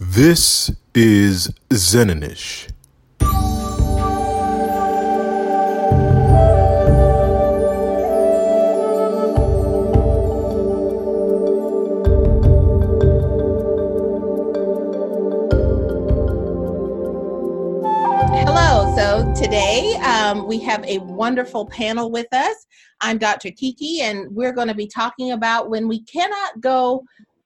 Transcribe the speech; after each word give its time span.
This 0.00 0.70
is 0.94 1.52
Zeninish. 1.70 2.70
Hello. 18.30 18.94
So 18.94 19.34
today 19.34 19.94
um, 20.04 20.46
we 20.46 20.60
have 20.60 20.84
a 20.84 20.98
wonderful 20.98 21.66
panel 21.66 22.12
with 22.12 22.32
us. 22.32 22.54
I'm 23.00 23.18
Dr. 23.18 23.50
Kiki, 23.50 24.02
and 24.02 24.28
we're 24.30 24.52
going 24.52 24.68
to 24.68 24.74
be 24.74 24.86
talking 24.86 25.32
about 25.32 25.70
when 25.70 25.88
we 25.88 26.04
cannot 26.04 26.60
go 26.60 27.02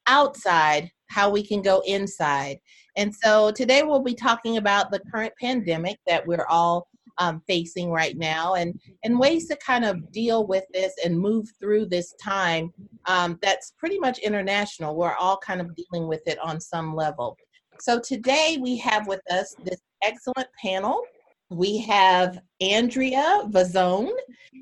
outside, 0.06 0.90
how 1.12 1.30
we 1.30 1.46
can 1.46 1.62
go 1.62 1.82
inside. 1.86 2.58
And 2.96 3.14
so 3.14 3.50
today 3.50 3.82
we'll 3.82 4.02
be 4.02 4.14
talking 4.14 4.56
about 4.56 4.90
the 4.90 5.00
current 5.12 5.32
pandemic 5.40 5.98
that 6.06 6.26
we're 6.26 6.46
all 6.48 6.88
um, 7.18 7.42
facing 7.46 7.90
right 7.90 8.16
now 8.16 8.54
and, 8.54 8.78
and 9.04 9.18
ways 9.18 9.46
to 9.48 9.56
kind 9.56 9.84
of 9.84 10.10
deal 10.12 10.46
with 10.46 10.64
this 10.72 10.94
and 11.04 11.18
move 11.18 11.46
through 11.60 11.86
this 11.86 12.14
time 12.14 12.72
um, 13.06 13.38
that's 13.42 13.74
pretty 13.78 13.98
much 13.98 14.18
international. 14.18 14.96
We're 14.96 15.14
all 15.14 15.36
kind 15.36 15.60
of 15.60 15.74
dealing 15.74 16.08
with 16.08 16.22
it 16.26 16.38
on 16.38 16.60
some 16.60 16.94
level. 16.94 17.36
So 17.80 18.00
today 18.00 18.58
we 18.60 18.76
have 18.78 19.06
with 19.06 19.20
us 19.30 19.54
this 19.64 19.80
excellent 20.02 20.48
panel. 20.60 21.02
We 21.50 21.78
have 21.78 22.40
Andrea 22.60 23.42
Vazone, 23.48 24.12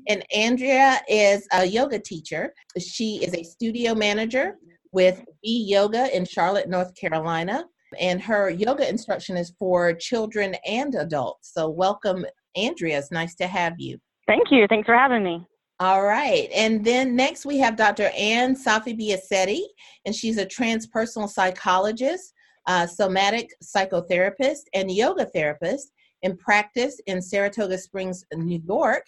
and 0.09 0.25
Andrea 0.35 0.99
is 1.07 1.47
a 1.53 1.65
yoga 1.65 1.99
teacher. 1.99 2.53
She 2.77 3.23
is 3.23 3.33
a 3.33 3.43
studio 3.43 3.95
manager 3.95 4.57
with 4.91 5.23
B 5.43 5.65
Yoga 5.67 6.15
in 6.15 6.25
Charlotte, 6.25 6.69
North 6.69 6.93
Carolina. 6.95 7.65
And 7.99 8.21
her 8.21 8.49
yoga 8.49 8.87
instruction 8.87 9.35
is 9.35 9.53
for 9.59 9.93
children 9.93 10.55
and 10.65 10.95
adults. 10.95 11.51
So, 11.53 11.69
welcome, 11.69 12.25
Andrea. 12.55 12.97
It's 12.97 13.11
nice 13.11 13.35
to 13.35 13.47
have 13.47 13.73
you. 13.79 13.97
Thank 14.27 14.49
you. 14.49 14.65
Thanks 14.67 14.85
for 14.85 14.95
having 14.95 15.23
me. 15.23 15.45
All 15.81 16.03
right. 16.03 16.47
And 16.53 16.85
then 16.85 17.15
next 17.15 17.43
we 17.45 17.57
have 17.57 17.75
Dr. 17.75 18.11
Ann 18.15 18.55
Safi 18.55 18.95
Biasetti, 18.95 19.61
and 20.05 20.15
she's 20.15 20.37
a 20.37 20.45
transpersonal 20.45 21.27
psychologist, 21.27 22.33
uh, 22.67 22.85
somatic 22.85 23.49
psychotherapist, 23.63 24.61
and 24.75 24.91
yoga 24.91 25.25
therapist 25.25 25.91
in 26.21 26.37
practice 26.37 27.01
in 27.07 27.19
Saratoga 27.21 27.79
Springs, 27.79 28.23
New 28.31 28.61
York. 28.65 29.03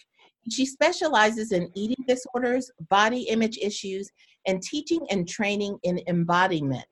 She 0.50 0.66
specializes 0.66 1.52
in 1.52 1.70
eating 1.74 2.04
disorders, 2.06 2.70
body 2.90 3.22
image 3.28 3.56
issues, 3.58 4.10
and 4.46 4.62
teaching 4.62 5.06
and 5.10 5.28
training 5.28 5.78
in 5.82 6.00
embodiment. 6.06 6.84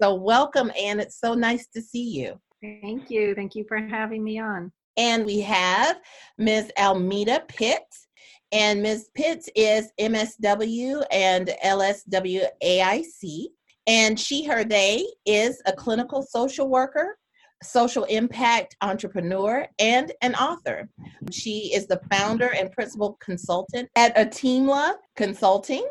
So, 0.00 0.14
welcome, 0.14 0.70
Ann. 0.78 1.00
It's 1.00 1.20
so 1.20 1.34
nice 1.34 1.66
to 1.74 1.82
see 1.82 2.08
you. 2.10 2.40
Thank 2.60 3.10
you. 3.10 3.34
Thank 3.34 3.54
you 3.54 3.64
for 3.68 3.78
having 3.78 4.22
me 4.24 4.38
on. 4.38 4.72
And 4.96 5.24
we 5.24 5.40
have 5.40 6.00
Ms. 6.38 6.72
Almeda 6.76 7.42
Pitts. 7.48 8.08
And 8.50 8.82
Ms. 8.82 9.10
Pitts 9.14 9.48
is 9.54 9.92
MSW 10.00 11.04
and 11.12 11.54
LSWAIC. 11.64 13.46
And 13.86 14.18
she, 14.18 14.44
her, 14.44 14.64
they 14.64 15.06
is 15.24 15.62
a 15.66 15.72
clinical 15.72 16.22
social 16.22 16.68
worker, 16.68 17.18
social 17.62 18.04
impact 18.04 18.76
entrepreneur, 18.82 19.66
and 19.78 20.12
an 20.22 20.34
author. 20.34 20.88
She 21.30 21.72
is 21.74 21.86
the 21.86 22.00
founder 22.10 22.52
and 22.54 22.72
principal 22.72 23.16
consultant 23.20 23.88
at 23.96 24.16
Ateemla 24.16 24.94
Consulting. 25.16 25.86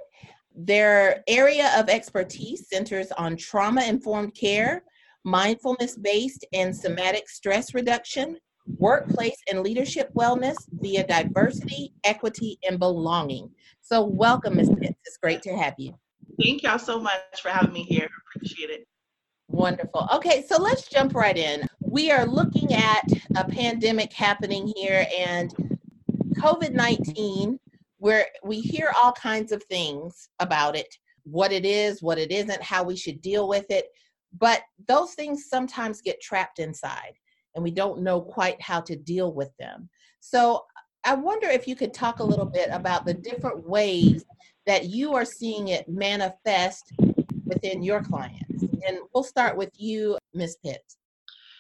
Their 0.60 1.24
area 1.28 1.72
of 1.78 1.88
expertise 1.88 2.68
centers 2.68 3.12
on 3.12 3.38
trauma 3.38 3.84
informed 3.84 4.34
care, 4.34 4.84
mindfulness 5.24 5.96
based 5.96 6.46
and 6.52 6.76
somatic 6.76 7.30
stress 7.30 7.76
reduction, 7.76 8.38
workplace 8.78 9.38
and 9.50 9.62
leadership 9.62 10.12
wellness 10.16 10.56
via 10.82 11.06
diversity, 11.06 11.94
equity, 12.04 12.58
and 12.68 12.80
belonging. 12.80 13.52
So, 13.82 14.04
welcome, 14.04 14.56
Ms. 14.56 14.72
Pitts. 14.80 15.00
It's 15.06 15.18
great 15.18 15.44
to 15.44 15.56
have 15.56 15.76
you. 15.78 15.94
Thank 16.42 16.64
y'all 16.64 16.80
so 16.80 17.00
much 17.00 17.42
for 17.42 17.50
having 17.50 17.74
me 17.74 17.84
here. 17.84 18.10
Appreciate 18.36 18.72
it. 18.72 18.88
Wonderful. 19.50 20.10
Okay, 20.16 20.44
so 20.48 20.62
let's 20.62 20.88
jump 20.90 21.14
right 21.14 21.38
in. 21.38 21.68
We 21.80 22.12
are 22.12 22.26
looking 22.26 22.74
at 22.74 23.04
a 23.36 23.46
pandemic 23.46 24.12
happening 24.12 24.74
here 24.76 25.06
and 25.18 25.54
COVID 26.38 26.74
19, 26.74 27.60
where 27.98 28.28
we 28.44 28.60
hear 28.60 28.92
all 28.96 29.12
kinds 29.12 29.52
of 29.52 29.64
things 29.64 30.30
about 30.40 30.76
it 30.76 30.94
what 31.30 31.52
it 31.52 31.66
is, 31.66 32.02
what 32.02 32.18
it 32.18 32.32
isn't, 32.32 32.64
how 32.64 32.84
we 32.84 32.96
should 32.96 33.22
deal 33.22 33.48
with 33.48 33.66
it. 33.70 33.88
But 34.38 34.62
those 34.88 35.14
things 35.14 35.50
sometimes 35.50 36.02
get 36.02 36.22
trapped 36.22 36.60
inside 36.60 37.14
and 37.56 37.64
we 37.64 37.72
don't 37.72 38.02
know 38.02 38.22
quite 38.22 38.62
how 38.62 38.82
to 38.82 38.96
deal 38.96 39.34
with 39.34 39.50
them. 39.58 39.90
So 40.20 40.64
I 41.04 41.16
wonder 41.16 41.48
if 41.48 41.68
you 41.68 41.76
could 41.76 41.94
talk 41.94 42.20
a 42.20 42.24
little 42.24 42.46
bit 42.46 42.70
about 42.72 43.06
the 43.06 43.14
different 43.14 43.68
ways 43.68 44.26
that 44.66 44.86
you 44.86 45.14
are 45.16 45.26
seeing 45.26 45.70
it 45.70 45.88
manifest 45.88 46.94
within 47.46 47.82
your 47.82 48.02
clients. 48.04 48.64
And 48.86 49.00
we'll 49.14 49.24
start 49.24 49.58
with 49.58 49.72
you, 49.78 50.18
Ms. 50.34 50.58
Pitts. 50.64 50.98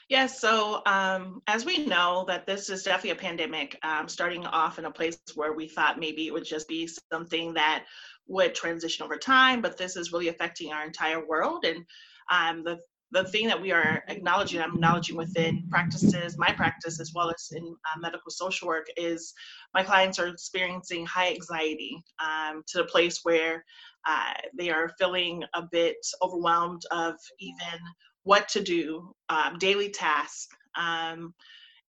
Yes, 0.09 0.39
so 0.39 0.81
um, 0.85 1.41
as 1.47 1.65
we 1.65 1.85
know 1.85 2.23
that 2.29 2.45
this 2.45 2.69
is 2.69 2.83
definitely 2.83 3.09
a 3.09 3.15
pandemic, 3.15 3.77
um, 3.83 4.07
starting 4.07 4.45
off 4.45 4.79
in 4.79 4.85
a 4.85 4.91
place 4.91 5.19
where 5.35 5.51
we 5.51 5.67
thought 5.67 5.99
maybe 5.99 6.27
it 6.27 6.33
would 6.33 6.45
just 6.45 6.69
be 6.69 6.89
something 7.11 7.53
that 7.55 7.83
would 8.25 8.55
transition 8.55 9.03
over 9.03 9.17
time, 9.17 9.61
but 9.61 9.77
this 9.77 9.97
is 9.97 10.13
really 10.13 10.29
affecting 10.29 10.71
our 10.71 10.85
entire 10.85 11.25
world. 11.25 11.65
And 11.65 11.85
um, 12.31 12.63
the 12.63 12.79
the 13.11 13.23
thing 13.23 13.47
that 13.47 13.61
we 13.61 13.71
are 13.71 14.03
acknowledging, 14.09 14.61
I'm 14.61 14.73
acknowledging 14.73 15.15
within 15.15 15.65
practices, 15.69 16.37
my 16.37 16.51
practice 16.51 16.99
as 16.99 17.13
well 17.13 17.29
as 17.29 17.49
in 17.55 17.63
uh, 17.65 17.99
medical 18.01 18.29
social 18.29 18.67
work, 18.67 18.85
is 18.97 19.33
my 19.73 19.81
clients 19.81 20.19
are 20.19 20.27
experiencing 20.27 21.05
high 21.05 21.29
anxiety 21.29 22.03
um, 22.19 22.63
to 22.67 22.79
the 22.79 22.83
place 22.83 23.21
where 23.23 23.63
uh, 24.05 24.33
they 24.57 24.69
are 24.69 24.91
feeling 24.99 25.41
a 25.53 25.63
bit 25.71 25.95
overwhelmed 26.21 26.81
of 26.91 27.15
even 27.39 27.79
what 28.27 28.47
to 28.49 28.61
do, 28.61 29.13
um, 29.29 29.57
daily 29.57 29.89
tasks. 29.89 30.47
Um, 30.77 31.33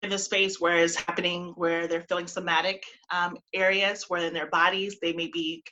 in 0.04 0.12
the 0.12 0.18
space 0.18 0.62
where 0.62 0.78
it's 0.78 0.96
happening, 0.96 1.54
where 1.56 1.88
they're 1.88 2.06
feeling 2.08 2.28
somatic 2.28 2.84
um, 3.12 3.36
areas, 3.56 4.06
where 4.08 4.28
in 4.28 4.34
their 4.34 4.50
bodies 4.52 4.98
they 5.02 5.12
may 5.12 5.28
be 5.34 5.64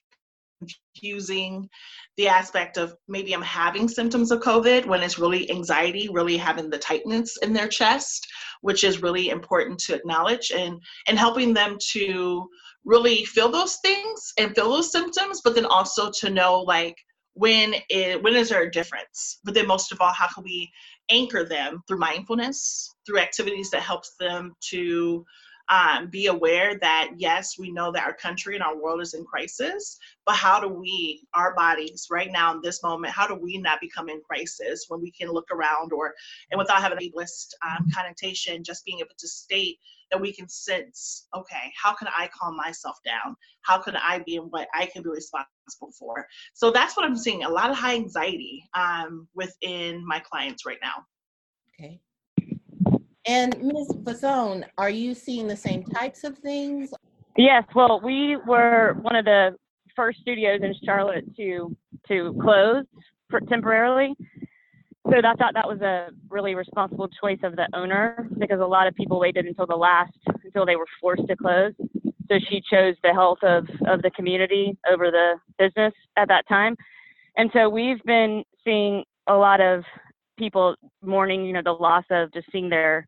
confusing 0.96 1.70
the 2.18 2.28
aspect 2.28 2.78
of 2.78 2.96
maybe 3.08 3.34
I'm 3.34 3.42
having 3.42 3.88
symptoms 3.88 4.32
of 4.32 4.40
COVID 4.40 4.88
when 4.88 5.04
it's 5.04 5.20
really 5.20 5.50
anxiety, 5.52 6.10
really 6.12 6.38
having 6.38 6.70
the 6.70 6.78
tightness 6.78 7.38
in 7.44 7.54
their 7.54 7.68
chest, 7.68 8.28
which 8.62 8.84
is 8.84 9.02
really 9.02 9.30
important 9.30 9.80
to 9.82 9.94
acknowledge 9.94 10.52
and 10.52 10.82
and 11.08 11.20
helping 11.20 11.54
them 11.54 11.78
to 11.92 12.48
really 12.84 13.26
feel 13.26 13.52
those 13.52 13.78
things 13.84 14.32
and 14.38 14.56
feel 14.56 14.72
those 14.72 14.92
symptoms, 14.92 15.42
but 15.44 15.56
then 15.56 15.66
also 15.66 16.12
to 16.20 16.30
know 16.30 16.62
like 16.62 16.96
when 17.36 17.76
it, 17.90 18.22
when 18.24 18.36
is 18.36 18.50
there 18.50 18.64
a 18.64 18.72
difference? 18.72 19.40
But 19.44 19.54
then 19.54 19.68
most 19.68 19.92
of 19.92 20.02
all, 20.02 20.14
how 20.14 20.28
can 20.28 20.44
we 20.44 20.72
anchor 21.10 21.44
them 21.44 21.84
through 21.88 22.00
mindfulness, 22.00 22.96
through 23.06 23.20
activities 23.20 23.70
that 23.72 23.82
helps 23.82 24.16
them 24.20 24.56
to 24.70 25.26
um, 25.70 26.08
be 26.08 26.28
aware 26.28 26.78
that 26.80 27.12
yes, 27.18 27.58
we 27.58 27.72
know 27.72 27.92
that 27.92 28.04
our 28.04 28.14
country 28.14 28.56
and 28.56 28.64
our 28.64 28.78
world 28.78 29.02
is 29.02 29.14
in 29.14 29.26
crisis, 29.26 29.98
but 30.26 30.36
how 30.36 30.60
do 30.60 30.68
we, 30.68 31.28
our 31.34 31.56
bodies, 31.56 32.08
right 32.12 32.32
now 32.32 32.54
in 32.54 32.62
this 32.62 32.84
moment, 32.84 33.14
how 33.14 33.28
do 33.28 33.36
we 33.36 33.58
not 33.58 33.82
become 33.82 34.10
in 34.10 34.22
crisis 34.22 34.86
when 34.88 35.02
we 35.02 35.12
can 35.12 35.30
look 35.30 35.50
around 35.52 35.92
or, 35.92 36.14
and 36.52 36.58
without 36.58 36.82
having 36.82 37.00
a 37.02 37.12
list 37.16 37.56
um, 37.66 37.88
connotation, 37.94 38.64
just 38.64 38.86
being 38.86 39.00
able 39.00 39.16
to 39.18 39.28
state 39.28 39.80
that 40.12 40.22
we 40.22 40.32
can 40.32 40.48
sense, 40.48 41.28
okay, 41.36 41.72
how 41.82 41.94
can 41.94 42.08
I 42.16 42.30
calm 42.34 42.56
myself 42.56 42.98
down? 43.04 43.36
How 43.62 43.80
can 43.80 43.96
I 43.96 44.20
be 44.20 44.36
in 44.36 44.44
what 44.44 44.68
I 44.74 44.86
can 44.86 45.02
be 45.02 45.10
responsible 45.10 45.92
for? 45.98 46.28
So 46.54 46.72
that's 46.72 46.96
what 46.96 47.06
I'm 47.06 47.18
seeing 47.18 47.44
a 47.44 47.50
lot 47.50 47.72
of 47.72 47.78
high 47.78 47.96
anxiety 47.96 48.64
um, 48.76 49.28
within 49.34 50.06
my 50.06 50.20
clients 50.20 50.66
right 50.66 50.78
now. 50.82 51.06
Okay. 51.74 52.00
And 53.28 53.60
Ms. 53.62 53.88
Vazone, 54.04 54.66
are 54.78 54.90
you 54.90 55.14
seeing 55.14 55.48
the 55.48 55.56
same 55.56 55.84
types 55.84 56.24
of 56.24 56.38
things? 56.38 56.94
Yes. 57.38 57.64
Well, 57.76 58.00
we 58.04 58.38
were 58.48 58.98
one 59.02 59.16
of 59.16 59.26
the 59.26 59.56
first 59.96 60.20
studios 60.20 60.62
in 60.62 60.74
Charlotte 60.84 61.26
to 61.38 61.76
to 62.08 62.38
close 62.42 62.86
temporarily. 63.50 64.16
So 65.10 65.18
I 65.18 65.34
thought 65.36 65.54
that 65.54 65.68
was 65.68 65.82
a 65.82 66.10
really 66.30 66.56
responsible 66.56 67.08
choice 67.08 67.40
of 67.44 67.56
the 67.56 67.68
owner 67.74 68.28
because 68.40 68.60
a 68.60 68.66
lot 68.66 68.88
of 68.88 68.96
people 68.96 69.20
waited 69.20 69.46
until 69.46 69.66
the 69.66 69.76
last 69.76 70.14
until 70.44 70.66
they 70.66 70.76
were 70.76 70.88
forced 71.02 71.28
to 71.28 71.36
close. 71.36 71.74
So 72.28 72.40
she 72.50 72.62
chose 72.72 72.96
the 73.04 73.14
health 73.14 73.38
of, 73.44 73.68
of 73.88 74.02
the 74.02 74.10
community 74.12 74.76
over 74.92 75.12
the 75.12 75.36
business 75.60 75.94
at 76.18 76.28
that 76.30 76.48
time. 76.48 76.76
And 77.38 77.52
so 77.54 77.70
we've 77.70 78.02
been 78.04 78.44
seeing 78.64 79.04
a 79.28 79.36
lot 79.36 79.62
of 79.62 79.84
people 80.38 80.76
mourning, 81.04 81.46
you 81.46 81.54
know, 81.54 81.62
the 81.64 81.72
loss 81.72 82.04
of 82.10 82.34
just 82.34 82.48
seeing 82.52 82.70
their 82.70 83.08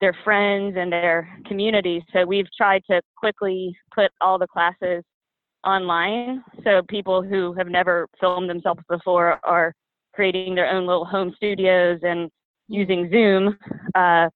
their 0.00 0.16
friends 0.24 0.76
and 0.78 0.92
their 0.92 1.28
communities. 1.46 2.02
So 2.12 2.24
we've 2.24 2.48
tried 2.56 2.82
to 2.90 3.00
quickly 3.16 3.76
put 3.94 4.10
all 4.20 4.38
the 4.38 4.46
classes 4.46 5.02
online 5.64 6.44
so 6.62 6.82
people 6.88 7.22
who 7.22 7.54
have 7.54 7.68
never 7.68 8.06
filmed 8.20 8.50
themselves 8.50 8.82
before 8.88 9.40
are 9.44 9.72
creating 10.14 10.54
their 10.54 10.70
own 10.70 10.86
little 10.86 11.04
home 11.04 11.32
studios 11.36 11.98
and 12.02 12.30
using 12.68 13.08
Zoom 13.10 13.58
uh, 13.94 14.28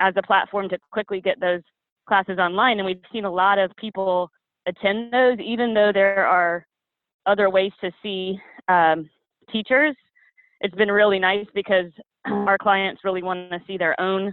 as 0.00 0.14
a 0.16 0.22
platform 0.22 0.68
to 0.68 0.78
quickly 0.92 1.20
get 1.20 1.40
those 1.40 1.60
classes 2.08 2.38
online. 2.38 2.78
And 2.78 2.86
we've 2.86 3.00
seen 3.12 3.24
a 3.24 3.30
lot 3.30 3.58
of 3.58 3.70
people 3.76 4.30
attend 4.66 5.12
those, 5.12 5.38
even 5.38 5.74
though 5.74 5.92
there 5.92 6.26
are 6.26 6.66
other 7.26 7.50
ways 7.50 7.72
to 7.80 7.90
see 8.02 8.38
um, 8.68 9.08
teachers. 9.50 9.94
It's 10.60 10.74
been 10.74 10.90
really 10.90 11.18
nice 11.18 11.46
because 11.54 11.90
our 12.26 12.58
clients 12.58 13.02
really 13.04 13.22
want 13.22 13.50
to 13.50 13.60
see 13.66 13.76
their 13.76 13.98
own 14.00 14.32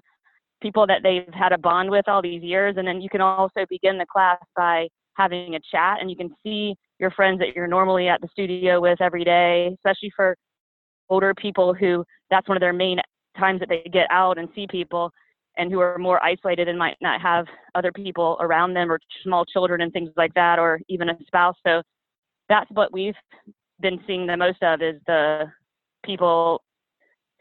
people 0.63 0.87
that 0.87 1.03
they've 1.03 1.31
had 1.33 1.51
a 1.51 1.57
bond 1.59 1.91
with 1.91 2.07
all 2.07 2.21
these 2.21 2.41
years. 2.41 2.75
And 2.77 2.87
then 2.87 3.01
you 3.01 3.09
can 3.09 3.21
also 3.21 3.65
begin 3.69 3.99
the 3.99 4.05
class 4.11 4.39
by 4.55 4.87
having 5.15 5.53
a 5.53 5.59
chat 5.71 5.99
and 6.01 6.09
you 6.09 6.15
can 6.15 6.33
see 6.43 6.73
your 6.99 7.11
friends 7.11 7.37
that 7.39 7.55
you're 7.55 7.67
normally 7.67 8.07
at 8.07 8.19
the 8.21 8.27
studio 8.31 8.81
with 8.81 8.99
every 8.99 9.23
day, 9.23 9.69
especially 9.75 10.11
for 10.15 10.35
older 11.09 11.33
people 11.35 11.73
who 11.73 12.03
that's 12.31 12.47
one 12.47 12.57
of 12.57 12.61
their 12.61 12.73
main 12.73 12.97
times 13.37 13.59
that 13.59 13.69
they 13.69 13.83
get 13.91 14.07
out 14.09 14.39
and 14.39 14.47
see 14.55 14.65
people 14.71 15.11
and 15.57 15.71
who 15.71 15.79
are 15.79 15.97
more 15.99 16.23
isolated 16.23 16.67
and 16.67 16.79
might 16.79 16.97
not 17.01 17.21
have 17.21 17.45
other 17.75 17.91
people 17.91 18.37
around 18.39 18.73
them 18.73 18.91
or 18.91 18.99
small 19.23 19.45
children 19.45 19.81
and 19.81 19.91
things 19.93 20.09
like 20.17 20.33
that 20.33 20.57
or 20.57 20.79
even 20.87 21.09
a 21.09 21.17
spouse 21.27 21.55
so 21.65 21.81
that's 22.49 22.69
what 22.71 22.91
we've 22.91 23.15
been 23.81 23.99
seeing 24.07 24.25
the 24.25 24.37
most 24.37 24.61
of 24.63 24.81
is 24.81 24.99
the 25.07 25.45
people 26.05 26.61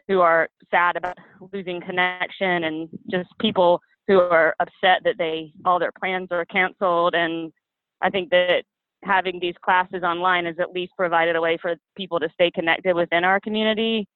who 0.08 0.20
are 0.20 0.48
sad 0.70 0.96
about 0.96 1.16
losing 1.52 1.80
connection 1.80 2.64
and 2.64 2.88
just 3.10 3.28
people 3.40 3.80
who 4.08 4.20
are 4.20 4.54
upset 4.60 5.00
that 5.04 5.16
they 5.18 5.52
all 5.64 5.78
their 5.78 5.92
plans 5.92 6.28
are 6.30 6.44
canceled 6.46 7.14
and 7.14 7.52
i 8.00 8.10
think 8.10 8.30
that 8.30 8.64
having 9.04 9.38
these 9.40 9.54
classes 9.64 10.02
online 10.02 10.44
has 10.44 10.56
at 10.60 10.72
least 10.72 10.92
provided 10.96 11.36
a 11.36 11.40
way 11.40 11.58
for 11.60 11.74
people 11.96 12.20
to 12.20 12.28
stay 12.34 12.50
connected 12.50 12.94
within 12.94 13.24
our 13.24 13.40
community 13.40 14.06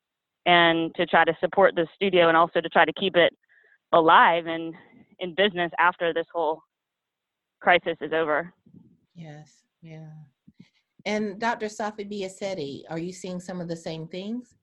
and 0.47 0.95
to 0.95 1.07
try 1.07 1.25
to 1.25 1.37
support 1.41 1.75
the 1.75 1.87
studio 1.95 2.29
and 2.29 2.37
also 2.37 2.61
to 2.61 2.69
try 2.69 2.85
to 2.85 2.93
keep 2.93 3.17
it 3.17 3.33
alive 3.93 4.47
and 4.47 4.75
in 5.19 5.35
business 5.35 5.73
after 5.79 6.13
this 6.13 6.27
whole 6.33 6.63
crisis 7.61 7.97
is 8.01 8.13
over. 8.13 8.53
Yes, 9.15 9.63
yeah. 9.83 10.11
And 11.05 11.39
Dr. 11.41 11.67
Safi 11.67 12.11
Biasetti, 12.11 12.83
are 12.91 12.99
you 12.99 13.13
seeing 13.13 13.41
some 13.41 13.61
of 13.61 13.69
the 13.69 13.77
same 13.77 14.07
things? 14.09 14.56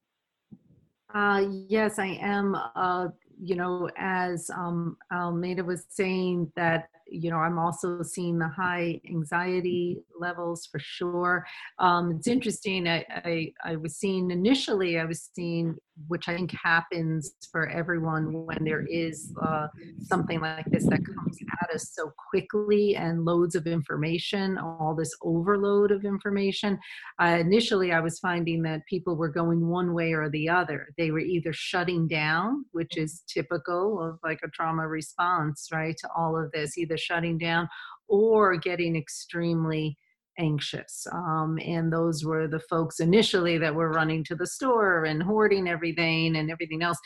Uh, 1.13 1.45
yes, 1.67 1.99
I 1.99 2.17
am. 2.21 2.55
Uh, 2.75 3.09
you 3.41 3.55
know, 3.55 3.89
as 3.97 4.49
um, 4.49 4.97
Almeda 5.11 5.63
was 5.63 5.85
saying, 5.89 6.51
that 6.55 6.89
you 7.13 7.29
know, 7.29 7.37
I'm 7.37 7.59
also 7.59 8.01
seeing 8.01 8.39
the 8.39 8.47
high 8.47 8.99
anxiety 9.07 9.99
levels 10.19 10.67
for 10.71 10.79
sure. 10.79 11.45
Um, 11.77 12.13
it's 12.17 12.27
interesting. 12.27 12.87
I, 12.87 13.05
I, 13.09 13.53
I 13.63 13.75
was 13.75 13.97
seeing 13.97 14.31
initially, 14.31 14.99
I 14.99 15.05
was 15.05 15.29
seeing, 15.35 15.75
which 16.07 16.27
I 16.27 16.35
think 16.35 16.51
happens 16.51 17.33
for 17.51 17.69
everyone 17.69 18.33
when 18.45 18.63
there 18.63 18.85
is 18.87 19.31
uh, 19.43 19.67
something 19.99 20.41
like 20.41 20.65
this 20.65 20.85
that 20.85 21.05
comes 21.05 21.37
at 21.61 21.75
us 21.75 21.91
so 21.93 22.11
quickly 22.31 22.95
and 22.95 23.25
loads 23.25 23.53
of 23.53 23.67
information, 23.67 24.57
all 24.57 24.95
this 24.97 25.15
overload 25.21 25.91
of 25.91 26.05
information. 26.05 26.79
Uh, 27.21 27.37
initially, 27.39 27.91
I 27.91 27.99
was 27.99 28.17
finding 28.17 28.63
that 28.63 28.81
people 28.89 29.15
were 29.15 29.29
going 29.29 29.67
one 29.67 29.93
way 29.93 30.13
or 30.13 30.29
the 30.29 30.49
other. 30.49 30.87
They 30.97 31.11
were 31.11 31.19
either 31.19 31.53
shutting 31.53 32.07
down, 32.07 32.65
which 32.71 32.97
is 32.97 33.23
typical 33.27 34.01
of 34.01 34.17
like 34.23 34.39
a 34.43 34.49
trauma 34.49 34.87
response, 34.87 35.69
right, 35.71 35.95
to 35.99 36.09
all 36.17 36.35
of 36.35 36.51
this, 36.51 36.75
either 36.75 36.97
shutting 37.03 37.37
down 37.37 37.67
or 38.07 38.55
getting 38.57 38.95
extremely 38.95 39.97
anxious. 40.39 41.05
Um, 41.11 41.59
and 41.63 41.91
those 41.91 42.23
were 42.25 42.47
the 42.47 42.59
folks 42.59 42.99
initially 42.99 43.57
that 43.59 43.73
were 43.73 43.91
running 43.91 44.23
to 44.25 44.35
the 44.35 44.47
store 44.47 45.05
and 45.05 45.21
hoarding 45.21 45.67
everything 45.67 46.35
and 46.37 46.49
everything 46.49 46.81
else. 46.81 46.97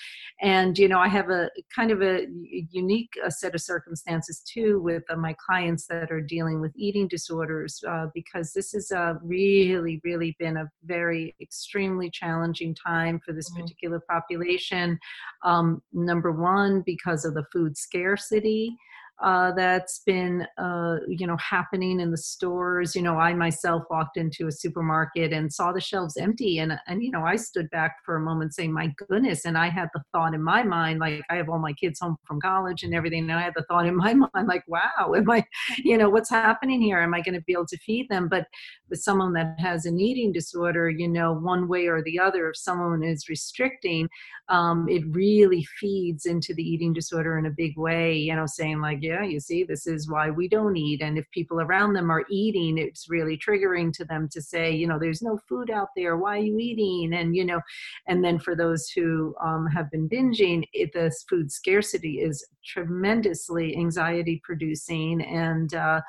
And, 0.41 0.77
you 0.77 0.87
know, 0.87 0.99
I 0.99 1.07
have 1.07 1.29
a 1.29 1.49
kind 1.75 1.91
of 1.91 2.01
a 2.01 2.27
unique 2.71 3.11
uh, 3.25 3.29
set 3.29 3.55
of 3.55 3.61
circumstances 3.61 4.41
too 4.51 4.81
with 4.81 5.03
uh, 5.09 5.15
my 5.15 5.35
clients 5.45 5.87
that 5.87 6.11
are 6.11 6.21
dealing 6.21 6.61
with 6.61 6.71
eating 6.75 7.07
disorders 7.07 7.83
uh, 7.87 8.07
because 8.13 8.53
this 8.53 8.71
has 8.71 8.91
really, 9.23 9.99
really 10.03 10.35
been 10.39 10.57
a 10.57 10.69
very 10.83 11.35
extremely 11.41 12.09
challenging 12.09 12.75
time 12.75 13.19
for 13.25 13.33
this 13.33 13.51
mm-hmm. 13.51 13.61
particular 13.61 14.01
population. 14.09 14.97
Um, 15.43 15.81
number 15.91 16.31
one, 16.31 16.83
because 16.85 17.25
of 17.25 17.33
the 17.33 17.45
food 17.51 17.77
scarcity 17.77 18.77
uh, 19.23 19.51
that's 19.53 19.99
been 20.05 20.45
uh, 20.57 20.97
you 21.07 21.27
know 21.27 21.37
happening 21.37 21.99
in 21.99 22.11
the 22.11 22.17
stores. 22.17 22.95
You 22.95 23.01
know 23.01 23.17
i 23.17 23.33
myself 23.33 23.83
walked 23.89 24.17
into 24.17 24.47
a 24.47 24.51
supermarket 24.51 25.33
and 25.33 25.51
saw 25.51 25.71
the 25.71 25.81
shelves 25.81 26.17
empty 26.17 26.59
and 26.59 26.73
and 26.87 27.03
you 27.03 27.11
know 27.11 27.23
i 27.23 27.35
stood 27.35 27.69
back 27.69 27.97
for 28.05 28.15
a 28.15 28.19
moment 28.19 28.53
saying 28.53 28.71
my 28.71 28.93
goodness 29.07 29.45
and 29.45 29.57
i 29.57 29.69
had 29.69 29.89
the 29.93 30.01
thought 30.11 30.33
in 30.33 30.41
my 30.41 30.63
mind 30.63 30.99
like 30.99 31.21
i 31.29 31.35
have 31.35 31.49
all 31.49 31.59
my 31.59 31.73
kids 31.73 31.99
home 31.99 32.17
from 32.25 32.39
college 32.41 32.83
and 32.83 32.93
everything 32.93 33.29
and 33.29 33.39
i 33.39 33.41
had 33.41 33.53
the 33.55 33.63
thought 33.63 33.85
in 33.85 33.95
my 34.05 34.13
mind 34.13 34.47
like 34.47 34.63
wow 34.67 35.13
am 35.15 35.29
i 35.29 35.43
you 35.83 35.97
know 35.97 36.09
what's 36.09 36.29
happening 36.29 36.81
here? 36.81 36.99
Am 36.99 37.13
i 37.13 37.21
going 37.21 37.35
to 37.35 37.41
be 37.41 37.53
able 37.53 37.67
to 37.67 37.77
feed 37.77 38.07
them? 38.09 38.27
But 38.27 38.47
with 38.89 39.01
someone 39.01 39.33
that 39.33 39.59
has 39.59 39.85
an 39.85 39.99
eating 39.99 40.31
disorder 40.31 40.89
you 40.89 41.07
know 41.07 41.33
one 41.33 41.67
way 41.67 41.87
or 41.87 42.01
the 42.03 42.19
other 42.19 42.49
if 42.49 42.57
someone 42.57 43.03
is 43.03 43.29
restricting 43.29 44.09
um, 44.49 44.87
it 44.89 45.03
really 45.09 45.65
feeds 45.79 46.25
into 46.25 46.53
the 46.53 46.63
eating 46.63 46.93
disorder 46.93 47.37
in 47.37 47.45
a 47.45 47.51
big 47.51 47.77
way 47.77 48.15
you 48.15 48.35
know 48.35 48.45
saying 48.45 48.79
like 48.79 49.03
yeah, 49.07 49.23
you 49.23 49.39
see, 49.39 49.63
this 49.63 49.87
is 49.87 50.09
why 50.09 50.29
we 50.29 50.49
don't 50.49 50.75
eat. 50.75 51.01
And 51.01 51.17
if 51.17 51.25
people 51.31 51.61
around 51.61 51.93
them 51.93 52.11
are 52.11 52.25
eating, 52.29 52.77
it's 52.77 53.09
really 53.09 53.37
triggering 53.37 53.93
to 53.93 54.05
them 54.05 54.27
to 54.33 54.41
say, 54.41 54.71
you 54.71 54.85
know, 54.85 54.99
there's 54.99 55.21
no 55.21 55.39
food 55.47 55.69
out 55.71 55.89
there. 55.95 56.17
Why 56.17 56.37
are 56.37 56.41
you 56.41 56.59
eating? 56.59 57.13
And, 57.13 57.35
you 57.35 57.45
know, 57.45 57.61
and 58.07 58.23
then 58.23 58.37
for 58.37 58.55
those 58.55 58.89
who 58.89 59.33
um, 59.43 59.65
have 59.67 59.89
been 59.91 60.09
binging, 60.09 60.63
it, 60.73 60.91
this 60.93 61.23
food 61.29 61.51
scarcity 61.51 62.19
is 62.19 62.45
tremendously 62.65 63.77
anxiety 63.77 64.41
producing 64.43 65.21
and, 65.21 65.73
uh, 65.73 66.01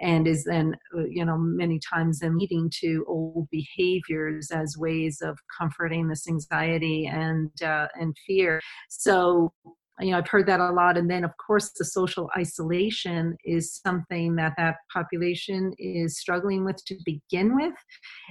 and 0.00 0.26
is 0.26 0.42
then 0.42 0.76
uh, 0.96 1.04
you 1.08 1.24
know 1.24 1.38
many 1.38 1.78
times 1.78 2.18
them 2.18 2.36
leading 2.36 2.68
to 2.80 3.04
old 3.06 3.46
behaviors 3.52 4.50
as 4.50 4.76
ways 4.76 5.22
of 5.22 5.38
comforting 5.56 6.08
this 6.08 6.26
anxiety 6.26 7.06
and 7.06 7.50
uh, 7.62 7.86
and 7.94 8.16
fear 8.26 8.60
so 8.88 9.52
you 10.00 10.10
know 10.10 10.18
i've 10.18 10.28
heard 10.28 10.46
that 10.46 10.60
a 10.60 10.72
lot 10.72 10.96
and 10.96 11.10
then 11.10 11.24
of 11.24 11.30
course 11.36 11.70
the 11.78 11.84
social 11.84 12.30
isolation 12.36 13.36
is 13.44 13.80
something 13.86 14.34
that 14.34 14.52
that 14.56 14.76
population 14.92 15.72
is 15.78 16.18
struggling 16.18 16.64
with 16.64 16.82
to 16.84 16.96
begin 17.04 17.54
with 17.54 17.74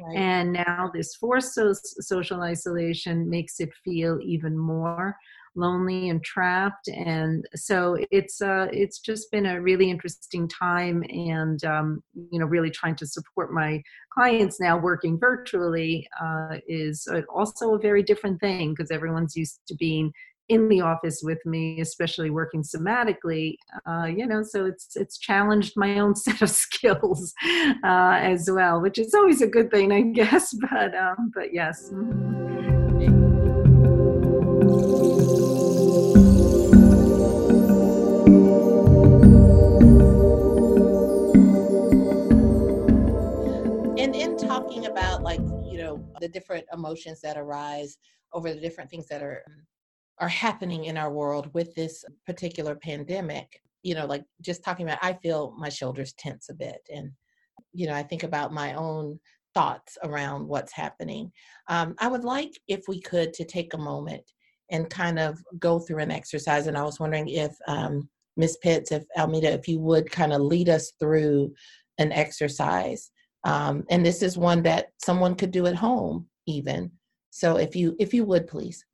right. 0.06 0.18
and 0.18 0.52
now 0.52 0.92
this 0.94 1.16
forced 1.16 1.54
so- 1.54 1.74
social 2.00 2.42
isolation 2.42 3.30
makes 3.30 3.60
it 3.60 3.70
feel 3.84 4.20
even 4.22 4.58
more 4.58 5.16
lonely 5.56 6.10
and 6.10 6.24
trapped 6.24 6.88
and 6.88 7.46
so 7.54 7.96
it's 8.10 8.42
uh 8.42 8.68
it's 8.72 9.00
just 9.00 9.30
been 9.32 9.46
a 9.46 9.62
really 9.62 9.90
interesting 9.90 10.48
time 10.48 11.04
and 11.10 11.64
um 11.64 12.02
you 12.32 12.40
know 12.40 12.46
really 12.46 12.72
trying 12.72 12.96
to 12.96 13.06
support 13.06 13.54
my 13.54 13.82
clients 14.12 14.60
now 14.60 14.76
working 14.78 15.20
virtually 15.20 16.08
uh 16.20 16.58
is 16.68 17.08
also 17.30 17.76
a 17.76 17.80
very 17.80 18.02
different 18.02 18.40
thing 18.40 18.72
because 18.72 18.90
everyone's 18.90 19.36
used 19.36 19.60
to 19.68 19.76
being 19.76 20.12
in 20.50 20.68
the 20.68 20.82
office 20.82 21.22
with 21.24 21.44
me, 21.46 21.80
especially 21.80 22.30
working 22.30 22.64
somatically, 22.64 23.56
uh, 23.88 24.06
you 24.06 24.28
know, 24.28 24.44
so 24.44 24.66
it's 24.66 24.96
it's 24.96 25.18
challenged 25.18 25.74
my 25.76 26.00
own 26.00 26.16
set 26.24 26.42
of 26.42 26.50
skills 26.50 27.34
uh, 27.84 28.18
as 28.22 28.50
well, 28.52 28.82
which 28.82 28.98
is 28.98 29.14
always 29.14 29.42
a 29.42 29.48
good 29.48 29.72
thing, 29.72 29.92
I 29.92 30.02
guess. 30.02 30.54
But 30.74 30.96
um, 30.96 31.32
but 31.34 31.54
yes. 31.54 31.90
And 43.98 44.16
in 44.16 44.38
talking 44.38 44.88
about 44.88 45.22
like 45.22 45.40
you 45.40 45.78
know 45.78 46.04
the 46.22 46.28
different 46.28 46.66
emotions 46.74 47.22
that 47.22 47.38
arise 47.38 47.98
over 48.34 48.54
the 48.54 48.60
different 48.60 48.90
things 48.90 49.08
that 49.08 49.22
are 49.22 49.44
are 50.20 50.30
happening 50.30 50.86
in 50.86 50.98
our 50.98 51.12
world 51.12 51.50
with 51.54 51.74
this 51.76 52.04
particular 52.26 52.76
pandemic 52.76 53.62
you 53.82 53.96
know 53.96 54.06
like 54.06 54.24
just 54.42 54.64
talking 54.64 54.86
about 54.86 55.00
i 55.02 55.14
feel 55.14 55.56
my 55.58 55.70
shoulders 55.70 56.14
tense 56.14 56.50
a 56.50 56.54
bit 56.54 56.80
and 56.94 57.12
you 57.74 57.88
know 57.88 57.94
i 57.94 58.04
think 58.04 58.24
about 58.24 58.54
my 58.54 58.74
own 58.74 59.20
thoughts 59.54 60.00
around 60.04 60.48
what's 60.48 60.72
happening. 60.72 61.32
Um, 61.68 61.96
i 62.00 62.08
would 62.08 62.24
like 62.24 62.60
if 62.68 62.88
we 62.88 63.00
could 63.00 63.34
to 63.34 63.46
take 63.46 63.74
a 63.74 63.78
moment 63.78 64.24
and 64.72 64.90
kind 64.90 65.20
of 65.20 65.40
go 65.60 65.80
through 65.80 66.00
an 66.00 66.12
exercise 66.12 66.68
and 66.68 66.78
i 66.78 66.84
was 66.84 67.00
wondering 67.00 67.28
if 67.28 67.56
um, 67.68 68.10
miss 68.38 68.58
pitts 68.58 68.92
if 68.92 69.04
almeda 69.18 69.52
if 69.52 69.68
you 69.68 69.80
would 69.80 70.10
kind 70.10 70.34
of 70.34 70.42
lead 70.42 70.70
us 70.70 70.94
through 71.00 71.54
an 72.00 72.12
exercise 72.12 73.12
um, 73.44 73.84
and 73.90 74.06
this 74.06 74.22
is 74.22 74.38
one 74.38 74.64
that 74.64 74.88
someone 75.00 75.36
could 75.36 75.52
do 75.52 75.66
at 75.66 75.76
home 75.76 76.28
even. 76.46 76.92
So 77.30 77.58
if 77.58 77.76
you 77.76 77.96
if 78.00 78.14
you 78.14 78.26
would 78.26 78.48
please 78.48 78.86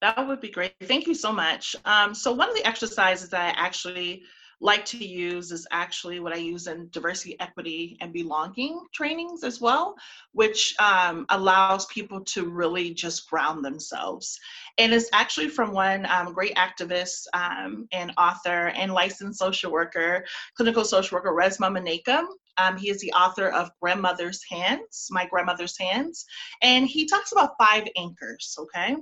that 0.00 0.26
would 0.26 0.40
be 0.40 0.50
great. 0.50 0.74
Thank 0.84 1.06
you 1.06 1.14
so 1.14 1.32
much. 1.32 1.74
Um, 1.84 2.14
so 2.14 2.32
one 2.32 2.48
of 2.48 2.54
the 2.54 2.66
exercises 2.66 3.30
that 3.30 3.40
I 3.40 3.60
actually 3.60 4.22
like 4.60 4.84
to 4.86 5.04
use 5.04 5.52
is 5.52 5.66
actually 5.70 6.20
what 6.20 6.32
I 6.32 6.36
use 6.36 6.66
in 6.66 6.88
diversity, 6.90 7.38
equity, 7.40 7.96
and 8.00 8.12
belonging 8.12 8.80
trainings 8.92 9.44
as 9.44 9.60
well, 9.60 9.94
which 10.32 10.74
um, 10.78 11.26
allows 11.28 11.86
people 11.86 12.22
to 12.24 12.48
really 12.48 12.94
just 12.94 13.28
ground 13.28 13.64
themselves. 13.64 14.38
And 14.78 14.92
it's 14.92 15.10
actually 15.12 15.48
from 15.48 15.72
one 15.72 16.06
um, 16.06 16.32
great 16.32 16.54
activist 16.56 17.26
um, 17.34 17.86
and 17.92 18.12
author 18.16 18.68
and 18.68 18.92
licensed 18.92 19.38
social 19.38 19.70
worker, 19.70 20.24
clinical 20.56 20.84
social 20.84 21.16
worker, 21.16 21.32
Resmaa 21.32 21.70
Menakem. 21.70 22.26
Um, 22.58 22.76
he 22.76 22.90
is 22.90 23.00
the 23.00 23.12
author 23.12 23.48
of 23.48 23.70
Grandmother's 23.80 24.42
Hands, 24.48 25.08
My 25.10 25.26
Grandmother's 25.26 25.78
Hands. 25.78 26.24
And 26.62 26.86
he 26.86 27.06
talks 27.06 27.32
about 27.32 27.54
five 27.58 27.86
anchors, 27.96 28.56
okay? 28.58 28.96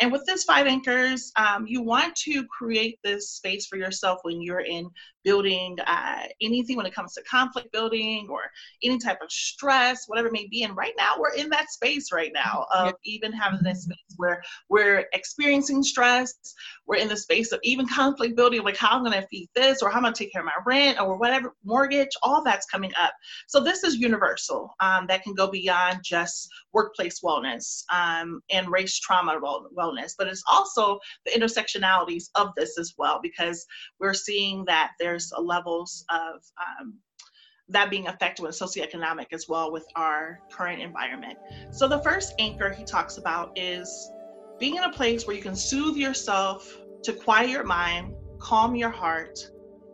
And 0.00 0.12
with 0.12 0.24
this 0.26 0.44
five 0.44 0.66
anchors, 0.66 1.32
um, 1.36 1.66
you 1.66 1.82
want 1.82 2.14
to 2.16 2.44
create 2.46 2.98
this 3.02 3.30
space 3.30 3.66
for 3.66 3.76
yourself 3.76 4.20
when 4.22 4.40
you're 4.40 4.60
in 4.60 4.90
building 5.24 5.76
uh, 5.86 6.24
anything 6.40 6.76
when 6.76 6.86
it 6.86 6.94
comes 6.94 7.14
to 7.14 7.22
conflict 7.22 7.72
building 7.72 8.28
or 8.30 8.42
any 8.82 8.98
type 8.98 9.18
of 9.22 9.30
stress, 9.30 10.04
whatever 10.06 10.28
it 10.28 10.32
may 10.32 10.48
be. 10.50 10.62
And 10.62 10.76
right 10.76 10.94
now, 10.98 11.14
we're 11.18 11.34
in 11.34 11.50
that 11.50 11.70
space 11.70 12.12
right 12.12 12.32
now 12.34 12.66
of 12.74 12.94
even 13.04 13.32
having 13.32 13.60
this 13.62 13.84
space 13.84 14.14
where 14.16 14.42
we're 14.68 15.06
experiencing 15.12 15.82
stress. 15.82 16.34
We're 16.86 16.96
in 16.96 17.08
the 17.08 17.16
space 17.16 17.52
of 17.52 17.60
even 17.62 17.86
conflict 17.86 18.36
building, 18.36 18.62
like 18.62 18.76
how 18.76 18.90
I'm 18.90 19.04
going 19.04 19.20
to 19.20 19.26
feed 19.28 19.48
this 19.54 19.82
or 19.82 19.90
how 19.90 19.96
I'm 19.96 20.02
going 20.02 20.14
to 20.14 20.24
take 20.24 20.32
care 20.32 20.42
of 20.42 20.46
my 20.46 20.52
rent 20.66 21.00
or 21.00 21.16
whatever, 21.16 21.54
mortgage, 21.64 22.10
all 22.22 22.42
that's 22.42 22.66
coming 22.66 22.92
up. 23.00 23.12
So 23.46 23.60
this 23.60 23.84
is 23.84 23.96
universal 23.96 24.74
um, 24.80 25.06
that 25.08 25.22
can 25.22 25.34
go 25.34 25.50
beyond 25.50 26.00
just 26.02 26.48
workplace 26.72 27.20
wellness 27.20 27.84
um, 27.92 28.40
and 28.50 28.68
race 28.70 28.98
trauma 28.98 29.38
wellness, 29.76 30.12
but 30.18 30.26
it's 30.26 30.42
also 30.50 30.98
the 31.26 31.32
intersectionalities 31.32 32.24
of 32.34 32.48
this 32.56 32.78
as 32.78 32.94
well, 32.98 33.20
because 33.22 33.66
we're 33.98 34.14
seeing 34.14 34.64
that 34.66 34.92
there 34.98 35.09
there's 35.10 35.32
levels 35.36 36.04
of 36.10 36.40
um, 36.58 36.94
that 37.68 37.90
being 37.90 38.06
affected 38.06 38.42
with 38.42 38.58
socioeconomic 38.58 39.26
as 39.32 39.48
well 39.48 39.72
with 39.72 39.86
our 39.96 40.40
current 40.52 40.80
environment. 40.80 41.36
So 41.72 41.88
the 41.88 42.00
first 42.00 42.34
anchor 42.38 42.70
he 42.70 42.84
talks 42.84 43.18
about 43.18 43.52
is 43.56 44.10
being 44.58 44.76
in 44.76 44.84
a 44.84 44.92
place 44.92 45.26
where 45.26 45.36
you 45.36 45.42
can 45.42 45.56
soothe 45.56 45.96
yourself 45.96 46.78
to 47.02 47.12
quiet 47.12 47.50
your 47.50 47.64
mind, 47.64 48.14
calm 48.38 48.76
your 48.76 48.90
heart, 48.90 49.38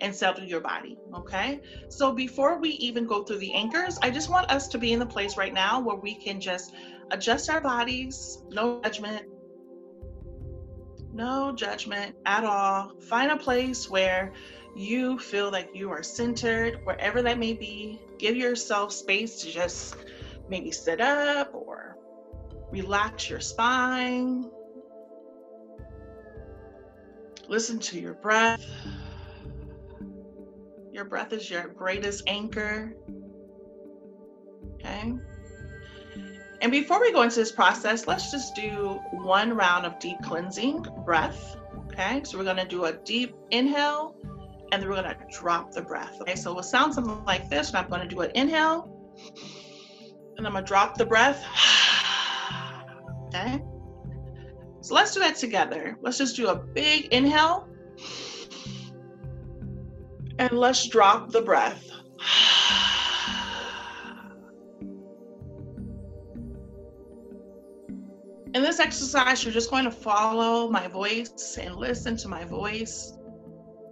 and 0.02 0.14
settle 0.14 0.44
your 0.44 0.60
body. 0.60 0.98
Okay. 1.14 1.60
So 1.88 2.12
before 2.12 2.58
we 2.60 2.70
even 2.70 3.06
go 3.06 3.22
through 3.22 3.38
the 3.38 3.54
anchors, 3.54 3.98
I 4.02 4.10
just 4.10 4.28
want 4.28 4.50
us 4.50 4.68
to 4.68 4.78
be 4.78 4.92
in 4.92 4.98
the 4.98 5.06
place 5.06 5.38
right 5.38 5.54
now 5.54 5.80
where 5.80 5.96
we 5.96 6.14
can 6.14 6.40
just 6.40 6.74
adjust 7.10 7.48
our 7.48 7.62
bodies, 7.62 8.42
no 8.50 8.80
judgment, 8.82 9.26
no 11.14 11.52
judgment 11.52 12.14
at 12.26 12.44
all. 12.44 12.92
Find 13.08 13.30
a 13.30 13.36
place 13.36 13.88
where 13.88 14.32
you 14.76 15.18
feel 15.18 15.50
like 15.50 15.70
you 15.74 15.90
are 15.90 16.02
centered, 16.02 16.80
wherever 16.84 17.22
that 17.22 17.38
may 17.38 17.54
be, 17.54 18.00
give 18.18 18.36
yourself 18.36 18.92
space 18.92 19.40
to 19.42 19.50
just 19.50 19.96
maybe 20.48 20.70
sit 20.70 21.00
up 21.00 21.54
or 21.54 21.96
relax 22.70 23.30
your 23.30 23.40
spine. 23.40 24.50
Listen 27.48 27.78
to 27.78 27.98
your 27.98 28.14
breath. 28.14 28.64
Your 30.92 31.04
breath 31.04 31.32
is 31.32 31.48
your 31.48 31.68
greatest 31.68 32.24
anchor. 32.26 32.94
Okay. 34.74 35.14
And 36.60 36.72
before 36.72 37.00
we 37.00 37.12
go 37.12 37.22
into 37.22 37.36
this 37.36 37.52
process, 37.52 38.06
let's 38.06 38.30
just 38.30 38.54
do 38.54 39.00
one 39.12 39.54
round 39.54 39.86
of 39.86 39.98
deep 39.98 40.16
cleansing 40.22 40.86
breath. 41.04 41.56
Okay. 41.86 42.22
So 42.24 42.36
we're 42.36 42.44
going 42.44 42.56
to 42.56 42.66
do 42.66 42.86
a 42.86 42.92
deep 42.92 43.34
inhale 43.50 44.15
and 44.72 44.82
then 44.82 44.88
we're 44.88 45.00
going 45.00 45.08
to 45.08 45.16
drop 45.30 45.72
the 45.72 45.82
breath. 45.82 46.16
Okay, 46.20 46.34
so 46.34 46.50
it 46.50 46.54
will 46.54 46.62
sound 46.62 46.94
something 46.94 47.24
like 47.24 47.48
this, 47.48 47.68
and 47.68 47.78
I'm 47.78 47.88
going 47.88 48.02
to 48.02 48.08
do 48.08 48.20
an 48.20 48.30
inhale, 48.34 48.90
and 50.36 50.46
I'm 50.46 50.52
going 50.52 50.64
to 50.64 50.68
drop 50.68 50.96
the 50.96 51.06
breath. 51.06 51.44
Okay, 53.34 53.60
so 54.80 54.94
let's 54.94 55.12
do 55.12 55.20
that 55.20 55.34
together. 55.34 55.98
Let's 56.00 56.16
just 56.16 56.36
do 56.36 56.46
a 56.46 56.54
big 56.54 57.06
inhale, 57.06 57.68
and 60.38 60.52
let's 60.52 60.88
drop 60.88 61.32
the 61.32 61.42
breath. 61.42 61.84
In 68.54 68.62
this 68.62 68.80
exercise, 68.80 69.44
you're 69.44 69.52
just 69.52 69.70
going 69.70 69.84
to 69.84 69.90
follow 69.90 70.70
my 70.70 70.88
voice 70.88 71.58
and 71.60 71.74
listen 71.74 72.16
to 72.16 72.28
my 72.28 72.44
voice. 72.44 73.12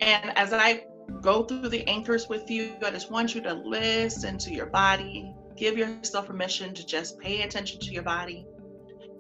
And 0.04 0.36
as 0.36 0.52
I 0.52 0.84
go 1.22 1.44
through 1.44 1.70
the 1.70 1.88
anchors 1.88 2.28
with 2.28 2.50
you, 2.50 2.74
I 2.84 2.90
just 2.90 3.10
want 3.10 3.34
you 3.34 3.40
to 3.40 3.54
listen 3.54 4.36
to 4.36 4.52
your 4.52 4.66
body. 4.66 5.32
Give 5.56 5.78
yourself 5.78 6.26
permission 6.26 6.74
to 6.74 6.84
just 6.84 7.18
pay 7.18 7.40
attention 7.40 7.80
to 7.80 7.90
your 7.90 8.02
body. 8.02 8.46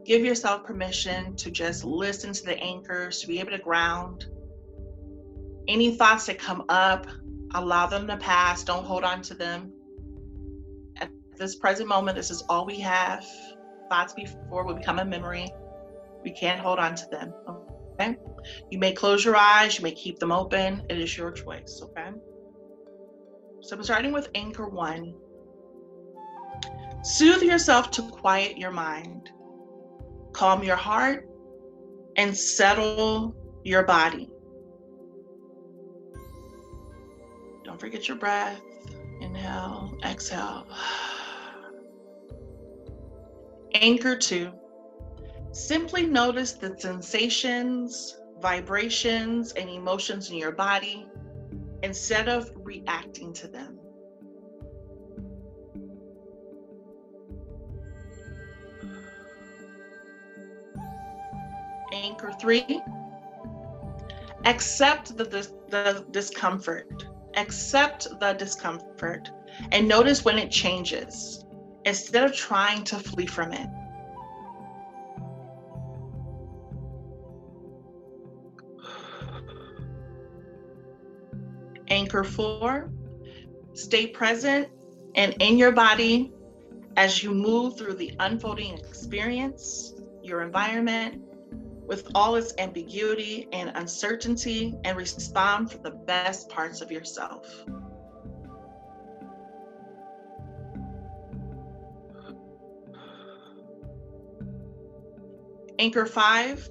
Give 0.04 0.22
yourself 0.22 0.64
permission 0.64 1.36
to 1.36 1.50
just 1.50 1.84
listen 1.84 2.34
to 2.34 2.44
the 2.44 2.58
anchors, 2.58 3.22
to 3.22 3.26
be 3.26 3.40
able 3.40 3.52
to 3.52 3.58
ground. 3.58 4.26
Any 5.68 5.96
thoughts 5.96 6.26
that 6.26 6.38
come 6.38 6.66
up, 6.68 7.06
allow 7.54 7.86
them 7.86 8.06
to 8.08 8.18
pass. 8.18 8.62
Don't 8.62 8.84
hold 8.84 9.04
on 9.04 9.22
to 9.22 9.32
them. 9.32 9.72
At 10.98 11.08
this 11.38 11.56
present 11.56 11.88
moment, 11.88 12.14
this 12.14 12.30
is 12.30 12.42
all 12.50 12.66
we 12.66 12.78
have. 12.80 13.24
Thoughts 13.88 14.12
before 14.12 14.66
will 14.66 14.74
become 14.74 14.98
a 14.98 15.04
memory. 15.06 15.50
We 16.22 16.30
can't 16.32 16.60
hold 16.60 16.78
on 16.78 16.94
to 16.94 17.06
them. 17.10 17.32
Okay. 18.00 18.16
You 18.70 18.78
may 18.78 18.92
close 18.92 19.24
your 19.24 19.36
eyes, 19.36 19.78
you 19.78 19.82
may 19.82 19.92
keep 19.92 20.18
them 20.18 20.32
open. 20.32 20.82
It 20.88 20.98
is 20.98 21.16
your 21.16 21.30
choice. 21.30 21.80
Okay. 21.82 22.10
So 23.60 23.76
I'm 23.76 23.82
starting 23.82 24.12
with 24.12 24.28
anchor 24.34 24.68
one. 24.68 25.14
Soothe 27.02 27.42
yourself 27.42 27.90
to 27.92 28.02
quiet 28.02 28.56
your 28.56 28.70
mind, 28.70 29.30
calm 30.32 30.62
your 30.62 30.76
heart, 30.76 31.28
and 32.16 32.36
settle 32.36 33.36
your 33.62 33.84
body. 33.84 34.30
Don't 37.64 37.80
forget 37.80 38.08
your 38.08 38.16
breath. 38.16 38.60
Inhale, 39.20 39.96
exhale. 40.04 40.66
Anchor 43.74 44.16
two. 44.16 44.52
Simply 45.54 46.04
notice 46.04 46.54
the 46.54 46.74
sensations, 46.76 48.18
vibrations, 48.40 49.52
and 49.52 49.70
emotions 49.70 50.28
in 50.30 50.36
your 50.36 50.50
body 50.50 51.06
instead 51.84 52.28
of 52.28 52.50
reacting 52.56 53.32
to 53.34 53.46
them. 53.46 53.78
Anchor 61.92 62.32
three, 62.40 62.82
accept 64.46 65.16
the, 65.16 65.24
the, 65.24 66.04
discomfort. 66.10 67.06
Accept 67.36 68.08
the 68.18 68.32
discomfort 68.32 69.30
and 69.70 69.86
notice 69.86 70.24
when 70.24 70.36
it 70.36 70.50
changes 70.50 71.44
instead 71.84 72.24
of 72.24 72.34
trying 72.34 72.82
to 72.82 72.98
flee 72.98 73.26
from 73.26 73.52
it. 73.52 73.68
Four, 82.22 82.90
stay 83.72 84.06
present 84.06 84.68
and 85.16 85.34
in 85.40 85.58
your 85.58 85.72
body 85.72 86.32
as 86.96 87.22
you 87.22 87.32
move 87.32 87.76
through 87.76 87.94
the 87.94 88.14
unfolding 88.20 88.78
experience, 88.78 89.94
your 90.22 90.42
environment, 90.42 91.20
with 91.86 92.06
all 92.14 92.36
its 92.36 92.52
ambiguity 92.58 93.48
and 93.52 93.72
uncertainty, 93.74 94.74
and 94.84 94.96
respond 94.96 95.70
for 95.70 95.78
the 95.78 95.90
best 95.90 96.48
parts 96.48 96.80
of 96.80 96.90
yourself. 96.90 97.46
Anchor 105.78 106.06
five, 106.06 106.68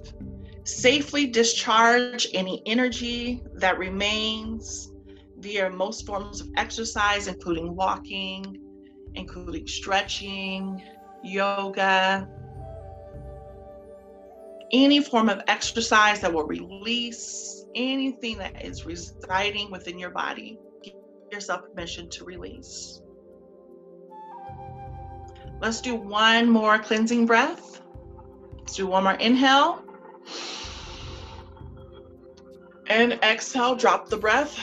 safely 0.64 1.26
discharge 1.26 2.26
any 2.32 2.62
energy 2.64 3.42
that 3.54 3.78
remains 3.78 4.93
via 5.44 5.68
most 5.68 6.06
forms 6.06 6.40
of 6.40 6.48
exercise, 6.56 7.28
including 7.28 7.76
walking, 7.76 8.58
including 9.14 9.66
stretching, 9.66 10.82
yoga, 11.22 12.26
any 14.72 15.02
form 15.02 15.28
of 15.28 15.42
exercise 15.46 16.20
that 16.20 16.32
will 16.32 16.46
release 16.46 17.66
anything 17.74 18.38
that 18.38 18.64
is 18.64 18.86
residing 18.86 19.70
within 19.70 19.98
your 19.98 20.10
body. 20.10 20.58
Give 20.82 20.94
yourself 21.30 21.60
permission 21.70 22.08
to 22.08 22.24
release. 22.24 23.02
Let's 25.60 25.82
do 25.82 25.94
one 25.94 26.48
more 26.48 26.78
cleansing 26.78 27.26
breath. 27.26 27.82
Let's 28.58 28.74
do 28.76 28.86
one 28.86 29.04
more 29.04 29.12
inhale. 29.12 29.84
And 32.88 33.12
exhale, 33.22 33.74
drop 33.74 34.08
the 34.08 34.16
breath. 34.16 34.58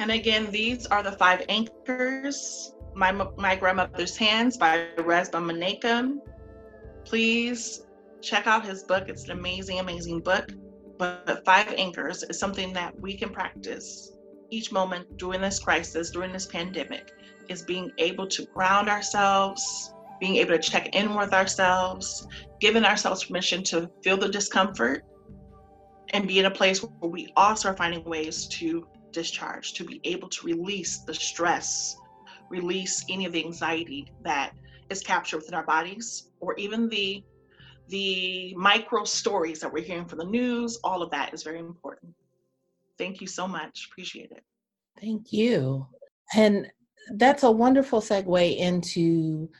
And 0.00 0.12
again, 0.12 0.50
these 0.50 0.86
are 0.86 1.02
the 1.02 1.12
five 1.12 1.44
anchors. 1.50 2.72
My, 2.94 3.12
my 3.12 3.54
Grandmother's 3.54 4.16
Hands 4.16 4.56
by 4.56 4.86
Resmaa 4.96 5.44
Menakem. 5.44 6.20
Please 7.04 7.82
check 8.22 8.46
out 8.46 8.64
his 8.64 8.82
book. 8.82 9.10
It's 9.10 9.24
an 9.24 9.32
amazing, 9.32 9.78
amazing 9.78 10.20
book. 10.20 10.52
But 10.96 11.44
Five 11.44 11.74
Anchors 11.76 12.22
is 12.22 12.38
something 12.38 12.72
that 12.72 12.98
we 12.98 13.14
can 13.14 13.28
practice 13.28 14.12
each 14.48 14.72
moment 14.72 15.18
during 15.18 15.42
this 15.42 15.58
crisis, 15.58 16.10
during 16.10 16.32
this 16.32 16.46
pandemic, 16.46 17.10
is 17.50 17.62
being 17.62 17.90
able 17.98 18.26
to 18.28 18.46
ground 18.54 18.88
ourselves, 18.88 19.92
being 20.18 20.36
able 20.36 20.52
to 20.52 20.58
check 20.58 20.94
in 20.94 21.14
with 21.14 21.34
ourselves, 21.34 22.26
giving 22.58 22.84
ourselves 22.84 23.24
permission 23.24 23.62
to 23.64 23.90
feel 24.02 24.16
the 24.16 24.30
discomfort, 24.30 25.04
and 26.14 26.26
be 26.26 26.38
in 26.38 26.46
a 26.46 26.50
place 26.50 26.82
where 26.82 27.10
we 27.10 27.30
also 27.36 27.68
are 27.68 27.76
finding 27.76 28.02
ways 28.04 28.46
to 28.46 28.86
discharge, 29.12 29.74
to 29.74 29.84
be 29.84 30.00
able 30.04 30.28
to 30.28 30.46
release 30.46 30.98
the 30.98 31.14
stress, 31.14 31.96
release 32.50 33.04
any 33.08 33.26
of 33.26 33.32
the 33.32 33.44
anxiety 33.44 34.12
that 34.22 34.52
is 34.90 35.02
captured 35.02 35.38
within 35.38 35.54
our 35.54 35.64
bodies, 35.64 36.30
or 36.40 36.54
even 36.56 36.88
the 36.88 37.22
the 37.88 38.54
micro 38.56 39.04
stories 39.04 39.58
that 39.60 39.72
we're 39.72 39.82
hearing 39.82 40.06
from 40.06 40.18
the 40.18 40.24
news, 40.24 40.78
all 40.84 41.02
of 41.02 41.10
that 41.10 41.34
is 41.34 41.42
very 41.42 41.58
important. 41.58 42.14
Thank 42.98 43.20
you 43.20 43.26
so 43.26 43.48
much. 43.48 43.88
Appreciate 43.90 44.30
it. 44.30 44.44
Thank 45.00 45.32
you. 45.32 45.86
And 46.34 46.70
that's 47.14 47.42
a 47.42 47.50
wonderful 47.50 48.00
segue 48.00 48.56
into 48.56 49.50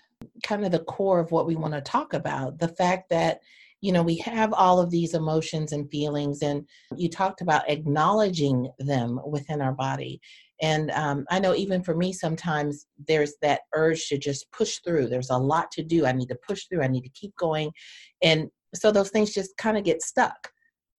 kind 0.42 0.64
of 0.64 0.70
the 0.70 0.80
core 0.80 1.18
of 1.18 1.32
what 1.32 1.46
we 1.46 1.56
want 1.56 1.74
to 1.74 1.80
talk 1.80 2.12
about 2.14 2.58
the 2.58 2.68
fact 2.68 3.08
that 3.10 3.40
you 3.80 3.92
know 3.92 4.02
we 4.02 4.16
have 4.18 4.52
all 4.52 4.80
of 4.80 4.90
these 4.90 5.14
emotions 5.14 5.72
and 5.72 5.90
feelings 5.90 6.42
and 6.42 6.66
you 6.96 7.08
talked 7.08 7.40
about 7.40 7.68
acknowledging 7.68 8.70
them 8.78 9.20
within 9.26 9.60
our 9.60 9.72
body. 9.72 10.20
And 10.62 10.90
um, 10.90 11.24
i 11.30 11.38
know 11.38 11.54
even 11.54 11.82
for 11.82 11.96
me 11.96 12.12
sometimes 12.12 12.86
there's 13.08 13.34
that 13.42 13.62
urge 13.74 14.08
to 14.08 14.18
just 14.18 14.50
push 14.52 14.78
through. 14.84 15.08
There's 15.08 15.30
a 15.30 15.36
lot 15.36 15.70
to 15.72 15.82
do. 15.82 16.06
I 16.06 16.12
need 16.12 16.28
to 16.28 16.38
push 16.46 16.66
through. 16.66 16.82
I 16.82 16.88
need 16.88 17.04
to 17.04 17.10
keep 17.10 17.34
going. 17.36 17.72
And 18.22 18.50
so 18.74 18.92
those 18.92 19.10
things 19.10 19.34
just 19.34 19.56
kind 19.56 19.76
of 19.78 19.84
get 19.84 20.02
stuck 20.02 20.50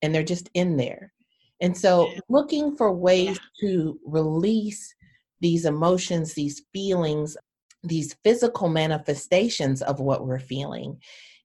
and 0.02 0.14
they're 0.14 0.24
just 0.24 0.50
in 0.56 0.78
there. 0.78 1.14
And 1.62 1.78
so 1.78 2.10
looking 2.28 2.76
for 2.76 2.92
ways 2.92 3.40
to 3.60 4.00
release 4.04 4.96
these 5.42 5.66
emotions 5.66 6.34
these 6.34 6.64
feelings 6.72 7.36
these 7.84 8.16
physical 8.24 8.70
manifestations 8.70 9.82
of 9.82 10.00
what 10.00 10.26
we're 10.26 10.40
feeling 10.40 10.98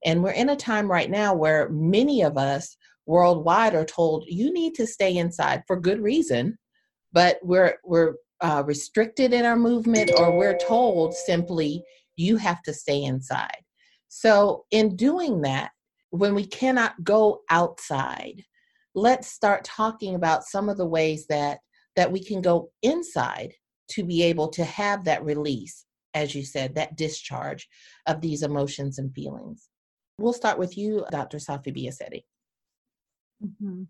and 0.04 0.22
we're 0.22 0.30
in 0.30 0.50
a 0.50 0.56
time 0.56 0.90
right 0.90 1.10
now 1.10 1.34
where 1.34 1.68
many 1.70 2.22
of 2.22 2.36
us 2.36 2.76
worldwide 3.06 3.74
are 3.74 3.84
told 3.84 4.24
you 4.26 4.52
need 4.52 4.74
to 4.74 4.86
stay 4.86 5.16
inside 5.16 5.62
for 5.66 5.80
good 5.80 6.00
reason, 6.00 6.58
but 7.12 7.38
we're 7.42 7.76
we're 7.84 8.14
uh, 8.40 8.62
restricted 8.66 9.32
in 9.32 9.44
our 9.44 9.56
movement, 9.56 10.10
or 10.18 10.36
we're 10.36 10.58
told 10.58 11.14
simply 11.14 11.82
you 12.16 12.36
have 12.36 12.62
to 12.62 12.72
stay 12.72 13.02
inside. 13.02 13.62
So 14.08 14.64
in 14.70 14.96
doing 14.96 15.42
that, 15.42 15.70
when 16.10 16.34
we 16.34 16.46
cannot 16.46 17.02
go 17.02 17.40
outside, 17.50 18.42
let's 18.94 19.28
start 19.28 19.64
talking 19.64 20.14
about 20.14 20.44
some 20.44 20.68
of 20.68 20.76
the 20.76 20.86
ways 20.86 21.26
that 21.28 21.58
that 21.96 22.12
we 22.12 22.22
can 22.22 22.42
go 22.42 22.70
inside 22.82 23.52
to 23.88 24.04
be 24.04 24.22
able 24.22 24.48
to 24.48 24.64
have 24.64 25.04
that 25.04 25.24
release 25.24 25.84
as 26.14 26.34
you 26.34 26.44
said 26.44 26.74
that 26.74 26.96
discharge 26.96 27.68
of 28.06 28.20
these 28.20 28.42
emotions 28.42 28.98
and 28.98 29.14
feelings 29.14 29.68
We'll 30.18 30.32
start 30.32 30.58
with 30.58 30.78
you, 30.78 31.04
Dr. 31.10 31.38
Safi 31.38 31.74
Biasetti. 31.76 32.24
Mm-hmm. 33.44 33.82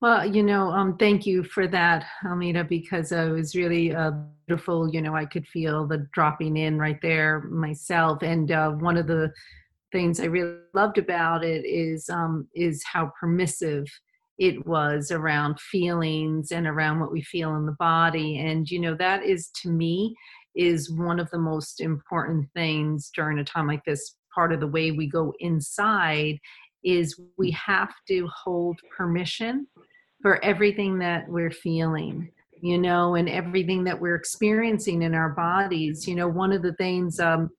Well, 0.00 0.24
you 0.24 0.42
know, 0.42 0.70
um, 0.70 0.96
thank 0.96 1.26
you 1.26 1.44
for 1.44 1.68
that, 1.68 2.06
Almeda, 2.24 2.64
because 2.64 3.12
it 3.12 3.30
was 3.30 3.54
really 3.54 3.94
uh, 3.94 4.12
beautiful. 4.46 4.88
You 4.88 5.02
know, 5.02 5.14
I 5.14 5.26
could 5.26 5.46
feel 5.46 5.86
the 5.86 6.08
dropping 6.12 6.56
in 6.56 6.78
right 6.78 6.98
there 7.02 7.42
myself. 7.42 8.22
And 8.22 8.50
uh, 8.50 8.70
one 8.70 8.96
of 8.96 9.06
the 9.06 9.30
things 9.92 10.18
I 10.18 10.24
really 10.24 10.56
loved 10.72 10.98
about 10.98 11.44
it 11.44 11.66
is 11.66 12.08
um, 12.08 12.48
is 12.54 12.82
how 12.84 13.12
permissive 13.20 13.84
it 14.38 14.66
was 14.66 15.10
around 15.10 15.60
feelings 15.60 16.50
and 16.50 16.66
around 16.66 16.98
what 16.98 17.12
we 17.12 17.20
feel 17.20 17.54
in 17.56 17.66
the 17.66 17.76
body. 17.78 18.38
And 18.38 18.68
you 18.70 18.80
know, 18.80 18.94
that 18.94 19.22
is 19.22 19.50
to 19.62 19.68
me 19.68 20.16
is 20.56 20.90
one 20.90 21.20
of 21.20 21.30
the 21.30 21.38
most 21.38 21.80
important 21.80 22.48
things 22.54 23.10
during 23.14 23.38
a 23.38 23.44
time 23.44 23.66
like 23.66 23.84
this 23.84 24.16
part 24.34 24.52
of 24.52 24.60
the 24.60 24.66
way 24.66 24.90
we 24.90 25.06
go 25.06 25.32
inside 25.40 26.38
is 26.82 27.20
we 27.36 27.50
have 27.50 27.92
to 28.08 28.26
hold 28.28 28.78
permission 28.96 29.66
for 30.22 30.42
everything 30.44 30.98
that 30.98 31.28
we're 31.28 31.50
feeling 31.50 32.30
you 32.62 32.78
know 32.78 33.14
and 33.14 33.28
everything 33.28 33.84
that 33.84 33.98
we're 33.98 34.14
experiencing 34.14 35.02
in 35.02 35.14
our 35.14 35.30
bodies 35.30 36.06
you 36.06 36.14
know 36.14 36.28
one 36.28 36.52
of 36.52 36.62
the 36.62 36.74
things 36.74 37.20
um, 37.20 37.50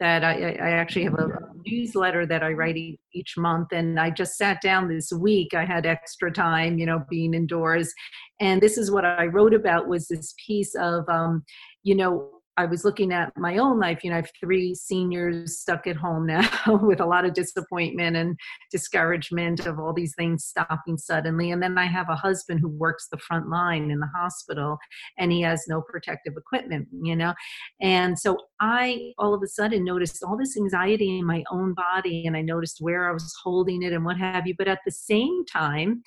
that 0.00 0.24
I, 0.24 0.56
I, 0.58 0.70
actually 0.70 1.04
have 1.04 1.14
a 1.14 1.28
newsletter 1.66 2.24
that 2.24 2.42
I 2.42 2.52
write 2.52 2.76
each 3.12 3.34
month. 3.36 3.68
And 3.72 4.00
I 4.00 4.08
just 4.08 4.38
sat 4.38 4.62
down 4.62 4.88
this 4.88 5.12
week. 5.12 5.52
I 5.52 5.66
had 5.66 5.84
extra 5.84 6.32
time, 6.32 6.78
you 6.78 6.86
know, 6.86 7.04
being 7.10 7.34
indoors. 7.34 7.92
And 8.40 8.62
this 8.62 8.78
is 8.78 8.90
what 8.90 9.04
I 9.04 9.26
wrote 9.26 9.52
about 9.52 9.88
was 9.88 10.08
this 10.08 10.34
piece 10.44 10.74
of, 10.74 11.06
um, 11.08 11.44
you 11.82 11.94
know, 11.94 12.30
I 12.60 12.66
was 12.66 12.84
looking 12.84 13.10
at 13.10 13.32
my 13.38 13.56
own 13.56 13.80
life. 13.80 14.04
You 14.04 14.10
know, 14.10 14.16
I 14.16 14.20
have 14.20 14.30
three 14.38 14.74
seniors 14.74 15.58
stuck 15.60 15.86
at 15.86 15.96
home 15.96 16.26
now 16.26 16.46
with 16.82 17.00
a 17.00 17.06
lot 17.06 17.24
of 17.24 17.32
disappointment 17.32 18.16
and 18.16 18.36
discouragement 18.70 19.64
of 19.64 19.78
all 19.78 19.94
these 19.94 20.14
things 20.14 20.44
stopping 20.44 20.98
suddenly. 20.98 21.52
And 21.52 21.62
then 21.62 21.78
I 21.78 21.86
have 21.86 22.10
a 22.10 22.14
husband 22.14 22.60
who 22.60 22.68
works 22.68 23.08
the 23.10 23.16
front 23.16 23.48
line 23.48 23.90
in 23.90 23.98
the 23.98 24.10
hospital 24.14 24.76
and 25.18 25.32
he 25.32 25.40
has 25.40 25.64
no 25.68 25.80
protective 25.80 26.34
equipment, 26.36 26.86
you 27.02 27.16
know. 27.16 27.32
And 27.80 28.18
so 28.18 28.36
I 28.60 29.12
all 29.16 29.32
of 29.32 29.42
a 29.42 29.48
sudden 29.48 29.82
noticed 29.82 30.22
all 30.22 30.36
this 30.36 30.58
anxiety 30.58 31.18
in 31.18 31.24
my 31.24 31.42
own 31.50 31.72
body 31.72 32.26
and 32.26 32.36
I 32.36 32.42
noticed 32.42 32.76
where 32.80 33.08
I 33.08 33.12
was 33.14 33.34
holding 33.42 33.82
it 33.82 33.94
and 33.94 34.04
what 34.04 34.18
have 34.18 34.46
you. 34.46 34.54
But 34.58 34.68
at 34.68 34.80
the 34.84 34.92
same 34.92 35.46
time, 35.46 36.02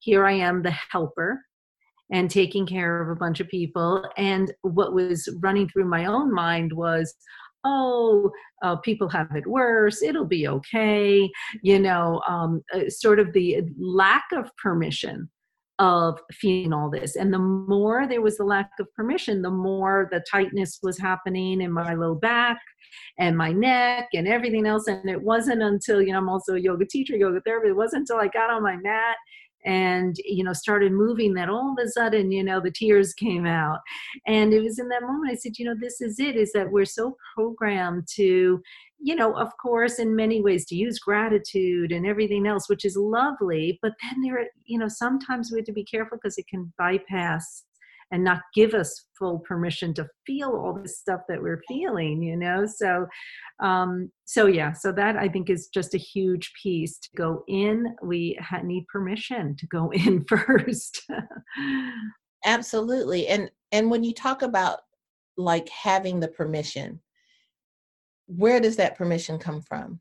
here 0.00 0.26
I 0.26 0.32
am, 0.32 0.62
the 0.62 0.74
helper 0.90 1.42
and 2.10 2.30
taking 2.30 2.66
care 2.66 3.02
of 3.02 3.08
a 3.08 3.18
bunch 3.18 3.40
of 3.40 3.48
people. 3.48 4.04
And 4.16 4.52
what 4.62 4.94
was 4.94 5.28
running 5.40 5.68
through 5.68 5.86
my 5.86 6.06
own 6.06 6.32
mind 6.32 6.72
was, 6.72 7.14
oh, 7.64 8.30
uh, 8.62 8.76
people 8.76 9.08
have 9.08 9.28
it 9.34 9.46
worse, 9.46 10.02
it'll 10.02 10.26
be 10.26 10.48
okay, 10.48 11.30
you 11.62 11.78
know, 11.78 12.20
um, 12.28 12.62
uh, 12.74 12.88
sort 12.88 13.20
of 13.20 13.32
the 13.32 13.62
lack 13.78 14.24
of 14.32 14.50
permission 14.56 15.30
of 15.78 16.18
feeling 16.32 16.72
all 16.72 16.90
this. 16.90 17.16
And 17.16 17.32
the 17.32 17.38
more 17.38 18.06
there 18.06 18.20
was 18.20 18.36
the 18.36 18.44
lack 18.44 18.70
of 18.78 18.86
permission, 18.94 19.42
the 19.42 19.50
more 19.50 20.08
the 20.12 20.22
tightness 20.30 20.78
was 20.82 20.98
happening 20.98 21.60
in 21.60 21.72
my 21.72 21.94
low 21.94 22.14
back 22.14 22.58
and 23.18 23.36
my 23.36 23.52
neck 23.52 24.08
and 24.12 24.28
everything 24.28 24.66
else. 24.66 24.86
And 24.86 25.08
it 25.08 25.20
wasn't 25.20 25.62
until, 25.62 26.00
you 26.02 26.12
know, 26.12 26.18
I'm 26.18 26.28
also 26.28 26.54
a 26.54 26.60
yoga 26.60 26.86
teacher, 26.86 27.16
yoga 27.16 27.40
therapist, 27.40 27.70
it 27.70 27.76
wasn't 27.76 28.02
until 28.02 28.18
I 28.18 28.28
got 28.28 28.50
on 28.50 28.62
my 28.62 28.76
mat 28.76 29.16
and 29.64 30.16
you 30.24 30.44
know 30.44 30.52
started 30.52 30.92
moving 30.92 31.34
that 31.34 31.48
all 31.48 31.74
of 31.76 31.84
a 31.84 31.88
sudden 31.88 32.30
you 32.32 32.42
know 32.42 32.60
the 32.60 32.70
tears 32.70 33.12
came 33.14 33.46
out. 33.46 33.80
And 34.26 34.52
it 34.52 34.62
was 34.62 34.78
in 34.78 34.88
that 34.88 35.02
moment 35.02 35.32
i 35.32 35.34
said 35.34 35.58
you 35.58 35.64
know 35.64 35.74
this 35.78 36.00
is 36.00 36.18
it 36.18 36.36
is 36.36 36.52
that 36.52 36.70
we're 36.70 36.84
so 36.84 37.16
programmed 37.34 38.06
to 38.16 38.62
you 39.02 39.16
know 39.16 39.32
of 39.34 39.50
course 39.60 39.98
in 39.98 40.14
many 40.14 40.40
ways 40.40 40.64
to 40.66 40.76
use 40.76 40.98
gratitude 40.98 41.92
and 41.92 42.06
everything 42.06 42.46
else 42.46 42.68
which 42.68 42.84
is 42.84 42.96
lovely 42.96 43.78
but 43.82 43.92
then 44.02 44.22
there 44.22 44.46
you 44.64 44.78
know 44.78 44.88
sometimes 44.88 45.50
we 45.50 45.58
have 45.58 45.66
to 45.66 45.72
be 45.72 45.84
careful 45.84 46.16
because 46.16 46.38
it 46.38 46.46
can 46.46 46.72
bypass 46.78 47.64
and 48.12 48.22
not 48.22 48.42
give 48.54 48.74
us 48.74 49.06
full 49.18 49.38
permission 49.40 49.94
to 49.94 50.06
feel 50.26 50.50
all 50.50 50.78
this 50.80 50.98
stuff 50.98 51.22
that 51.28 51.42
we're 51.42 51.62
feeling 51.66 52.22
you 52.22 52.36
know? 52.36 52.66
So 52.66 53.06
um 53.60 54.12
so 54.24 54.46
yeah 54.46 54.72
so 54.72 54.92
that 54.92 55.16
i 55.16 55.28
think 55.28 55.48
is 55.50 55.68
just 55.68 55.94
a 55.94 55.98
huge 55.98 56.52
piece 56.62 56.98
to 56.98 57.08
go 57.16 57.42
in. 57.48 57.86
We 58.02 58.38
ha- 58.40 58.62
need 58.62 58.86
permission 58.86 59.56
to 59.56 59.66
go 59.66 59.90
in 59.92 60.24
first. 60.24 61.02
Absolutely 62.44 63.26
and 63.28 63.50
and 63.72 63.90
when 63.90 64.04
you 64.04 64.12
talk 64.12 64.42
about 64.42 64.80
like 65.36 65.68
having 65.70 66.20
the 66.20 66.28
permission 66.28 67.00
where 68.26 68.60
does 68.60 68.76
that 68.76 68.96
permission 68.96 69.38
come 69.38 69.62
from? 69.62 70.00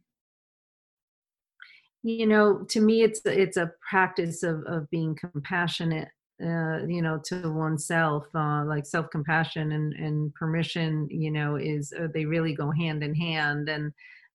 You 2.04 2.28
know 2.28 2.66
to 2.70 2.82
me 2.82 3.04
it's 3.04 3.22
it's 3.26 3.58
a 3.58 3.72
practice 3.90 4.44
of 4.44 4.64
of 4.66 4.90
being 4.90 5.16
compassionate 5.16 6.10
uh, 6.42 6.86
you 6.88 7.02
know 7.02 7.20
to 7.26 7.52
oneself 7.52 8.26
uh, 8.36 8.64
like 8.66 8.86
self-compassion 8.86 9.72
and, 9.72 9.94
and 9.94 10.34
permission 10.34 11.08
you 11.10 11.32
know 11.32 11.56
is 11.56 11.94
uh, 12.00 12.08
they 12.14 12.26
really 12.26 12.56
go 12.56 12.72
hand 12.72 13.04
in 13.04 13.14
hand. 13.14 13.70
And 13.70 13.92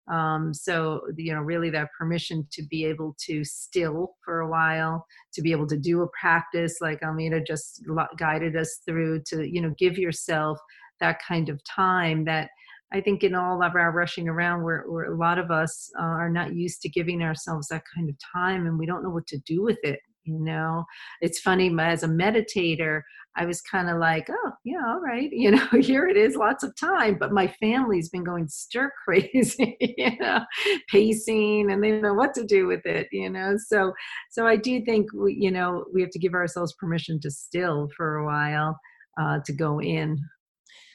um, 0.08 0.54
so 0.54 1.00
you 1.16 1.34
know 1.34 1.40
really 1.40 1.70
that 1.70 1.88
permission 1.98 2.46
to 2.52 2.62
be 2.70 2.84
able 2.84 3.16
to 3.26 3.42
still 3.44 4.14
for 4.24 4.40
a 4.40 4.48
while 4.48 5.04
to 5.34 5.42
be 5.42 5.52
able 5.52 5.66
to 5.66 5.76
do 5.76 6.02
a 6.02 6.08
practice 6.20 6.76
like 6.80 7.02
almeda 7.02 7.40
just 7.40 7.82
guided 8.16 8.56
us 8.56 8.82
through 8.86 9.22
to 9.26 9.44
you 9.48 9.60
know 9.60 9.74
give 9.78 9.98
yourself 9.98 10.58
that 11.00 11.18
kind 11.26 11.48
of 11.48 11.60
time 11.64 12.24
that 12.24 12.50
I 12.92 13.00
think 13.00 13.24
in 13.24 13.34
all 13.34 13.64
of 13.64 13.74
our 13.74 13.90
rushing 13.90 14.28
around, 14.28 14.62
where, 14.62 14.84
where 14.86 15.12
a 15.12 15.16
lot 15.16 15.38
of 15.38 15.50
us 15.50 15.90
uh, 15.98 16.02
are 16.02 16.30
not 16.30 16.54
used 16.54 16.82
to 16.82 16.88
giving 16.88 17.20
ourselves 17.20 17.66
that 17.68 17.82
kind 17.92 18.08
of 18.08 18.14
time, 18.32 18.64
and 18.66 18.78
we 18.78 18.86
don't 18.86 19.02
know 19.02 19.10
what 19.10 19.26
to 19.26 19.38
do 19.38 19.60
with 19.60 19.78
it 19.82 19.98
you 20.26 20.38
know 20.38 20.84
it's 21.20 21.40
funny 21.40 21.74
as 21.80 22.02
a 22.02 22.08
meditator 22.08 23.02
i 23.36 23.44
was 23.44 23.60
kind 23.62 23.88
of 23.88 23.98
like 23.98 24.28
oh 24.30 24.46
yeah, 24.66 24.84
all 24.84 25.00
right, 25.00 25.28
you 25.32 25.50
know, 25.52 25.66
here 25.80 26.06
it 26.08 26.16
is, 26.16 26.36
lots 26.36 26.64
of 26.64 26.74
time. 26.76 27.16
But 27.18 27.32
my 27.32 27.46
family's 27.46 28.08
been 28.08 28.24
going 28.24 28.48
stir 28.48 28.90
crazy, 29.04 29.76
you 29.80 30.18
know, 30.18 30.40
pacing, 30.88 31.70
and 31.70 31.82
they 31.82 31.90
don't 31.90 32.02
know 32.02 32.14
what 32.14 32.34
to 32.34 32.44
do 32.44 32.66
with 32.66 32.84
it, 32.84 33.08
you 33.12 33.30
know. 33.30 33.56
So, 33.56 33.92
so 34.30 34.46
I 34.46 34.56
do 34.56 34.84
think 34.84 35.12
we, 35.12 35.36
you 35.38 35.50
know, 35.50 35.84
we 35.92 36.00
have 36.02 36.10
to 36.10 36.18
give 36.18 36.34
ourselves 36.34 36.74
permission 36.78 37.20
to 37.20 37.30
still 37.30 37.88
for 37.96 38.16
a 38.16 38.26
while, 38.26 38.78
uh, 39.20 39.38
to 39.44 39.52
go 39.52 39.80
in. 39.80 40.18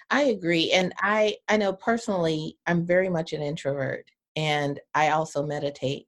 I 0.10 0.24
agree, 0.24 0.72
and 0.72 0.94
I 1.00 1.38
I 1.48 1.58
know 1.58 1.74
personally, 1.74 2.58
I'm 2.68 2.86
very 2.86 3.10
much 3.10 3.34
an 3.34 3.42
introvert, 3.42 4.06
and 4.36 4.80
I 4.94 5.10
also 5.10 5.46
meditate. 5.46 6.08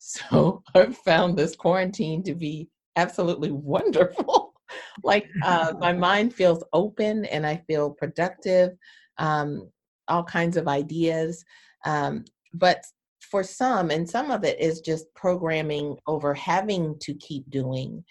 So 0.00 0.62
I've 0.74 0.96
found 0.98 1.36
this 1.38 1.54
quarantine 1.54 2.24
to 2.24 2.34
be 2.34 2.68
absolutely 2.96 3.52
wonderful 3.52 4.50
like 5.02 5.28
uh, 5.42 5.72
my 5.78 5.92
mind 6.08 6.34
feels 6.34 6.64
open 6.72 7.24
and 7.26 7.46
I 7.46 7.62
feel 7.66 7.90
productive, 7.90 8.70
um, 9.18 9.70
all 10.08 10.24
kinds 10.24 10.56
of 10.56 10.68
ideas. 10.68 11.44
Um, 11.84 12.24
but 12.54 12.84
for 13.20 13.42
some, 13.42 13.90
and 13.90 14.08
some 14.08 14.30
of 14.30 14.44
it 14.44 14.60
is 14.60 14.80
just 14.80 15.06
programming 15.14 15.96
over 16.06 16.34
having 16.34 16.98
to 17.00 17.14
keep 17.14 17.48
doing. 17.50 18.04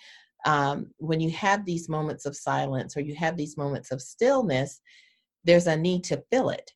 Um, 0.46 0.92
when 0.98 1.20
you 1.20 1.32
have 1.32 1.66
these 1.66 1.90
moments 1.90 2.26
of 2.26 2.36
silence 2.36 2.96
or 2.96 3.02
you 3.02 3.16
have 3.16 3.36
these 3.36 3.58
moments 3.58 3.92
of 3.92 4.02
stillness, 4.02 4.82
there's 5.44 5.68
a 5.68 5.76
need 5.76 6.04
to 6.06 6.24
fill 6.32 6.50
it 6.50 6.72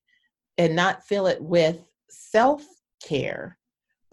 and 0.57 0.75
not 0.75 1.05
fill 1.05 1.27
it 1.27 1.41
with 1.41 1.77
self 2.09 2.63
care, 3.01 3.57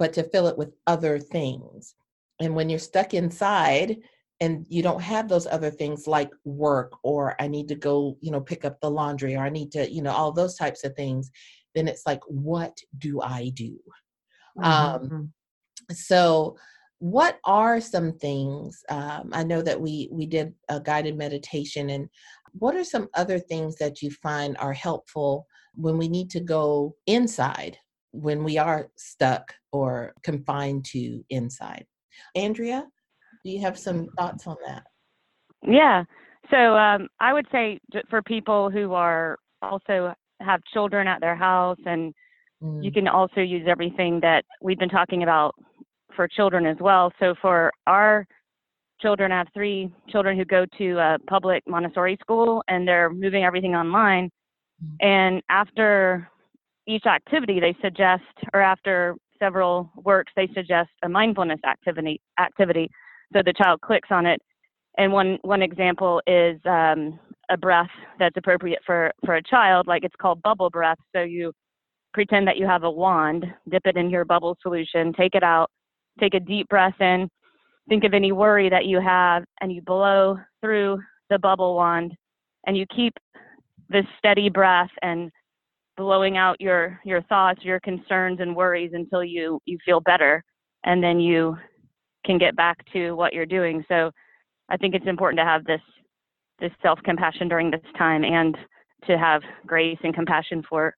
but 0.01 0.15
to 0.15 0.25
fill 0.25 0.49
it 0.49 0.57
with 0.59 0.73
other 0.87 1.19
things. 1.19 1.95
And 2.41 2.57
when 2.57 2.71
you're 2.71 2.79
stuck 2.79 3.13
inside, 3.15 3.99
and 4.43 4.65
you 4.71 4.83
don't 4.83 5.03
have 5.03 5.29
those 5.29 5.47
other 5.47 5.71
things 5.71 6.07
like 6.07 6.31
work 6.45 6.95
or 7.03 7.37
i 7.43 7.47
need 7.47 7.69
to 7.69 7.75
go 7.75 8.17
you 8.23 8.31
know 8.31 8.41
pick 8.41 8.65
up 8.65 8.81
the 8.81 8.91
laundry 8.91 9.37
or 9.37 9.43
i 9.43 9.51
need 9.51 9.71
to 9.71 9.93
you 9.93 10.01
know 10.01 10.13
all 10.13 10.33
those 10.33 10.57
types 10.57 10.83
of 10.83 10.97
things 10.97 11.31
then 11.75 11.87
it's 11.87 12.07
like 12.07 12.23
what 12.27 12.75
do 12.97 13.21
i 13.21 13.51
do 13.55 13.79
mm-hmm. 14.59 14.65
um 14.65 15.31
so 15.91 16.57
what 17.01 17.39
are 17.45 17.83
some 17.83 18.15
things 18.15 18.83
um, 18.89 19.29
i 19.35 19.45
know 19.45 19.61
that 19.61 19.79
we 19.79 20.09
we 20.11 20.25
did 20.25 20.55
a 20.71 20.81
guided 20.81 21.19
meditation 21.19 21.91
and 21.91 22.09
what 22.53 22.75
are 22.75 22.85
some 22.85 23.11
other 23.15 23.39
things 23.39 23.77
that 23.77 24.01
you 24.01 24.11
find 24.11 24.57
are 24.57 24.73
helpful 24.73 25.47
when 25.75 25.99
we 25.99 26.09
need 26.09 26.31
to 26.31 26.41
go 26.41 26.97
inside 27.07 27.77
when 28.13 28.43
we 28.43 28.57
are 28.57 28.89
stuck 28.97 29.53
or 29.73 30.13
confined 30.23 30.85
to 30.85 31.25
inside 31.31 31.85
andrea 32.35 32.87
do 33.45 33.51
you 33.51 33.61
have 33.63 33.79
some 33.79 34.09
thoughts 34.19 34.47
on 34.47 34.57
that? 34.67 34.85
Yeah. 35.67 36.05
So 36.51 36.77
um, 36.77 37.09
I 37.21 37.33
would 37.33 37.47
say 37.53 37.79
for 38.09 38.23
people 38.23 38.71
who 38.71 38.93
are 38.93 39.39
also 39.63 40.15
have 40.41 40.61
children 40.73 41.07
at 41.07 41.21
their 41.21 41.37
house, 41.37 41.79
and 41.87 42.13
mm. 42.63 42.83
you 42.83 42.91
can 42.91 43.09
also 43.09 43.41
use 43.41 43.67
everything 43.69 44.21
that 44.21 44.45
we've 44.63 44.79
been 44.79 44.89
talking 44.89 45.23
about 45.23 45.55
for 46.17 46.27
children 46.27 46.67
as 46.67 46.77
well. 46.81 47.13
So 47.21 47.35
for 47.41 47.73
our 47.87 48.27
children, 49.01 49.33
I 49.33 49.39
have 49.39 49.49
three 49.55 49.91
children 50.09 50.37
who 50.37 50.45
go 50.45 50.67
to 50.79 50.99
a 50.99 51.19
public 51.29 51.63
Montessori 51.67 52.19
school, 52.21 52.63
and 52.69 52.87
they're 52.87 53.11
moving 53.11 53.45
everything 53.45 53.75
online. 53.75 54.31
Mm. 54.83 55.07
And 55.07 55.43
after 55.49 56.29
each 56.87 57.07
activity, 57.07 57.61
they 57.61 57.77
suggest, 57.83 58.25
or 58.53 58.61
after 58.61 59.15
several 59.43 59.91
works, 59.97 60.33
they 60.37 60.49
suggest 60.55 60.91
a 61.03 61.09
mindfulness 61.09 61.61
activity 61.67 62.21
activity 62.39 62.91
so 63.33 63.43
the 63.45 63.53
child 63.53 63.81
clicks 63.81 64.09
on 64.11 64.27
it. 64.27 64.41
And 64.99 65.13
one 65.13 65.39
one 65.43 65.63
example 65.63 66.21
is 66.27 66.61
um, 66.67 67.19
a 67.51 67.57
breath 67.57 67.91
that's 68.19 68.37
appropriate 68.37 68.81
for 68.85 69.13
for 69.25 69.37
a 69.37 69.43
child, 69.43 69.87
like 69.87 70.05
it's 70.05 70.15
called 70.21 70.43
bubble 70.43 70.71
breath. 70.71 70.99
So 71.15 71.23
you 71.23 71.53
pretend 72.13 72.47
that 72.49 72.57
you 72.57 72.67
have 72.67 72.83
a 72.83 72.91
wand, 72.91 73.47
dip 73.69 73.87
it 73.87 73.97
in 73.97 74.11
your 74.11 74.25
bubble 74.25 74.57
solution, 74.63 75.13
take 75.13 75.35
it 75.35 75.45
out, 75.45 75.71
take 76.19 76.35
a 76.35 76.41
deep 76.41 76.69
breath 76.69 77.01
in, 77.01 77.29
think 77.89 78.03
of 78.03 78.15
any 78.15 78.33
worry 78.33 78.69
that 78.69 78.87
you 78.87 79.01
have, 79.01 79.45
and 79.61 79.73
you 79.73 79.81
blow 79.81 80.39
through 80.61 81.01
the 81.31 81.39
bubble 81.39 81.77
wand, 81.77 82.13
and 82.67 82.77
you 82.77 82.85
keep 82.95 83.15
this 83.89 84.05
steady 84.19 84.49
breath 84.49 84.91
and 85.03 85.31
blowing 85.97 86.37
out 86.37 86.61
your 86.61 86.99
your 87.05 87.23
thoughts, 87.23 87.63
your 87.63 87.81
concerns 87.81 88.41
and 88.41 88.55
worries 88.55 88.93
until 88.95 89.25
you 89.25 89.61
you 89.65 89.79
feel 89.85 90.01
better, 90.01 90.43
and 90.85 91.03
then 91.03 91.21
you 91.21 91.57
can 92.25 92.39
get 92.39 92.57
back 92.57 92.79
to 92.93 93.13
what 93.13 93.33
you're 93.33 93.47
doing. 93.47 93.85
So 93.89 94.11
I 94.69 94.77
think 94.77 94.95
it's 94.95 95.07
important 95.07 95.39
to 95.39 95.45
have 95.45 95.65
this 95.65 95.81
this 96.61 96.73
self 96.83 96.99
compassion 97.05 97.49
during 97.49 97.71
this 97.71 97.81
time 97.97 98.25
and 98.25 98.57
to 99.07 99.17
have 99.17 99.43
grace 99.67 99.99
and 100.03 100.15
compassion 100.15 100.63
for 100.69 100.95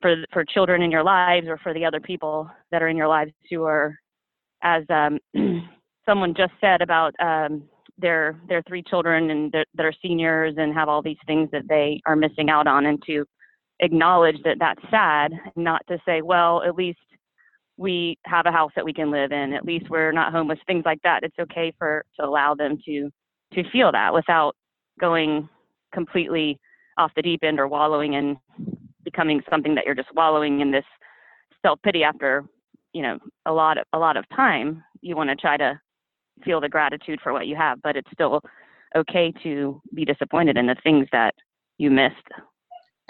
for 0.00 0.16
for 0.32 0.44
children 0.44 0.82
in 0.82 0.90
your 0.90 1.04
lives 1.04 1.46
or 1.46 1.58
for 1.58 1.74
the 1.74 1.84
other 1.84 2.00
people 2.00 2.50
that 2.70 2.82
are 2.82 2.88
in 2.88 2.96
your 2.96 3.08
lives 3.08 3.32
who 3.50 3.64
are 3.64 3.94
as 4.62 4.84
um, 4.90 5.18
someone 6.06 6.34
just 6.34 6.52
said 6.60 6.82
about 6.82 7.14
um, 7.20 7.62
their 7.98 8.40
their 8.48 8.62
three 8.66 8.82
children 8.82 9.30
and 9.30 9.52
that 9.52 9.86
are 9.86 9.92
seniors 10.02 10.54
and 10.56 10.74
have 10.74 10.88
all 10.88 11.02
these 11.02 11.18
things 11.26 11.48
that 11.52 11.68
they 11.68 12.00
are 12.06 12.16
missing 12.16 12.50
out 12.50 12.66
on 12.66 12.86
and 12.86 13.02
to 13.06 13.24
acknowledge 13.80 14.36
that 14.44 14.58
that's 14.58 14.82
sad 14.90 15.32
not 15.56 15.82
to 15.88 15.98
say 16.06 16.22
well 16.22 16.62
at 16.62 16.74
least 16.74 16.98
we 17.80 18.18
have 18.26 18.44
a 18.44 18.52
house 18.52 18.70
that 18.76 18.84
we 18.84 18.92
can 18.92 19.10
live 19.10 19.32
in. 19.32 19.54
At 19.54 19.64
least 19.64 19.88
we're 19.88 20.12
not 20.12 20.32
homeless. 20.32 20.58
Things 20.66 20.82
like 20.84 21.00
that. 21.02 21.22
It's 21.22 21.38
okay 21.40 21.72
for 21.78 22.04
to 22.18 22.26
allow 22.26 22.54
them 22.54 22.78
to 22.84 23.10
to 23.54 23.70
feel 23.70 23.90
that 23.90 24.12
without 24.12 24.54
going 25.00 25.48
completely 25.92 26.60
off 26.98 27.10
the 27.16 27.22
deep 27.22 27.42
end 27.42 27.58
or 27.58 27.66
wallowing 27.66 28.12
in 28.12 28.36
becoming 29.02 29.40
something 29.48 29.74
that 29.74 29.86
you're 29.86 29.94
just 29.94 30.14
wallowing 30.14 30.60
in 30.60 30.70
this 30.70 30.84
self 31.62 31.80
pity 31.82 32.04
after 32.04 32.44
you 32.92 33.00
know 33.00 33.18
a 33.46 33.52
lot 33.52 33.78
of 33.78 33.84
a 33.94 33.98
lot 33.98 34.18
of 34.18 34.28
time. 34.28 34.84
You 35.00 35.16
want 35.16 35.30
to 35.30 35.36
try 35.36 35.56
to 35.56 35.80
feel 36.44 36.60
the 36.60 36.68
gratitude 36.68 37.18
for 37.22 37.32
what 37.32 37.46
you 37.46 37.56
have, 37.56 37.80
but 37.80 37.96
it's 37.96 38.10
still 38.12 38.42
okay 38.94 39.32
to 39.42 39.80
be 39.94 40.04
disappointed 40.04 40.58
in 40.58 40.66
the 40.66 40.76
things 40.84 41.08
that 41.12 41.34
you 41.78 41.90
missed. 41.90 42.28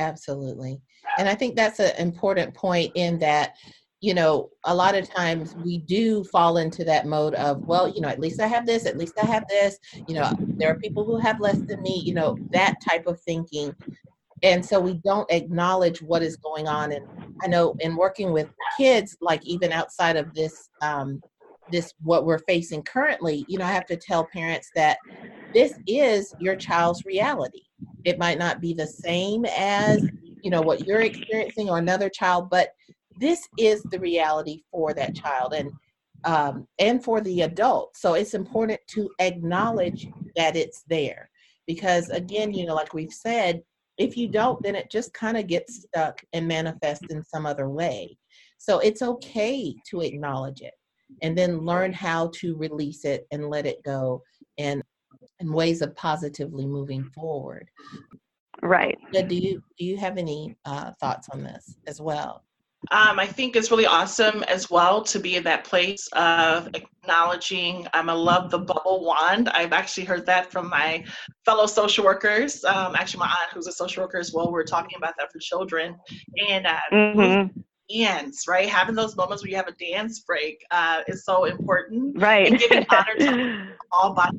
Absolutely. 0.01 0.81
And 1.19 1.29
I 1.29 1.35
think 1.35 1.55
that's 1.55 1.79
an 1.79 1.95
important 1.99 2.55
point 2.55 2.91
in 2.95 3.19
that 3.19 3.55
you 4.03 4.15
know, 4.15 4.49
a 4.65 4.75
lot 4.75 4.95
of 4.95 5.09
times 5.09 5.55
we 5.57 5.77
do 5.77 6.25
fall 6.25 6.57
into 6.57 6.85
that 6.85 7.07
mode 7.07 7.35
of, 7.35 7.61
well, 7.67 7.87
you 7.87 8.01
know, 8.01 8.09
at 8.09 8.19
least 8.19 8.41
I 8.41 8.47
have 8.47 8.65
this, 8.65 8.87
at 8.87 8.97
least 8.97 9.13
I 9.23 9.27
have 9.27 9.47
this. 9.47 9.79
You 10.09 10.15
know, 10.15 10.33
there 10.57 10.71
are 10.71 10.79
people 10.79 11.05
who 11.05 11.19
have 11.19 11.39
less 11.39 11.59
than 11.59 11.83
me, 11.83 12.01
you 12.03 12.15
know, 12.15 12.39
that 12.51 12.77
type 12.89 13.07
of 13.07 13.21
thinking. 13.21 13.75
And 14.43 14.65
so 14.65 14.81
we 14.81 14.95
don't 15.05 15.31
acknowledge 15.31 16.01
what 16.01 16.23
is 16.23 16.37
going 16.37 16.67
on. 16.67 16.93
And 16.93 17.07
I 17.43 17.47
know 17.47 17.77
in 17.81 17.95
working 17.95 18.33
with 18.33 18.49
kids, 18.79 19.19
like 19.21 19.45
even 19.45 19.71
outside 19.71 20.17
of 20.17 20.33
this, 20.33 20.71
um, 20.81 21.21
this 21.71 21.93
what 22.01 22.25
we're 22.25 22.39
facing 22.39 22.83
currently, 22.83 23.45
you 23.49 23.59
know, 23.59 23.67
I 23.67 23.73
have 23.73 23.87
to 23.87 23.97
tell 23.97 24.25
parents 24.25 24.71
that 24.75 24.97
this 25.53 25.79
is 25.87 26.35
your 26.41 26.57
child's 26.57 27.05
reality. 27.05 27.65
It 28.05 28.19
might 28.19 28.39
not 28.39 28.61
be 28.61 28.75
the 28.75 28.87
same 28.87 29.45
as, 29.57 30.03
you 30.43 30.51
know, 30.51 30.63
what 30.63 30.87
you're 30.87 31.03
experiencing 31.03 31.69
or 31.69 31.79
another 31.79 32.09
child, 32.09 32.49
but 32.51 32.71
this 33.21 33.47
is 33.59 33.85
the 33.91 34.01
reality 34.01 34.63
for 34.71 34.95
that 34.95 35.15
child 35.15 35.53
and 35.55 35.71
um, 36.25 36.67
and 36.79 37.03
for 37.03 37.21
the 37.21 37.43
adult. 37.43 37.97
So 37.97 38.15
it's 38.15 38.35
important 38.35 38.81
to 38.89 39.11
acknowledge 39.21 40.07
that 40.37 40.55
it's 40.55 40.85
there 40.89 41.31
because 41.67 42.11
again, 42.11 42.53
you 42.53 42.67
know, 42.67 42.75
like 42.75 42.93
we've 42.93 43.13
said, 43.13 43.63
if 43.97 44.17
you 44.17 44.29
don't, 44.29 44.63
then 44.63 44.75
it 44.75 44.91
just 44.91 45.13
kind 45.15 45.37
of 45.37 45.47
gets 45.47 45.83
stuck 45.83 46.21
and 46.33 46.49
manifests 46.49 47.07
in 47.11 47.23
some 47.25 47.47
other 47.47 47.69
way. 47.69 48.17
So 48.59 48.79
it's 48.79 49.03
okay 49.03 49.75
to 49.91 50.01
acknowledge 50.01 50.61
it 50.61 50.75
and 51.23 51.37
then 51.37 51.65
learn 51.65 51.93
how 51.93 52.31
to 52.37 52.57
release 52.57 53.05
it 53.05 53.27
and 53.31 53.51
let 53.51 53.67
it 53.67 53.83
go 53.85 54.23
and 54.59 54.83
and 55.41 55.53
ways 55.53 55.83
of 55.83 55.95
positively 55.97 56.67
moving 56.67 57.05
forward. 57.05 57.69
Right. 58.63 58.99
Do 59.13 59.35
you 59.35 59.63
do 59.79 59.85
you 59.85 59.97
have 59.97 60.19
any 60.19 60.55
uh, 60.65 60.93
thoughts 61.01 61.29
on 61.31 61.43
this 61.43 61.77
as 61.87 62.01
well? 62.01 62.45
Um, 62.93 63.19
I 63.19 63.27
think 63.27 63.57
it's 63.57 63.71
really 63.71 63.87
awesome 63.87 64.43
as 64.45 64.71
well 64.71 65.03
to 65.03 65.19
be 65.19 65.37
in 65.37 65.45
that 65.45 65.65
place 65.65 66.09
of 66.15 66.69
acknowledging. 66.75 67.87
I'm 67.93 68.09
um, 68.09 68.11
I 68.11 68.19
love 68.19 68.51
the 68.51 68.59
bubble 68.59 69.05
wand. 69.05 69.51
I've 69.51 69.75
actually 69.75 70.07
heard 70.07 70.25
that 70.27 70.51
from 70.51 70.71
my 70.71 71.05
fellow 71.45 71.67
social 71.67 72.05
workers. 72.05 72.65
Um, 72.65 72.97
actually, 72.97 73.21
my 73.21 73.27
aunt, 73.27 73.53
who's 73.53 73.67
a 73.67 73.73
social 73.73 74.03
worker 74.03 74.19
as 74.19 74.33
well, 74.33 74.47
we 74.47 74.53
we're 74.53 74.65
talking 74.65 74.97
about 74.97 75.15
that 75.19 75.31
for 75.31 75.39
children. 75.41 75.95
And 76.49 76.67
uh, 76.67 76.79
mm-hmm. 76.91 77.61
dance, 77.95 78.49
right? 78.49 78.69
Having 78.69 78.95
those 78.95 79.15
moments 79.15 79.43
where 79.43 79.51
you 79.51 79.57
have 79.57 79.69
a 79.69 79.73
dance 79.73 80.21
break 80.21 80.65
uh, 80.71 81.03
is 81.07 81.25
so 81.25 81.45
important. 81.45 82.21
Right. 82.21 82.47
And 82.47 82.59
giving 82.59 82.87
honor 82.89 83.15
to 83.19 83.67
all 83.93 84.15
body, 84.15 84.39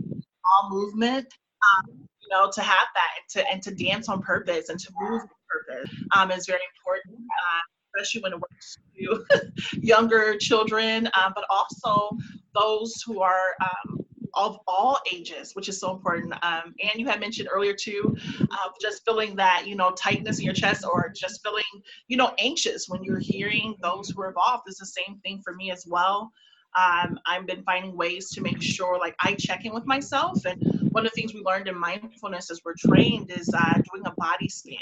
movement. 0.70 1.28
Um, 1.28 2.08
you 2.22 2.30
know, 2.30 2.50
to 2.54 2.62
have 2.62 2.88
that 2.96 3.10
and 3.18 3.30
to 3.30 3.52
and 3.52 3.62
to 3.64 3.72
dance 3.72 4.10
on 4.10 4.22
purpose 4.22 4.70
and 4.70 4.80
to 4.80 4.92
move 5.00 5.22
on 5.22 5.30
purpose 5.50 5.92
um, 6.16 6.32
is 6.32 6.46
very 6.46 6.62
important. 6.78 7.16
Uh, 7.18 7.62
especially 7.96 8.22
when 8.22 8.34
it 8.34 8.40
works 8.40 8.78
to 8.98 9.52
younger 9.82 10.38
children, 10.38 11.08
um, 11.22 11.34
but 11.36 11.44
also 11.50 12.10
those 12.56 13.04
who 13.06 13.22
are 13.22 13.56
um, 13.62 14.00
of 14.34 14.58
all 14.68 15.00
ages, 15.12 15.54
which 15.56 15.68
is 15.68 15.80
so 15.80 15.92
important. 15.92 16.34
Um, 16.44 16.74
and 16.82 16.92
you 16.96 17.06
had 17.06 17.20
mentioned 17.20 17.50
earlier 17.52 17.74
too, 17.74 18.16
uh, 18.40 18.70
just 18.82 19.04
feeling 19.06 19.36
that 19.36 19.68
you 19.68 19.76
know 19.76 19.92
tightness 19.92 20.40
in 20.40 20.46
your 20.46 20.54
chest, 20.54 20.86
or 20.86 21.12
just 21.16 21.42
feeling 21.44 21.64
you 22.08 22.18
know 22.18 22.34
anxious 22.40 22.88
when 22.88 23.04
you're 23.04 23.20
hearing 23.20 23.76
those 23.82 24.10
who 24.10 24.22
are 24.22 24.30
involved. 24.30 24.64
Is 24.68 24.78
the 24.78 24.86
same 24.86 25.20
thing 25.24 25.42
for 25.44 25.54
me 25.54 25.72
as 25.72 25.86
well. 25.88 26.32
Um, 26.76 27.20
I've 27.26 27.46
been 27.46 27.64
finding 27.64 27.98
ways 27.98 28.30
to 28.32 28.42
make 28.42 28.62
sure 28.62 28.98
like 28.98 29.16
I 29.22 29.34
check 29.34 29.66
in 29.66 29.74
with 29.74 29.86
myself. 29.86 30.46
And 30.46 30.90
one 30.92 31.06
of 31.06 31.12
the 31.12 31.22
things 31.22 31.34
we 31.34 31.42
learned 31.42 31.68
in 31.68 31.78
mindfulness 31.78 32.50
as 32.50 32.62
we're 32.64 32.76
trained 32.78 33.32
is 33.32 33.50
uh, 33.54 33.74
doing 33.92 34.04
a 34.06 34.14
body 34.18 34.48
scan, 34.48 34.78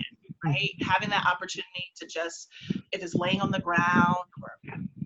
right? 0.45 0.69
Having 0.81 1.09
that 1.09 1.25
opportunity 1.25 1.91
to 1.99 2.05
just, 2.05 2.49
if 2.91 3.01
it's 3.03 3.15
laying 3.15 3.41
on 3.41 3.51
the 3.51 3.59
ground 3.59 4.17
or 4.41 4.51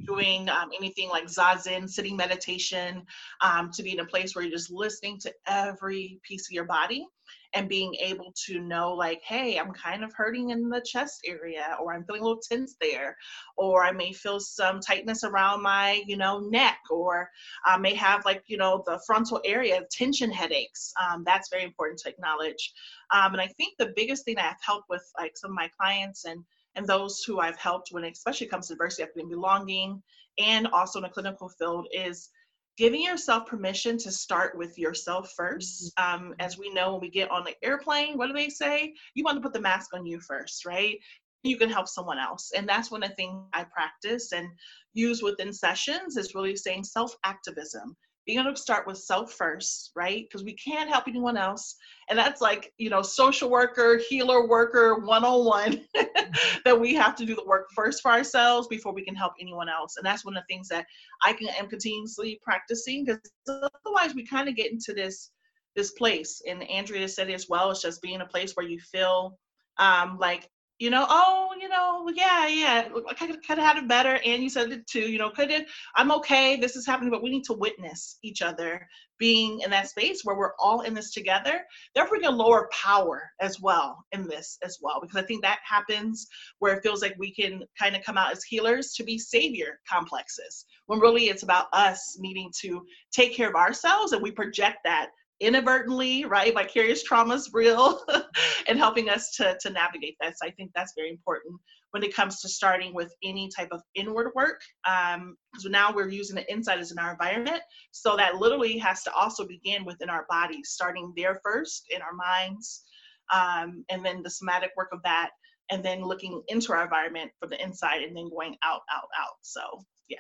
doing 0.06 0.50
um, 0.50 0.70
anything 0.78 1.10
like 1.10 1.26
zazen, 1.26 1.90
sitting 1.90 2.16
meditation, 2.16 3.06
um, 3.42 3.72
to 3.72 3.84
be 3.84 3.94
in 3.94 4.00
a 4.00 4.06
place 4.06 4.36
where 4.36 4.44
you're 4.44 4.58
just 4.58 4.72
listening 4.72 5.20
to 5.20 5.34
every 5.48 6.20
piece 6.24 6.48
of 6.48 6.52
your 6.52 6.66
body 6.66 7.06
and 7.54 7.70
being 7.70 7.94
able 7.96 8.34
to 8.46 8.60
know 8.60 8.94
like 8.94 9.22
hey 9.24 9.58
i'm 9.58 9.72
kind 9.72 10.04
of 10.04 10.12
hurting 10.14 10.50
in 10.50 10.70
the 10.70 10.82
chest 10.82 11.22
area 11.26 11.78
or 11.82 11.94
i'm 11.94 12.04
feeling 12.04 12.22
a 12.22 12.26
little 12.26 12.42
tense 12.42 12.76
there 12.82 13.16
or 13.58 13.84
i 13.84 13.92
may 13.92 14.12
feel 14.12 14.40
some 14.40 14.80
tightness 14.80 15.24
around 15.24 15.62
my 15.62 16.02
you 16.08 16.18
know 16.18 16.40
neck 16.40 16.80
or 16.90 17.30
i 17.66 17.78
may 17.78 17.94
have 17.94 18.26
like 18.26 18.44
you 18.48 18.58
know 18.58 18.84
the 18.86 19.00
frontal 19.06 19.42
area 19.46 19.82
tension 19.92 20.32
headaches. 20.32 20.94
Um, 21.02 21.24
that's 21.26 21.50
very 21.50 21.64
important 21.64 22.00
to 22.00 22.10
acknowledge. 22.10 22.74
Um, 23.12 23.34
and 23.34 23.42
i 23.42 23.48
think 23.48 23.76
the 23.78 23.94
biggest 23.96 24.26
thing 24.26 24.38
i've 24.38 24.56
helped 24.62 24.90
with 24.90 25.04
like 25.18 25.34
some 25.36 25.52
of 25.52 25.56
my 25.56 25.70
clients 25.80 26.26
and 26.26 26.44
and 26.76 26.86
those 26.86 27.24
who 27.24 27.40
i've 27.40 27.58
helped 27.58 27.90
when 27.92 28.04
it 28.04 28.14
especially 28.14 28.48
comes 28.48 28.68
to 28.68 28.74
diversity 28.74 29.04
equity 29.04 29.22
and 29.22 29.30
belonging 29.30 30.02
and 30.40 30.68
also 30.68 31.00
in 31.00 31.04
the 31.04 31.10
clinical 31.10 31.50
field 31.50 31.88
is 31.94 32.30
giving 32.78 33.04
yourself 33.04 33.48
permission 33.48 33.98
to 34.00 34.12
start 34.12 34.58
with 34.58 34.78
yourself 34.78 35.32
first. 35.36 35.94
Mm-hmm. 35.98 36.26
Um, 36.26 36.36
as 36.40 36.58
we 36.58 36.74
know, 36.74 36.94
when 36.94 37.02
we 37.02 37.10
get 37.10 37.30
on 37.30 37.44
the 37.44 37.56
airplane, 37.64 38.18
what 38.18 38.28
do 38.28 38.34
they 38.34 38.50
say? 38.50 38.94
You 39.14 39.24
want 39.24 39.38
to 39.38 39.42
put 39.42 39.54
the 39.54 39.62
mask 39.62 39.94
on 39.94 40.06
you 40.06 40.20
first, 40.20 40.66
right? 40.66 40.98
You 41.44 41.58
can 41.58 41.70
help 41.70 41.88
someone 41.88 42.18
else. 42.18 42.52
And 42.56 42.68
that's 42.68 42.90
one 42.90 43.04
of 43.04 43.10
the 43.10 43.16
things 43.16 43.44
I 43.54 43.66
practice 43.66 44.32
and 44.32 44.48
use 44.94 45.22
within 45.22 45.54
sessions 45.54 46.18
is 46.18 46.34
really 46.34 46.56
saying 46.56 46.86
self 46.86 47.16
activism 47.26 47.96
being 48.26 48.40
able 48.40 48.54
to 48.54 48.62
start 48.62 48.88
with 48.88 48.98
self 48.98 49.34
first, 49.34 49.92
right? 49.96 50.24
Because 50.24 50.44
we 50.44 50.54
can't 50.54 50.90
help 50.90 51.08
anyone 51.08 51.38
else. 51.38 51.76
And 52.10 52.18
that's 52.18 52.42
like, 52.42 52.72
you 52.78 52.90
know, 52.90 53.02
social 53.02 53.50
worker, 53.50 54.00
healer 54.10 54.48
worker 54.48 55.00
101 55.00 55.82
that 56.66 56.80
we 56.80 56.94
have 56.96 57.16
to 57.16 57.26
do 57.26 57.36
the 57.36 57.46
work 57.46 57.68
first 57.76 58.02
for 58.02 58.12
ourselves 58.12 58.68
before 58.68 58.94
we 58.94 59.04
can 59.04 59.16
help 59.16 59.34
anyone 59.40 59.70
else. 59.70 59.96
And 59.98 60.06
that's 60.06 60.24
one 60.24 60.38
of 60.38 60.44
the 60.48 60.54
things 60.54 60.68
that 60.70 60.86
I 61.24 61.34
can 61.34 61.50
am 61.50 61.68
continuously 61.68 62.40
practicing 62.44 63.06
because 63.06 63.20
otherwise 63.48 64.16
we 64.16 64.26
kind 64.26 64.48
of 64.48 64.56
get 64.56 64.72
into 64.72 64.94
this 64.94 65.32
this 65.76 65.92
place. 65.92 66.42
And 66.48 66.64
Andrea 66.70 67.08
said 67.08 67.30
it 67.30 67.34
as 67.34 67.50
well, 67.50 67.72
it's 67.72 67.82
just 67.82 68.02
being 68.02 68.22
a 68.22 68.26
place 68.26 68.54
where 68.54 68.68
you 68.68 68.80
feel 68.80 69.38
um, 69.78 70.18
like 70.20 70.48
you 70.84 70.90
know, 70.90 71.06
oh, 71.10 71.52
you 71.62 71.70
know, 71.70 72.10
yeah, 72.14 72.46
yeah, 72.46 72.90
I 73.10 73.14
could, 73.14 73.30
could 73.48 73.58
have 73.58 73.76
had 73.76 73.78
it 73.78 73.88
better. 73.88 74.20
And 74.26 74.44
you 74.44 74.50
said 74.50 74.70
it 74.74 74.86
too, 74.86 75.00
you 75.00 75.18
know, 75.18 75.30
could 75.30 75.50
it, 75.50 75.66
I'm 75.96 76.12
okay, 76.12 76.58
this 76.58 76.76
is 76.76 76.86
happening, 76.86 77.10
but 77.10 77.24
we 77.24 77.30
need 77.30 77.46
to 77.46 77.54
witness 77.54 78.18
each 78.22 78.42
other 78.42 78.86
being 79.18 79.62
in 79.62 79.70
that 79.70 79.88
space 79.88 80.26
where 80.26 80.36
we're 80.36 80.58
all 80.60 80.82
in 80.82 80.94
this 80.94 81.14
together. 81.14 81.62
Therefore, 81.96 82.18
we 82.18 82.24
can 82.24 82.36
lower 82.36 82.68
power 82.74 83.32
as 83.40 83.62
well 83.62 84.04
in 84.12 84.28
this 84.28 84.58
as 84.62 84.78
well, 84.82 85.00
because 85.02 85.16
I 85.16 85.26
think 85.26 85.42
that 85.44 85.60
happens 85.66 86.28
where 86.60 86.76
it 86.76 86.84
feels 86.84 87.02
like 87.02 87.16
we 87.18 87.34
can 87.34 87.64
kind 87.80 87.96
of 87.96 88.04
come 88.04 88.18
out 88.18 88.34
as 88.34 88.44
healers 88.44 88.94
to 88.96 89.06
be 89.06 89.18
savior 89.18 89.80
complexes, 89.90 90.66
when 90.88 91.00
really 91.00 91.30
it's 91.30 91.44
about 91.44 91.68
us 91.72 92.18
needing 92.20 92.52
to 92.60 92.86
take 93.14 93.34
care 93.34 93.48
of 93.48 93.56
ourselves 93.56 94.12
and 94.12 94.22
we 94.22 94.32
project 94.32 94.80
that 94.84 95.12
inadvertently, 95.40 96.26
right? 96.26 96.54
Vicarious 96.54 97.04
trauma 97.04 97.36
is 97.36 97.50
real 97.54 98.04
and 98.68 98.78
helping 98.78 99.10
us 99.10 99.32
to, 99.32 99.58
to 99.62 99.70
navigate 99.70 100.16
that. 100.22 100.38
So 100.38 100.48
I 100.48 100.52
think 100.52 100.72
that's 100.74 100.94
very 100.96 101.10
important 101.10 101.60
when 101.92 102.04
it 102.04 102.16
comes 102.16 102.42
to 102.42 102.50
starting 102.50 102.94
with 102.94 103.14
any 103.24 103.50
type 103.56 103.70
of 103.72 103.82
inward 103.94 104.32
work. 104.36 104.62
Um, 104.86 105.38
so 105.60 105.70
now 105.70 105.94
we're 105.94 106.10
using 106.10 106.36
the 106.36 106.52
inside 106.52 106.80
as 106.80 106.92
in 106.92 106.98
our 106.98 107.12
environment. 107.12 107.62
So 107.92 108.18
that 108.18 108.38
literally 108.38 108.78
has 108.80 109.04
to 109.04 109.14
also 109.14 109.46
begin 109.46 109.86
within 109.86 110.10
our 110.10 110.26
bodies, 110.28 110.70
starting 110.70 111.14
there 111.16 111.40
first 111.44 111.86
in 111.94 112.02
our 112.02 112.14
minds, 112.14 112.84
um, 113.32 113.86
and 113.90 114.04
then 114.04 114.24
the 114.24 114.30
somatic 114.30 114.72
work 114.76 114.90
of 114.92 115.02
that, 115.04 115.30
and 115.72 115.84
then 115.84 116.04
looking 116.04 116.42
into 116.48 116.74
our 116.74 116.84
environment 116.84 117.32
from 117.40 117.52
the 117.52 117.64
inside 117.64 118.02
and 118.02 118.18
then 118.18 118.30
going 118.30 118.58
out, 118.64 118.82
out, 118.92 119.10
out. 119.20 119.36
So 119.42 119.62
yeah. 120.10 120.18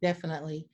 Definitely. 0.00 0.68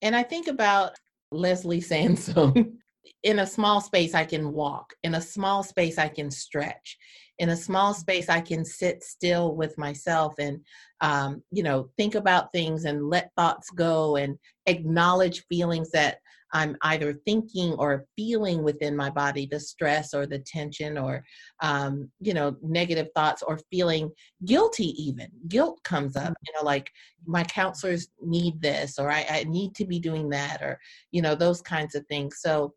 And 0.00 0.16
I 0.16 0.22
think 0.22 0.48
about 0.48 0.92
Leslie 1.34 1.80
Sansone. 1.80 2.78
in 3.22 3.40
a 3.40 3.46
small 3.46 3.80
space, 3.80 4.14
I 4.14 4.24
can 4.24 4.52
walk. 4.52 4.92
In 5.02 5.14
a 5.14 5.20
small 5.20 5.62
space, 5.62 5.98
I 5.98 6.08
can 6.08 6.30
stretch. 6.30 6.96
In 7.38 7.48
a 7.48 7.56
small 7.56 7.94
space, 7.94 8.28
I 8.28 8.40
can 8.40 8.64
sit 8.64 9.02
still 9.02 9.56
with 9.56 9.76
myself 9.76 10.34
and, 10.38 10.60
um, 11.00 11.42
you 11.50 11.62
know, 11.62 11.88
think 11.96 12.14
about 12.14 12.52
things 12.52 12.84
and 12.84 13.08
let 13.08 13.32
thoughts 13.36 13.70
go 13.70 14.16
and 14.16 14.38
acknowledge 14.66 15.44
feelings 15.48 15.90
that 15.90 16.18
I'm 16.54 16.76
either 16.82 17.12
thinking 17.12 17.72
or 17.74 18.06
feeling 18.16 18.62
within 18.62 18.96
my 18.96 19.10
body, 19.10 19.46
the 19.50 19.58
stress 19.58 20.14
or 20.14 20.24
the 20.24 20.38
tension 20.38 20.96
or, 20.96 21.24
um, 21.60 22.10
you 22.20 22.32
know, 22.32 22.56
negative 22.62 23.08
thoughts 23.14 23.42
or 23.42 23.58
feeling 23.70 24.10
guilty, 24.44 24.94
even. 25.02 25.28
Guilt 25.48 25.82
comes 25.82 26.16
up, 26.16 26.32
you 26.46 26.52
know, 26.54 26.64
like 26.64 26.88
my 27.26 27.42
counselors 27.42 28.08
need 28.22 28.62
this 28.62 28.98
or 29.00 29.10
I, 29.10 29.26
I 29.28 29.44
need 29.44 29.74
to 29.74 29.84
be 29.84 29.98
doing 29.98 30.30
that 30.30 30.62
or, 30.62 30.78
you 31.10 31.20
know, 31.20 31.34
those 31.34 31.60
kinds 31.60 31.96
of 31.96 32.06
things. 32.06 32.38
So, 32.40 32.72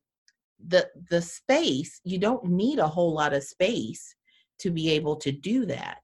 the 0.69 0.87
the 1.11 1.21
space 1.21 2.01
you 2.03 2.17
don't 2.17 2.43
need 2.45 2.79
a 2.79 2.87
whole 2.87 3.13
lot 3.13 3.31
of 3.31 3.43
space 3.43 4.15
to 4.57 4.71
be 4.71 4.89
able 4.89 5.15
to 5.15 5.31
do 5.31 5.67
that 5.67 5.99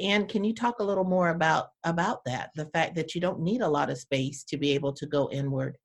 and 0.00 0.30
can 0.30 0.42
you 0.44 0.54
talk 0.54 0.78
a 0.78 0.82
little 0.82 1.04
more 1.04 1.28
about 1.28 1.66
about 1.84 2.24
that 2.24 2.50
the 2.54 2.64
fact 2.66 2.94
that 2.94 3.14
you 3.14 3.20
don't 3.20 3.40
need 3.40 3.60
a 3.60 3.68
lot 3.68 3.90
of 3.90 3.98
space 3.98 4.44
to 4.44 4.56
be 4.56 4.72
able 4.72 4.94
to 4.94 5.06
go 5.06 5.28
inward 5.30 5.76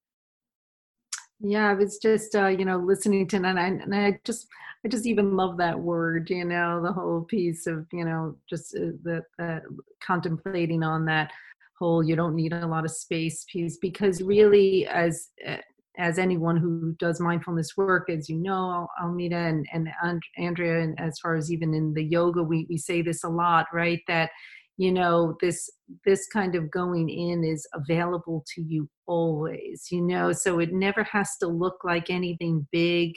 yeah, 1.39 1.69
I 1.69 1.73
was 1.73 1.97
just 1.97 2.35
uh, 2.35 2.47
you 2.47 2.65
know 2.65 2.77
listening 2.77 3.27
to 3.27 3.37
and 3.37 3.59
I, 3.59 3.67
and 3.67 3.95
I 3.95 4.19
just 4.23 4.47
I 4.85 4.87
just 4.87 5.05
even 5.05 5.35
love 5.35 5.57
that 5.57 5.79
word, 5.79 6.29
you 6.29 6.45
know, 6.45 6.81
the 6.81 6.91
whole 6.91 7.21
piece 7.21 7.67
of 7.67 7.85
you 7.91 8.05
know 8.05 8.35
just 8.49 8.75
uh, 8.75 8.91
that 9.03 9.23
that 9.37 9.63
contemplating 10.01 10.83
on 10.83 11.05
that 11.05 11.31
whole 11.77 12.03
you 12.03 12.15
don't 12.15 12.35
need 12.35 12.53
a 12.53 12.65
lot 12.65 12.85
of 12.85 12.91
space 12.91 13.45
piece 13.51 13.77
because 13.77 14.21
really 14.21 14.87
as 14.87 15.29
uh, 15.47 15.57
as 15.97 16.19
anyone 16.19 16.57
who 16.57 16.93
does 16.99 17.19
mindfulness 17.19 17.75
work, 17.75 18.09
as 18.09 18.29
you 18.29 18.37
know, 18.37 18.87
Almeda 19.01 19.35
and, 19.35 19.67
and 19.73 19.89
Andrea, 20.37 20.81
and 20.81 20.99
as 20.99 21.17
far 21.19 21.35
as 21.35 21.51
even 21.51 21.73
in 21.73 21.93
the 21.93 22.03
yoga, 22.03 22.43
we, 22.43 22.67
we 22.69 22.77
say 22.77 23.01
this 23.01 23.23
a 23.23 23.29
lot, 23.29 23.65
right? 23.73 24.01
That 24.07 24.29
you 24.77 24.91
know 24.91 25.35
this 25.41 25.69
this 26.05 26.27
kind 26.27 26.55
of 26.55 26.69
going 26.69 27.09
in 27.09 27.43
is 27.43 27.67
available 27.73 28.45
to 28.55 28.61
you 28.61 28.87
always 29.07 29.87
you 29.91 30.01
know? 30.01 30.31
So 30.31 30.59
it 30.59 30.73
never 30.73 31.03
has 31.03 31.37
to 31.41 31.47
look 31.47 31.77
like 31.83 32.09
anything 32.09 32.67
big. 32.71 33.13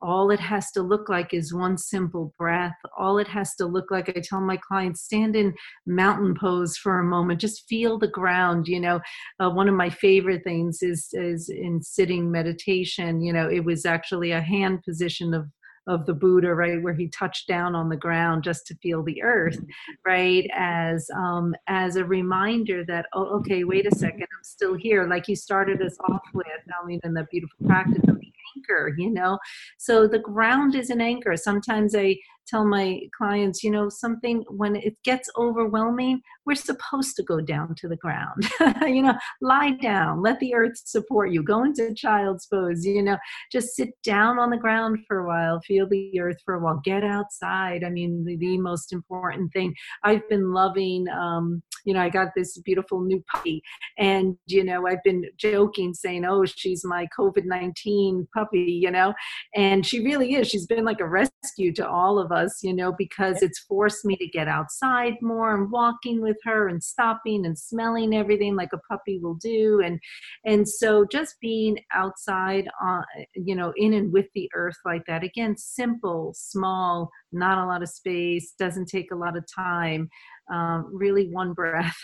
All 0.00 0.30
it 0.30 0.40
has 0.40 0.70
to 0.72 0.82
look 0.82 1.08
like 1.08 1.32
is 1.32 1.54
one 1.54 1.78
simple 1.78 2.32
breath. 2.38 2.74
All 2.98 3.18
it 3.18 3.28
has 3.28 3.54
to 3.56 3.66
look 3.66 3.90
like 3.90 4.08
i 4.08 4.20
tell 4.22 4.40
my 4.40 4.56
clients 4.56 5.02
stand 5.02 5.36
in 5.36 5.54
mountain 5.86 6.34
pose 6.34 6.76
for 6.76 6.98
a 7.00 7.04
moment. 7.04 7.40
Just 7.40 7.68
feel 7.68 7.98
the 7.98 8.08
ground 8.08 8.66
you 8.68 8.80
know? 8.80 9.00
Uh, 9.40 9.50
one 9.50 9.68
of 9.68 9.74
my 9.74 9.90
favorite 9.90 10.42
things 10.44 10.82
is 10.82 11.08
is 11.12 11.48
in 11.48 11.82
sitting 11.82 12.30
meditation 12.30 13.20
you 13.20 13.32
know? 13.32 13.48
It 13.48 13.64
was 13.64 13.84
actually 13.84 14.30
a 14.32 14.40
hand 14.40 14.82
position 14.82 15.34
of 15.34 15.46
of 15.86 16.06
the 16.06 16.14
Buddha, 16.14 16.54
right, 16.54 16.82
where 16.82 16.94
he 16.94 17.08
touched 17.08 17.48
down 17.48 17.74
on 17.74 17.88
the 17.88 17.96
ground 17.96 18.44
just 18.44 18.66
to 18.68 18.74
feel 18.76 19.02
the 19.02 19.22
earth, 19.22 19.56
mm-hmm. 19.56 19.92
right, 20.06 20.48
as 20.54 21.08
um, 21.16 21.54
as 21.66 21.96
a 21.96 22.04
reminder 22.04 22.84
that 22.84 23.06
oh, 23.14 23.26
okay, 23.38 23.64
wait 23.64 23.86
a 23.86 23.94
second, 23.94 24.22
I'm 24.22 24.44
still 24.44 24.74
here. 24.74 25.06
Like 25.06 25.28
you 25.28 25.36
started 25.36 25.82
us 25.82 25.96
off 26.08 26.22
with, 26.34 26.46
I 26.48 26.86
mean, 26.86 27.00
in 27.04 27.14
the 27.14 27.26
beautiful 27.30 27.66
practice 27.66 28.02
of 28.08 28.20
the 28.20 28.32
anchor, 28.56 28.94
you 28.96 29.10
know. 29.10 29.38
So 29.78 30.06
the 30.06 30.18
ground 30.18 30.74
is 30.74 30.90
an 30.90 31.00
anchor. 31.00 31.36
Sometimes 31.36 31.94
I 31.96 32.16
tell 32.46 32.64
my 32.64 33.00
clients, 33.16 33.62
you 33.62 33.70
know, 33.70 33.88
something 33.88 34.44
when 34.48 34.76
it 34.76 34.96
gets 35.04 35.28
overwhelming, 35.36 36.20
we're 36.46 36.54
supposed 36.54 37.16
to 37.16 37.22
go 37.22 37.40
down 37.40 37.74
to 37.76 37.88
the 37.88 37.96
ground. 37.96 38.48
you 38.82 39.02
know, 39.02 39.14
lie 39.40 39.72
down, 39.72 40.22
let 40.22 40.38
the 40.40 40.54
earth 40.54 40.76
support 40.84 41.30
you, 41.30 41.42
go 41.42 41.64
into 41.64 41.94
child's 41.94 42.46
pose, 42.46 42.84
you 42.84 43.02
know, 43.02 43.16
just 43.50 43.76
sit 43.76 43.90
down 44.02 44.38
on 44.38 44.50
the 44.50 44.56
ground 44.56 44.98
for 45.06 45.18
a 45.18 45.26
while, 45.26 45.60
feel 45.60 45.88
the 45.88 46.18
earth 46.20 46.38
for 46.44 46.54
a 46.54 46.60
while, 46.60 46.80
get 46.84 47.04
outside. 47.04 47.84
I 47.84 47.90
mean, 47.90 48.24
the, 48.24 48.36
the 48.36 48.58
most 48.58 48.92
important 48.92 49.52
thing. 49.52 49.74
I've 50.04 50.28
been 50.28 50.52
loving, 50.52 51.06
um, 51.08 51.62
you 51.84 51.94
know, 51.94 52.00
I 52.00 52.08
got 52.08 52.28
this 52.36 52.58
beautiful 52.58 53.00
new 53.00 53.22
puppy, 53.32 53.62
and, 53.98 54.36
you 54.46 54.64
know, 54.64 54.86
I've 54.86 55.02
been 55.04 55.24
joking 55.38 55.94
saying, 55.94 56.24
oh, 56.24 56.44
she's 56.44 56.84
my 56.84 57.06
COVID 57.18 57.44
19 57.44 58.28
puppy 58.34 58.62
you 58.82 58.90
know? 58.90 59.14
And 59.54 59.86
she 59.86 60.00
really 60.04 60.34
is. 60.34 60.48
She's 60.48 60.66
been 60.66 60.84
like 60.84 61.00
a 61.00 61.08
rescue 61.08 61.72
to 61.74 61.88
all 61.88 62.18
of 62.18 62.31
us, 62.32 62.62
you 62.62 62.74
know, 62.74 62.92
because 62.96 63.42
it's 63.42 63.60
forced 63.60 64.04
me 64.04 64.16
to 64.16 64.26
get 64.26 64.48
outside 64.48 65.14
more 65.20 65.54
and 65.54 65.70
walking 65.70 66.20
with 66.20 66.36
her 66.44 66.68
and 66.68 66.82
stopping 66.82 67.46
and 67.46 67.58
smelling 67.58 68.14
everything 68.14 68.56
like 68.56 68.70
a 68.72 68.78
puppy 68.90 69.18
will 69.18 69.34
do. 69.34 69.80
And 69.84 70.00
and 70.44 70.68
so 70.68 71.06
just 71.10 71.36
being 71.40 71.78
outside 71.94 72.68
uh, 72.84 73.02
you 73.34 73.54
know, 73.54 73.72
in 73.76 73.92
and 73.94 74.12
with 74.12 74.26
the 74.34 74.50
earth 74.54 74.78
like 74.84 75.04
that. 75.06 75.22
Again, 75.22 75.56
simple, 75.56 76.32
small, 76.34 77.10
not 77.32 77.58
a 77.58 77.66
lot 77.66 77.82
of 77.82 77.88
space, 77.88 78.54
doesn't 78.58 78.86
take 78.86 79.12
a 79.12 79.16
lot 79.16 79.36
of 79.36 79.44
time. 79.54 80.08
Um, 80.52 80.90
really 80.92 81.28
one 81.28 81.52
breath 81.54 81.96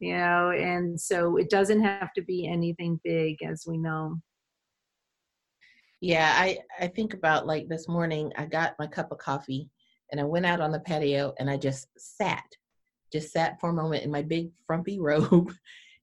you 0.00 0.16
know 0.16 0.50
and 0.50 1.00
so 1.00 1.36
it 1.36 1.48
doesn't 1.48 1.82
have 1.82 2.12
to 2.14 2.22
be 2.22 2.48
anything 2.48 3.00
big 3.04 3.36
as 3.42 3.64
we 3.66 3.78
know 3.78 4.20
yeah 6.04 6.34
i 6.36 6.58
i 6.80 6.86
think 6.86 7.14
about 7.14 7.46
like 7.46 7.68
this 7.68 7.88
morning 7.88 8.32
i 8.36 8.44
got 8.44 8.74
my 8.78 8.86
cup 8.86 9.10
of 9.10 9.18
coffee 9.18 9.68
and 10.10 10.20
i 10.20 10.24
went 10.24 10.46
out 10.46 10.60
on 10.60 10.70
the 10.70 10.80
patio 10.80 11.32
and 11.38 11.48
i 11.48 11.56
just 11.56 11.88
sat 11.96 12.44
just 13.12 13.32
sat 13.32 13.58
for 13.60 13.70
a 13.70 13.74
moment 13.74 14.04
in 14.04 14.10
my 14.10 14.22
big 14.22 14.50
frumpy 14.66 14.98
robe 15.00 15.52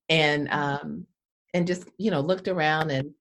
and 0.09 0.49
um 0.49 1.05
and 1.53 1.67
just 1.67 1.87
you 1.97 2.11
know 2.11 2.21
looked 2.21 2.47
around 2.47 2.89
and 2.89 3.11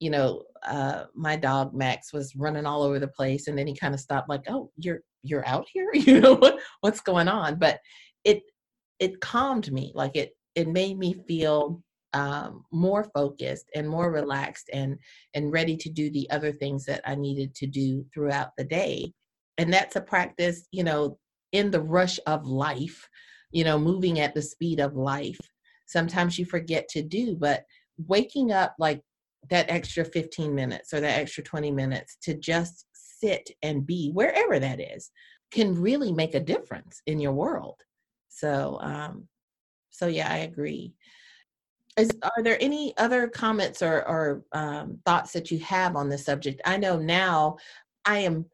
you 0.00 0.10
know 0.10 0.42
uh 0.66 1.04
my 1.14 1.36
dog 1.36 1.72
max 1.74 2.12
was 2.12 2.36
running 2.36 2.66
all 2.66 2.82
over 2.82 2.98
the 2.98 3.08
place 3.08 3.48
and 3.48 3.56
then 3.56 3.66
he 3.66 3.74
kind 3.74 3.94
of 3.94 4.00
stopped 4.00 4.28
like 4.28 4.42
oh 4.48 4.70
you're 4.76 5.00
you're 5.26 5.46
out 5.46 5.66
here? 5.72 5.90
You 5.94 6.20
know 6.20 6.34
what 6.34 6.60
what's 6.80 7.00
going 7.00 7.28
on? 7.28 7.58
But 7.58 7.80
it 8.24 8.42
it 8.98 9.20
calmed 9.20 9.70
me 9.72 9.92
like 9.94 10.16
it 10.16 10.32
it 10.54 10.68
made 10.68 10.98
me 10.98 11.14
feel 11.26 11.82
um, 12.16 12.64
more 12.72 13.04
focused 13.14 13.66
and 13.74 13.86
more 13.86 14.10
relaxed 14.10 14.70
and 14.72 14.98
and 15.34 15.52
ready 15.52 15.76
to 15.76 15.90
do 15.90 16.10
the 16.10 16.28
other 16.30 16.50
things 16.50 16.86
that 16.86 17.02
i 17.04 17.14
needed 17.14 17.54
to 17.54 17.66
do 17.66 18.04
throughout 18.12 18.50
the 18.56 18.64
day. 18.64 19.12
And 19.58 19.72
that's 19.72 19.96
a 19.96 20.00
practice 20.00 20.66
you 20.72 20.82
know 20.82 21.18
in 21.52 21.70
the 21.70 21.82
rush 21.82 22.18
of 22.26 22.46
life 22.46 23.08
you 23.52 23.64
know 23.64 23.78
moving 23.78 24.18
at 24.20 24.34
the 24.34 24.42
speed 24.42 24.80
of 24.80 24.96
life. 24.96 25.38
Sometimes 25.86 26.38
you 26.38 26.46
forget 26.46 26.88
to 26.88 27.02
do 27.02 27.36
but 27.36 27.64
waking 27.98 28.50
up 28.50 28.74
like 28.78 29.02
that 29.50 29.70
extra 29.70 30.04
15 30.04 30.54
minutes 30.54 30.94
or 30.94 31.00
that 31.00 31.18
extra 31.20 31.44
20 31.44 31.70
minutes 31.70 32.16
to 32.22 32.34
just 32.34 32.86
sit 32.92 33.50
and 33.62 33.86
be 33.86 34.10
wherever 34.12 34.58
that 34.58 34.80
is 34.80 35.10
can 35.50 35.80
really 35.80 36.12
make 36.12 36.34
a 36.34 36.40
difference 36.40 37.02
in 37.06 37.20
your 37.20 37.32
world. 37.32 37.80
So, 38.28 38.78
um, 38.80 39.28
so 39.90 40.06
yeah, 40.06 40.30
I 40.30 40.38
agree. 40.38 40.94
Is, 41.96 42.10
are 42.22 42.42
there 42.42 42.58
any 42.60 42.96
other 42.98 43.26
comments 43.28 43.82
or, 43.82 44.06
or 44.06 44.44
um, 44.52 44.98
thoughts 45.06 45.32
that 45.32 45.50
you 45.50 45.58
have 45.60 45.96
on 45.96 46.08
this 46.08 46.24
subject? 46.24 46.60
I 46.64 46.76
know 46.76 46.98
now 46.98 47.56
I 48.04 48.18
am 48.18 48.46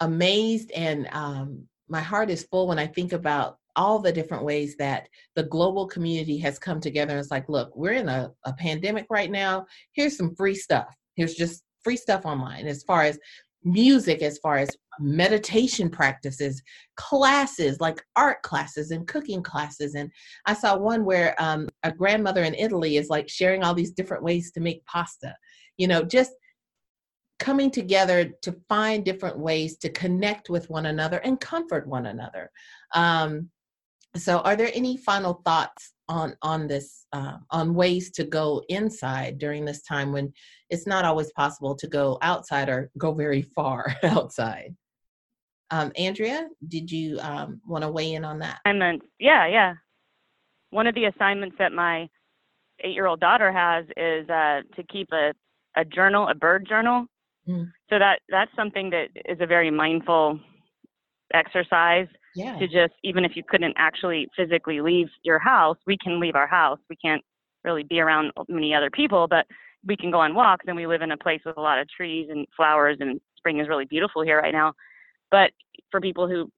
amazed 0.00 0.70
and 0.72 1.06
um, 1.12 1.68
my 1.88 2.00
heart 2.00 2.30
is 2.30 2.44
full 2.44 2.66
when 2.66 2.78
I 2.78 2.86
think 2.86 3.12
about 3.12 3.58
all 3.76 3.98
the 3.98 4.12
different 4.12 4.44
ways 4.44 4.76
that 4.76 5.08
the 5.36 5.44
global 5.44 5.86
community 5.86 6.38
has 6.38 6.58
come 6.58 6.80
together. 6.80 7.18
It's 7.18 7.30
like, 7.30 7.48
look, 7.48 7.74
we're 7.76 7.92
in 7.92 8.08
a, 8.08 8.32
a 8.44 8.52
pandemic 8.54 9.06
right 9.10 9.30
now. 9.30 9.66
Here's 9.92 10.16
some 10.16 10.34
free 10.34 10.54
stuff. 10.54 10.94
Here's 11.14 11.34
just 11.34 11.62
free 11.82 11.96
stuff 11.96 12.24
online 12.24 12.66
as 12.66 12.82
far 12.82 13.02
as 13.02 13.18
music 13.64 14.22
as 14.22 14.38
far 14.38 14.56
as 14.58 14.70
meditation 14.98 15.88
practices 15.88 16.62
classes 16.96 17.80
like 17.80 18.02
art 18.16 18.42
classes 18.42 18.90
and 18.90 19.06
cooking 19.06 19.42
classes. 19.42 19.94
And 19.94 20.10
i 20.46 20.54
saw 20.54 20.76
one 20.76 21.04
where 21.04 21.34
um, 21.40 21.68
a 21.82 21.92
grandmother 21.92 22.42
in 22.42 22.54
italy 22.54 22.96
is 22.96 23.08
like 23.08 23.28
sharing 23.28 23.62
all 23.62 23.74
these 23.74 23.92
different 23.92 24.22
ways 24.22 24.52
to 24.52 24.60
make 24.60 24.84
pasta 24.86 25.34
you 25.78 25.86
know 25.86 26.02
just 26.02 26.32
coming 27.42 27.72
together 27.72 28.32
to 28.40 28.56
find 28.68 29.04
different 29.04 29.36
ways 29.36 29.76
to 29.76 29.90
connect 29.90 30.48
with 30.48 30.70
one 30.70 30.86
another 30.86 31.18
and 31.18 31.40
comfort 31.40 31.88
one 31.88 32.06
another. 32.06 32.48
Um, 32.94 33.50
so 34.16 34.38
are 34.40 34.56
there 34.56 34.70
any 34.74 34.96
final 34.96 35.40
thoughts 35.44 35.92
on 36.08 36.36
on 36.42 36.66
this 36.66 37.06
uh, 37.12 37.38
on 37.50 37.74
ways 37.74 38.10
to 38.12 38.24
go 38.24 38.62
inside 38.68 39.38
during 39.38 39.64
this 39.64 39.82
time 39.82 40.12
when 40.12 40.32
it's 40.68 40.86
not 40.86 41.04
always 41.04 41.32
possible 41.32 41.74
to 41.76 41.86
go 41.86 42.18
outside 42.20 42.68
or 42.68 42.90
go 42.98 43.12
very 43.12 43.42
far 43.42 43.94
outside? 44.02 44.74
Um, 45.70 45.90
andrea 45.96 46.48
did 46.68 46.92
you 46.92 47.18
um, 47.20 47.60
want 47.66 47.82
to 47.82 47.90
weigh 47.90 48.14
in 48.14 48.24
on 48.24 48.38
that? 48.40 48.60
Assignments. 48.66 49.06
Yeah 49.18 49.46
yeah. 49.46 49.74
One 50.70 50.86
of 50.86 50.94
the 50.94 51.06
assignments 51.06 51.56
that 51.58 51.72
my 51.72 52.08
eight 52.80 52.94
year 52.94 53.06
old 53.06 53.20
daughter 53.20 53.52
has 53.52 53.86
is 53.96 54.28
uh, 54.28 54.60
to 54.76 54.82
keep 54.90 55.08
a, 55.12 55.32
a 55.76 55.84
journal 55.84 56.28
a 56.28 56.34
bird 56.34 56.66
journal. 56.68 57.06
Mm. 57.48 57.72
so 57.90 57.98
that 57.98 58.20
that's 58.28 58.54
something 58.54 58.90
that 58.90 59.08
is 59.24 59.38
a 59.40 59.46
very 59.46 59.68
mindful 59.68 60.38
exercise 61.34 62.06
yeah. 62.34 62.58
to 62.58 62.66
just 62.66 62.94
even 63.02 63.24
if 63.24 63.32
you 63.36 63.42
couldn't 63.48 63.74
actually 63.76 64.28
physically 64.36 64.80
leave 64.80 65.08
your 65.22 65.38
house 65.38 65.76
we 65.86 65.96
can 66.02 66.20
leave 66.20 66.34
our 66.34 66.46
house 66.46 66.78
we 66.88 66.96
can't 66.96 67.22
really 67.64 67.82
be 67.82 68.00
around 68.00 68.32
many 68.48 68.74
other 68.74 68.90
people 68.90 69.26
but 69.28 69.46
we 69.86 69.96
can 69.96 70.10
go 70.10 70.20
on 70.20 70.34
walks 70.34 70.64
and 70.68 70.76
we 70.76 70.86
live 70.86 71.02
in 71.02 71.12
a 71.12 71.16
place 71.16 71.40
with 71.44 71.56
a 71.56 71.60
lot 71.60 71.78
of 71.78 71.88
trees 71.88 72.28
and 72.30 72.46
flowers 72.56 72.96
and 73.00 73.20
spring 73.36 73.58
is 73.58 73.68
really 73.68 73.84
beautiful 73.84 74.22
here 74.22 74.40
right 74.40 74.52
now 74.52 74.72
but 75.30 75.50
for 75.90 76.00
people 76.00 76.28
who 76.28 76.50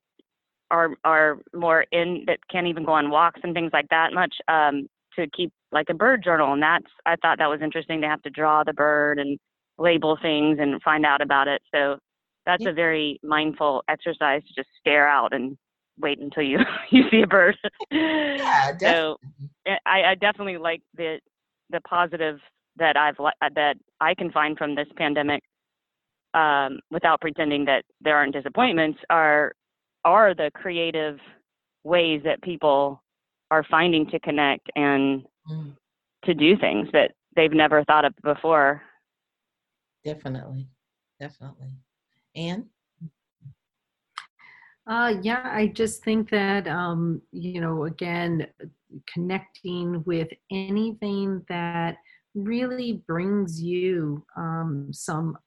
are 0.70 0.90
are 1.04 1.38
more 1.54 1.84
in 1.92 2.24
that 2.26 2.38
can't 2.50 2.66
even 2.66 2.84
go 2.84 2.92
on 2.92 3.10
walks 3.10 3.40
and 3.42 3.54
things 3.54 3.70
like 3.72 3.88
that 3.90 4.12
much 4.12 4.34
um 4.48 4.86
to 5.16 5.26
keep 5.36 5.52
like 5.72 5.86
a 5.90 5.94
bird 5.94 6.22
journal 6.22 6.52
and 6.52 6.62
that's 6.62 6.86
i 7.06 7.16
thought 7.16 7.38
that 7.38 7.50
was 7.50 7.60
interesting 7.62 8.00
to 8.00 8.08
have 8.08 8.22
to 8.22 8.30
draw 8.30 8.64
the 8.64 8.72
bird 8.72 9.18
and 9.18 9.38
label 9.78 10.16
things 10.20 10.58
and 10.60 10.80
find 10.82 11.04
out 11.04 11.20
about 11.20 11.48
it 11.48 11.60
so 11.74 11.96
that's 12.46 12.62
yeah. 12.62 12.70
a 12.70 12.72
very 12.72 13.18
mindful 13.22 13.82
exercise 13.88 14.42
to 14.42 14.54
just 14.54 14.68
stare 14.78 15.08
out 15.08 15.32
and 15.32 15.56
wait 15.98 16.18
until 16.18 16.42
you 16.42 16.58
you 16.90 17.04
see 17.10 17.22
a 17.22 17.26
bird. 17.26 17.56
yeah, 17.90 18.72
definitely. 18.78 18.88
So 18.88 19.16
eh, 19.66 19.76
I, 19.86 20.02
I 20.10 20.14
definitely 20.14 20.58
like 20.58 20.82
the 20.96 21.20
the 21.70 21.80
positive 21.80 22.38
that 22.76 22.96
I've 22.96 23.18
uh, 23.18 23.30
that 23.54 23.76
I 24.00 24.14
can 24.14 24.30
find 24.30 24.56
from 24.58 24.74
this 24.74 24.88
pandemic, 24.96 25.42
um, 26.34 26.80
without 26.90 27.20
pretending 27.20 27.64
that 27.66 27.84
there 28.00 28.16
aren't 28.16 28.34
disappointments, 28.34 28.98
are 29.10 29.52
are 30.04 30.34
the 30.34 30.50
creative 30.54 31.18
ways 31.84 32.22
that 32.24 32.42
people 32.42 33.02
are 33.50 33.64
finding 33.70 34.06
to 34.10 34.18
connect 34.20 34.68
and 34.74 35.24
mm. 35.50 35.72
to 36.24 36.34
do 36.34 36.56
things 36.56 36.88
that 36.92 37.12
they've 37.36 37.52
never 37.52 37.84
thought 37.84 38.04
of 38.04 38.14
before. 38.22 38.82
Definitely, 40.04 40.68
definitely. 41.20 41.70
And 42.36 42.66
uh, 44.86 45.14
yeah, 45.22 45.48
I 45.50 45.68
just 45.68 46.04
think 46.04 46.30
that, 46.30 46.68
um, 46.68 47.22
you 47.32 47.60
know, 47.60 47.84
again, 47.84 48.46
connecting 49.12 50.02
with 50.04 50.28
anything 50.50 51.42
that 51.48 51.96
really 52.34 53.04
brings 53.06 53.62
you 53.62 54.24
um, 54.36 54.90
some 54.92 55.38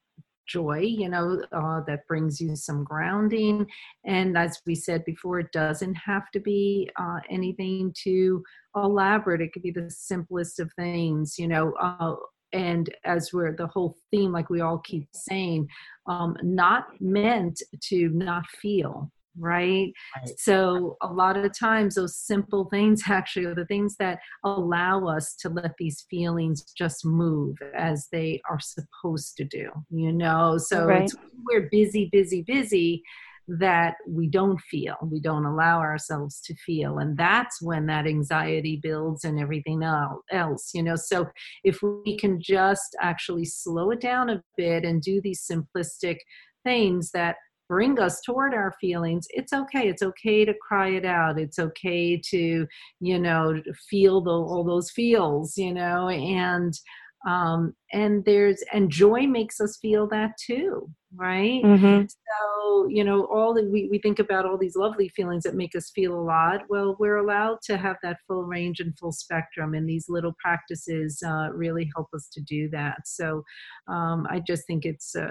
joy, 0.47 0.80
you 0.80 1.10
know, 1.10 1.43
uh, 1.52 1.82
that 1.82 2.08
brings 2.08 2.41
you 2.41 2.56
some 2.56 2.84
grounding. 2.84 3.67
And 4.06 4.38
as 4.38 4.62
we 4.65 4.73
said 4.73 5.06
before, 5.06 5.39
it 5.39 5.52
doesn't 5.52 5.95
have 5.95 6.32
to 6.32 6.39
be 6.39 6.89
uh, 7.00 7.19
anything 7.30 7.93
too 7.95 8.43
elaborate. 8.76 9.41
It 9.41 9.54
could 9.54 9.63
be 9.63 9.71
the 9.71 9.91
simplest 9.91 10.60
of 10.60 10.71
things, 10.73 11.38
you 11.38 11.47
know. 11.47 11.73
Uh, 11.73 12.15
and 12.54 12.89
as 13.04 13.34
we're 13.34 13.56
the 13.56 13.67
whole 13.67 13.97
theme, 14.10 14.32
like 14.32 14.50
we 14.50 14.62
all 14.62 14.80
keep 14.80 15.08
saying, 15.12 15.67
um, 16.08 16.38
not 16.41 16.88
meant 17.02 17.62
to 17.89 18.10
not 18.10 18.47
feel 18.47 19.12
right? 19.38 19.91
right? 20.15 20.39
So 20.39 20.97
a 21.02 21.08
lot 21.08 21.38
of 21.38 21.58
times 21.58 21.95
those 21.95 22.17
simple 22.17 22.65
things 22.69 23.04
actually 23.08 23.45
are 23.45 23.56
the 23.56 23.65
things 23.65 23.95
that 24.00 24.19
allow 24.43 25.08
us 25.08 25.36
to 25.41 25.50
let 25.50 25.71
these 25.78 26.06
feelings 26.10 26.63
just 26.78 27.06
move 27.06 27.58
as 27.76 28.08
they 28.12 28.41
are 28.50 28.60
supposed 28.60 29.38
to 29.38 29.43
do, 29.45 29.69
you 29.89 30.12
know? 30.12 30.58
So 30.58 30.86
right. 30.86 31.12
we're 31.45 31.69
busy, 31.71 32.10
busy, 32.12 32.43
busy 32.43 33.04
that 33.47 33.95
we 34.06 34.28
don't 34.28 34.60
feel 34.60 34.95
we 35.04 35.21
don't 35.21 35.45
allow 35.45 35.80
ourselves 35.80 36.41
to 36.41 36.54
feel 36.56 36.97
and 36.97 37.15
that's 37.17 37.62
when 37.62 37.86
that 37.86 38.06
anxiety 38.06 38.78
builds 38.82 39.23
and 39.23 39.39
everything 39.39 39.84
else 40.32 40.71
you 40.73 40.84
know 40.84 40.97
so 40.97 41.26
if 41.63 41.82
we 41.82 42.17
can 42.17 42.41
just 42.41 42.95
actually 43.02 43.45
slow 43.45 43.91
it 43.91 44.02
down 44.02 44.30
a 44.30 44.43
bit 44.58 44.84
and 44.84 45.02
do 45.02 45.21
these 45.21 45.47
simplistic 45.50 46.17
things 46.66 47.12
that 47.12 47.38
bring 47.68 47.99
us 47.99 48.22
toward 48.22 48.53
our 48.53 48.74
feelings 48.80 49.28
it's 49.32 49.53
okay 49.53 49.88
it's 49.88 50.01
okay 50.01 50.45
to 50.45 50.53
cry 50.55 50.89
it 50.89 51.05
out 51.05 51.39
it's 51.39 51.59
okay 51.59 52.18
to 52.18 52.68
you 52.99 53.20
know 53.20 53.61
feel 53.89 54.22
the, 54.22 54.32
all 54.32 54.63
those 54.63 54.91
feels 54.91 55.57
you 55.57 55.74
know 55.74 56.09
and 56.09 56.80
um, 57.28 57.73
and 57.93 58.23
there's 58.25 58.63
and 58.73 58.89
joy 58.89 59.28
makes 59.28 59.59
us 59.61 59.78
feel 59.82 60.07
that 60.07 60.32
too 60.43 60.89
right 61.15 61.61
Mm-hmm. 61.63 62.05
so 62.05 62.88
you 62.89 63.03
know 63.03 63.25
all 63.25 63.53
that 63.53 63.69
we, 63.71 63.88
we 63.89 63.97
think 63.99 64.19
about 64.19 64.45
all 64.45 64.57
these 64.57 64.75
lovely 64.75 65.09
feelings 65.09 65.43
that 65.43 65.55
make 65.55 65.75
us 65.75 65.91
feel 65.95 66.13
a 66.13 66.21
lot 66.21 66.61
well 66.69 66.95
we're 66.99 67.17
allowed 67.17 67.59
to 67.63 67.78
have 67.78 67.95
that 68.03 68.17
full 68.28 68.43
range 68.43 68.80
and 68.80 68.97
full 68.97 69.11
spectrum 69.13 69.73
and 69.73 69.88
these 69.88 70.07
little 70.09 70.34
practices 70.41 71.21
uh, 71.25 71.49
really 71.53 71.89
help 71.95 72.07
us 72.13 72.28
to 72.34 72.41
do 72.41 72.69
that 72.69 72.97
so 73.05 73.43
um, 73.88 74.28
i 74.30 74.39
just 74.39 74.65
think 74.67 74.86
it's 74.86 75.15
uh, 75.15 75.30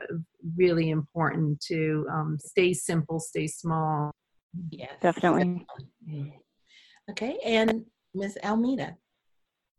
really 0.56 0.90
important 0.90 1.60
to 1.60 2.06
um, 2.10 2.38
stay 2.40 2.72
simple 2.72 3.20
stay 3.20 3.46
small 3.46 4.10
Yes. 4.70 4.92
Definitely. 5.00 5.66
Okay, 7.10 7.38
and 7.44 7.84
miss 8.14 8.36
Almeda. 8.42 8.96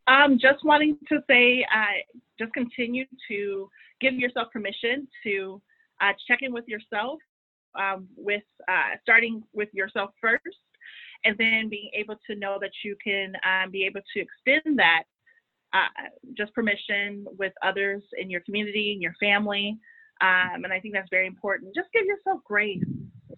Um, 0.07 0.37
just 0.39 0.63
wanting 0.63 0.97
to 1.09 1.19
say, 1.29 1.65
uh, 1.73 1.99
just 2.39 2.53
continue 2.53 3.05
to 3.29 3.69
give 3.99 4.13
yourself 4.13 4.51
permission 4.51 5.07
to 5.23 5.61
uh, 6.01 6.13
check 6.27 6.39
in 6.41 6.53
with 6.53 6.67
yourself, 6.67 7.19
um, 7.75 8.07
with 8.15 8.43
uh, 8.69 8.95
starting 9.01 9.43
with 9.53 9.69
yourself 9.73 10.11
first, 10.21 10.43
and 11.25 11.35
then 11.37 11.67
being 11.69 11.89
able 11.93 12.15
to 12.29 12.35
know 12.35 12.57
that 12.61 12.71
you 12.83 12.95
can 13.03 13.33
um, 13.45 13.71
be 13.71 13.85
able 13.85 14.01
to 14.13 14.19
extend 14.21 14.79
that 14.79 15.03
uh, 15.73 16.07
just 16.37 16.53
permission 16.53 17.25
with 17.37 17.53
others 17.63 18.01
in 18.17 18.29
your 18.29 18.41
community, 18.41 18.93
in 18.93 19.01
your 19.01 19.13
family, 19.19 19.77
um, 20.21 20.63
and 20.63 20.71
I 20.71 20.79
think 20.79 20.93
that's 20.93 21.09
very 21.11 21.27
important. 21.27 21.75
Just 21.75 21.89
give 21.93 22.05
yourself 22.05 22.39
grace, 22.45 22.83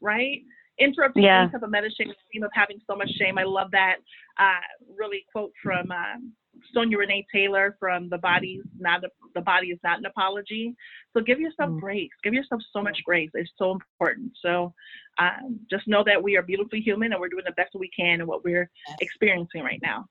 right? 0.01 0.41
Interrupting 0.79 1.23
Yeah. 1.23 1.49
type 1.51 1.63
of 1.63 1.71
meta 1.71 1.89
shame, 1.97 2.13
theme 2.31 2.43
of 2.43 2.51
having 2.53 2.79
so 2.87 2.95
much 2.95 3.09
shame. 3.17 3.37
I 3.37 3.43
love 3.43 3.71
that 3.71 3.95
uh, 4.37 4.61
really 4.97 5.25
quote 5.31 5.51
from 5.63 5.91
um, 5.91 6.31
Sonya 6.73 6.97
Renee 6.97 7.25
Taylor 7.33 7.75
from 7.79 8.09
the 8.09 8.17
body's 8.17 8.63
not 8.77 9.03
a, 9.03 9.09
the 9.35 9.41
body 9.41 9.67
is 9.67 9.79
not 9.83 9.99
an 9.99 10.05
apology. 10.05 10.75
So 11.15 11.21
give 11.21 11.39
yourself 11.39 11.71
Mm. 11.71 11.79
grace. 11.79 12.09
Give 12.23 12.33
yourself 12.33 12.61
so 12.73 12.81
much 12.81 12.99
grace. 13.05 13.29
It's 13.33 13.51
so 13.57 13.71
important. 13.71 14.31
So 14.41 14.73
um, 15.17 15.59
just 15.69 15.87
know 15.87 16.03
that 16.05 16.21
we 16.21 16.37
are 16.37 16.41
beautifully 16.41 16.81
human 16.81 17.11
and 17.11 17.19
we're 17.21 17.29
doing 17.29 17.45
the 17.45 17.53
best 17.53 17.71
we 17.75 17.89
can 17.89 18.21
in 18.21 18.27
what 18.27 18.43
we're 18.43 18.69
Yes. 18.87 18.97
experiencing 19.01 19.63
right 19.63 19.81
now. 19.81 20.05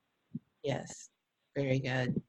Yes, 0.63 1.09
very 1.55 1.79
good. 1.79 2.21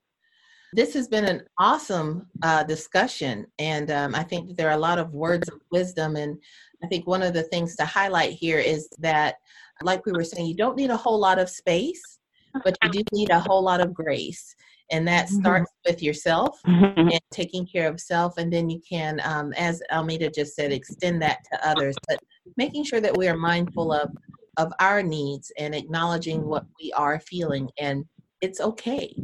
This 0.72 0.94
has 0.94 1.08
been 1.08 1.24
an 1.24 1.42
awesome 1.58 2.28
uh, 2.42 2.62
discussion, 2.62 3.44
and 3.58 3.90
um, 3.90 4.14
I 4.14 4.22
think 4.22 4.56
there 4.56 4.68
are 4.68 4.76
a 4.76 4.86
lot 4.88 5.00
of 5.00 5.12
words 5.12 5.48
of 5.48 5.60
wisdom. 5.72 6.14
And 6.14 6.40
I 6.84 6.86
think 6.86 7.08
one 7.08 7.22
of 7.22 7.34
the 7.34 7.42
things 7.42 7.74
to 7.76 7.84
highlight 7.84 8.34
here 8.34 8.60
is 8.60 8.88
that, 9.00 9.34
like 9.82 10.06
we 10.06 10.12
were 10.12 10.22
saying, 10.22 10.46
you 10.46 10.54
don't 10.54 10.76
need 10.76 10.90
a 10.90 10.96
whole 10.96 11.18
lot 11.18 11.40
of 11.40 11.50
space, 11.50 12.19
but 12.64 12.76
you 12.82 12.90
do 12.90 13.02
need 13.12 13.30
a 13.30 13.40
whole 13.40 13.62
lot 13.62 13.80
of 13.80 13.94
grace. 13.94 14.54
And 14.90 15.06
that 15.08 15.26
Mhm. 15.28 15.40
starts 15.40 15.72
with 15.86 16.02
yourself 16.02 16.60
Mm-hmm. 16.66 17.08
and 17.10 17.20
taking 17.30 17.66
care 17.66 17.88
of 17.88 18.00
self, 18.00 18.36
and 18.38 18.52
then 18.52 18.68
you 18.68 18.80
can, 18.80 19.20
um, 19.24 19.52
as 19.54 19.82
Almeda 19.92 20.30
just 20.30 20.54
said, 20.54 20.72
extend 20.72 21.22
that 21.22 21.38
to 21.52 21.68
others. 21.68 21.96
But 22.08 22.20
making 22.56 22.84
sure 22.84 23.00
that 23.00 23.16
we 23.16 23.28
are 23.28 23.36
mindful 23.36 23.92
of 23.92 24.10
of 24.56 24.72
our 24.80 25.02
needs 25.02 25.50
and 25.58 25.74
acknowledging 25.74 26.44
what 26.44 26.66
we 26.82 26.92
are 26.92 27.20
feeling, 27.20 27.70
and 27.78 28.04
it's 28.40 28.60
okay. 28.60 29.14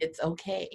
It's 0.00 0.20
okay. 0.20 0.68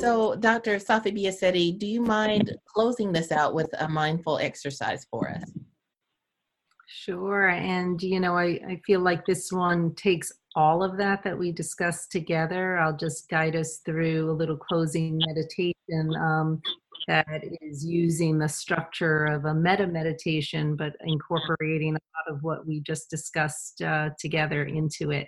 So, 0.00 0.34
Dr. 0.36 0.78
Safi 0.78 1.12
Biasetti, 1.16 1.78
do 1.78 1.86
you 1.86 2.00
mind 2.00 2.52
closing 2.66 3.12
this 3.12 3.30
out 3.30 3.54
with 3.54 3.68
a 3.78 3.88
mindful 3.88 4.38
exercise 4.38 5.04
for 5.10 5.28
us? 5.28 5.44
Sure. 7.04 7.48
And, 7.48 8.00
you 8.00 8.20
know, 8.20 8.36
I, 8.36 8.60
I 8.68 8.80
feel 8.86 9.00
like 9.00 9.26
this 9.26 9.50
one 9.50 9.92
takes 9.96 10.30
all 10.54 10.84
of 10.84 10.96
that 10.98 11.24
that 11.24 11.36
we 11.36 11.50
discussed 11.50 12.12
together. 12.12 12.78
I'll 12.78 12.96
just 12.96 13.28
guide 13.28 13.56
us 13.56 13.80
through 13.84 14.30
a 14.30 14.38
little 14.38 14.56
closing 14.56 15.20
meditation 15.26 16.14
um, 16.20 16.62
that 17.08 17.42
is 17.60 17.84
using 17.84 18.38
the 18.38 18.48
structure 18.48 19.24
of 19.24 19.46
a 19.46 19.54
metta 19.54 19.88
meditation, 19.88 20.76
but 20.76 20.92
incorporating 21.04 21.96
a 21.96 21.98
lot 21.98 22.36
of 22.36 22.42
what 22.44 22.66
we 22.68 22.80
just 22.80 23.10
discussed 23.10 23.82
uh, 23.82 24.10
together 24.20 24.64
into 24.64 25.10
it. 25.10 25.26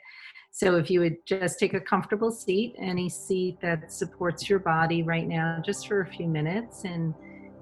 So 0.52 0.76
if 0.76 0.88
you 0.88 1.00
would 1.00 1.16
just 1.26 1.58
take 1.58 1.74
a 1.74 1.80
comfortable 1.80 2.30
seat, 2.30 2.76
any 2.78 3.08
seat 3.08 3.58
that 3.62 3.90
supports 3.90 4.48
your 4.48 4.60
body 4.60 5.02
right 5.02 5.26
now, 5.26 5.60
just 5.64 5.88
for 5.88 6.02
a 6.02 6.06
few 6.06 6.28
minutes. 6.28 6.84
And 6.84 7.12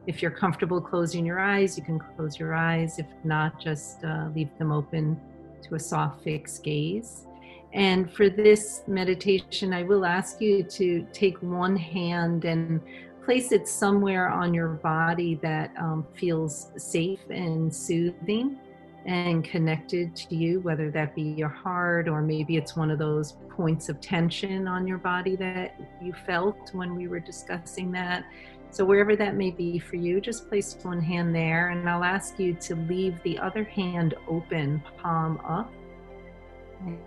if 0.06 0.20
you're 0.20 0.30
comfortable 0.30 0.80
closing 0.80 1.24
your 1.24 1.38
eyes, 1.38 1.78
you 1.78 1.84
can 1.84 1.98
close 1.98 2.38
your 2.38 2.54
eyes. 2.54 2.98
If 2.98 3.06
not, 3.24 3.60
just 3.60 4.04
uh, 4.04 4.28
leave 4.34 4.50
them 4.58 4.72
open 4.72 5.20
to 5.62 5.74
a 5.76 5.80
soft, 5.80 6.24
fixed 6.24 6.62
gaze. 6.64 7.26
And 7.72 8.12
for 8.12 8.28
this 8.28 8.82
meditation, 8.86 9.72
I 9.72 9.82
will 9.82 10.04
ask 10.04 10.40
you 10.40 10.62
to 10.64 11.06
take 11.12 11.40
one 11.42 11.76
hand 11.76 12.44
and 12.44 12.80
place 13.24 13.52
it 13.52 13.68
somewhere 13.68 14.28
on 14.28 14.52
your 14.52 14.68
body 14.68 15.36
that 15.36 15.72
um, 15.78 16.06
feels 16.14 16.72
safe 16.76 17.20
and 17.30 17.74
soothing 17.74 18.58
and 19.06 19.44
connected 19.44 20.14
to 20.14 20.34
you, 20.34 20.60
whether 20.60 20.90
that 20.90 21.14
be 21.14 21.22
your 21.22 21.48
heart 21.48 22.08
or 22.08 22.22
maybe 22.22 22.56
it's 22.56 22.76
one 22.76 22.90
of 22.90 22.98
those 22.98 23.36
points 23.48 23.88
of 23.88 24.00
tension 24.00 24.68
on 24.68 24.86
your 24.86 24.98
body 24.98 25.36
that 25.36 25.80
you 26.00 26.12
felt 26.26 26.72
when 26.74 26.94
we 26.94 27.08
were 27.08 27.20
discussing 27.20 27.90
that. 27.92 28.24
So, 28.72 28.86
wherever 28.86 29.14
that 29.16 29.36
may 29.36 29.50
be 29.50 29.78
for 29.78 29.96
you, 29.96 30.18
just 30.18 30.48
place 30.48 30.78
one 30.80 31.02
hand 31.02 31.34
there, 31.34 31.68
and 31.68 31.86
I'll 31.90 32.02
ask 32.02 32.38
you 32.38 32.54
to 32.54 32.74
leave 32.74 33.22
the 33.22 33.38
other 33.38 33.64
hand 33.64 34.14
open, 34.26 34.82
palm 34.96 35.38
up, 35.46 35.70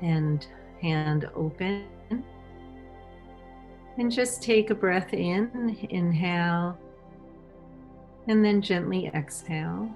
and 0.04 0.46
hand 0.80 1.28
open. 1.34 1.88
And 3.98 4.12
just 4.12 4.44
take 4.44 4.70
a 4.70 4.76
breath 4.76 5.12
in, 5.16 5.76
inhale, 5.90 6.78
and 8.28 8.46
then 8.46 8.62
gently 8.62 9.08
exhale. 9.08 9.90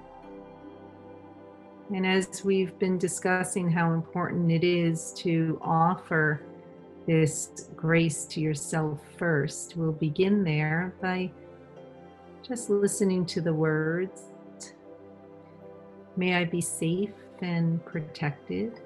And 1.94 2.04
as 2.04 2.44
we've 2.44 2.78
been 2.80 2.98
discussing 2.98 3.70
how 3.70 3.94
important 3.94 4.52
it 4.52 4.64
is 4.64 5.14
to 5.18 5.60
offer 5.62 6.42
this 7.06 7.70
grace 7.76 8.26
to 8.26 8.42
yourself 8.42 9.00
first, 9.18 9.78
we'll 9.78 9.92
begin 9.92 10.44
there 10.44 10.96
by 11.00 11.30
just 12.50 12.72
listening 12.72 13.28
to 13.28 13.42
the 13.42 13.54
words. 13.54 14.24
May 16.18 16.34
I 16.34 16.46
be 16.46 16.62
safe 16.62 17.14
and 17.42 17.86
protected. 17.86 18.82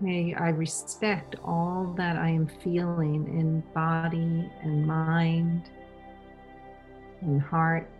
May 0.00 0.34
I 0.34 0.48
respect 0.48 1.36
all 1.44 1.94
that 1.98 2.16
I 2.16 2.30
am 2.30 2.46
feeling 2.64 3.26
in 3.38 3.60
body 3.74 4.50
and 4.62 4.86
mind 4.86 5.68
and 7.20 7.42
heart. 7.42 7.90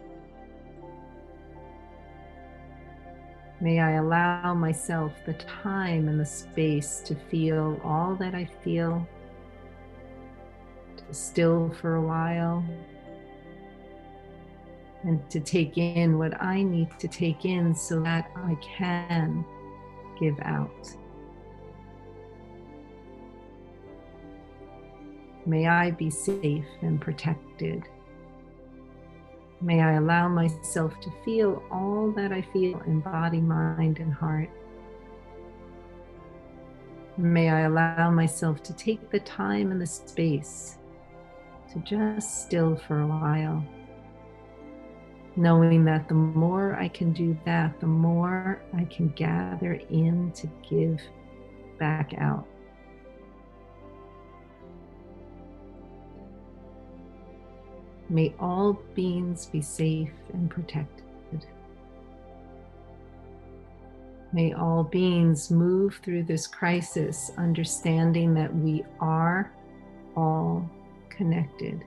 May 3.60 3.78
I 3.78 3.92
allow 3.92 4.54
myself 4.54 5.12
the 5.26 5.34
time 5.34 6.08
and 6.08 6.18
the 6.18 6.24
space 6.24 7.02
to 7.04 7.14
feel 7.14 7.78
all 7.84 8.16
that 8.16 8.34
I 8.34 8.48
feel, 8.64 9.06
still 11.12 11.70
for 11.80 11.96
a 11.96 12.02
while, 12.02 12.64
and 15.04 15.28
to 15.30 15.40
take 15.40 15.78
in 15.78 16.18
what 16.18 16.40
I 16.40 16.62
need 16.62 16.88
to 16.98 17.08
take 17.08 17.44
in 17.44 17.74
so 17.74 18.00
that 18.02 18.30
I 18.36 18.56
can 18.60 19.44
give 20.18 20.38
out. 20.40 20.88
May 25.44 25.66
I 25.66 25.90
be 25.90 26.08
safe 26.08 26.66
and 26.82 27.00
protected. 27.00 27.82
May 29.60 29.80
I 29.80 29.94
allow 29.94 30.28
myself 30.28 31.00
to 31.00 31.10
feel 31.24 31.62
all 31.70 32.12
that 32.12 32.32
I 32.32 32.42
feel 32.42 32.80
in 32.82 33.00
body, 33.00 33.40
mind, 33.40 33.98
and 33.98 34.12
heart. 34.12 34.50
May 37.16 37.50
I 37.50 37.60
allow 37.62 38.10
myself 38.10 38.62
to 38.64 38.72
take 38.72 39.10
the 39.10 39.20
time 39.20 39.70
and 39.72 39.80
the 39.80 39.86
space 39.86 40.78
to 41.72 41.78
just 41.80 42.42
still 42.42 42.76
for 42.76 43.00
a 43.00 43.06
while, 43.06 43.64
knowing 45.36 45.84
that 45.84 46.08
the 46.08 46.14
more 46.14 46.74
I 46.74 46.88
can 46.88 47.12
do 47.12 47.36
that, 47.46 47.80
the 47.80 47.86
more 47.86 48.60
I 48.74 48.84
can 48.84 49.08
gather 49.10 49.74
in 49.90 50.32
to 50.32 50.48
give 50.68 51.00
back 51.78 52.12
out. 52.18 52.46
May 58.10 58.34
all 58.38 58.74
beings 58.94 59.46
be 59.46 59.62
safe 59.62 60.12
and 60.34 60.50
protected. 60.50 61.46
May 64.34 64.52
all 64.52 64.84
beings 64.84 65.50
move 65.50 65.98
through 66.02 66.24
this 66.24 66.46
crisis 66.46 67.30
understanding 67.38 68.34
that 68.34 68.54
we 68.54 68.84
are 69.00 69.50
all 70.14 70.68
connected. 71.16 71.84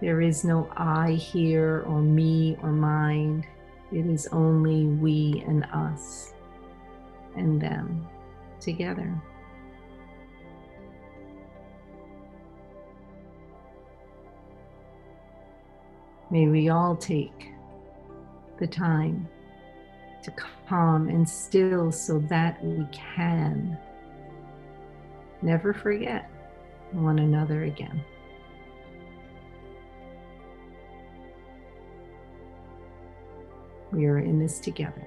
There 0.00 0.20
is 0.20 0.44
no 0.44 0.68
I 0.76 1.12
here 1.12 1.84
or 1.86 2.00
me 2.00 2.56
or 2.62 2.72
mind. 2.72 3.46
It 3.92 4.06
is 4.06 4.26
only 4.32 4.86
we 4.86 5.42
and 5.46 5.64
us 5.72 6.34
and 7.36 7.60
them 7.60 8.06
together. 8.60 9.12
May 16.30 16.48
we 16.48 16.68
all 16.68 16.96
take 16.96 17.52
the 18.58 18.66
time 18.66 19.28
to 20.24 20.32
calm 20.68 21.08
and 21.08 21.28
still 21.28 21.92
so 21.92 22.18
that 22.28 22.62
we 22.64 22.86
can 22.90 23.78
never 25.44 25.74
forget 25.74 26.30
one 26.92 27.18
another 27.18 27.64
again. 27.64 28.02
We 33.92 34.06
are 34.06 34.18
in 34.18 34.38
this 34.38 34.58
together. 34.58 35.06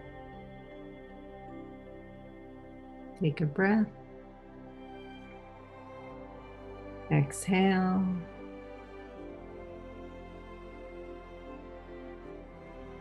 Take 3.19 3.41
a 3.41 3.45
breath. 3.45 3.87
Exhale. 7.11 8.05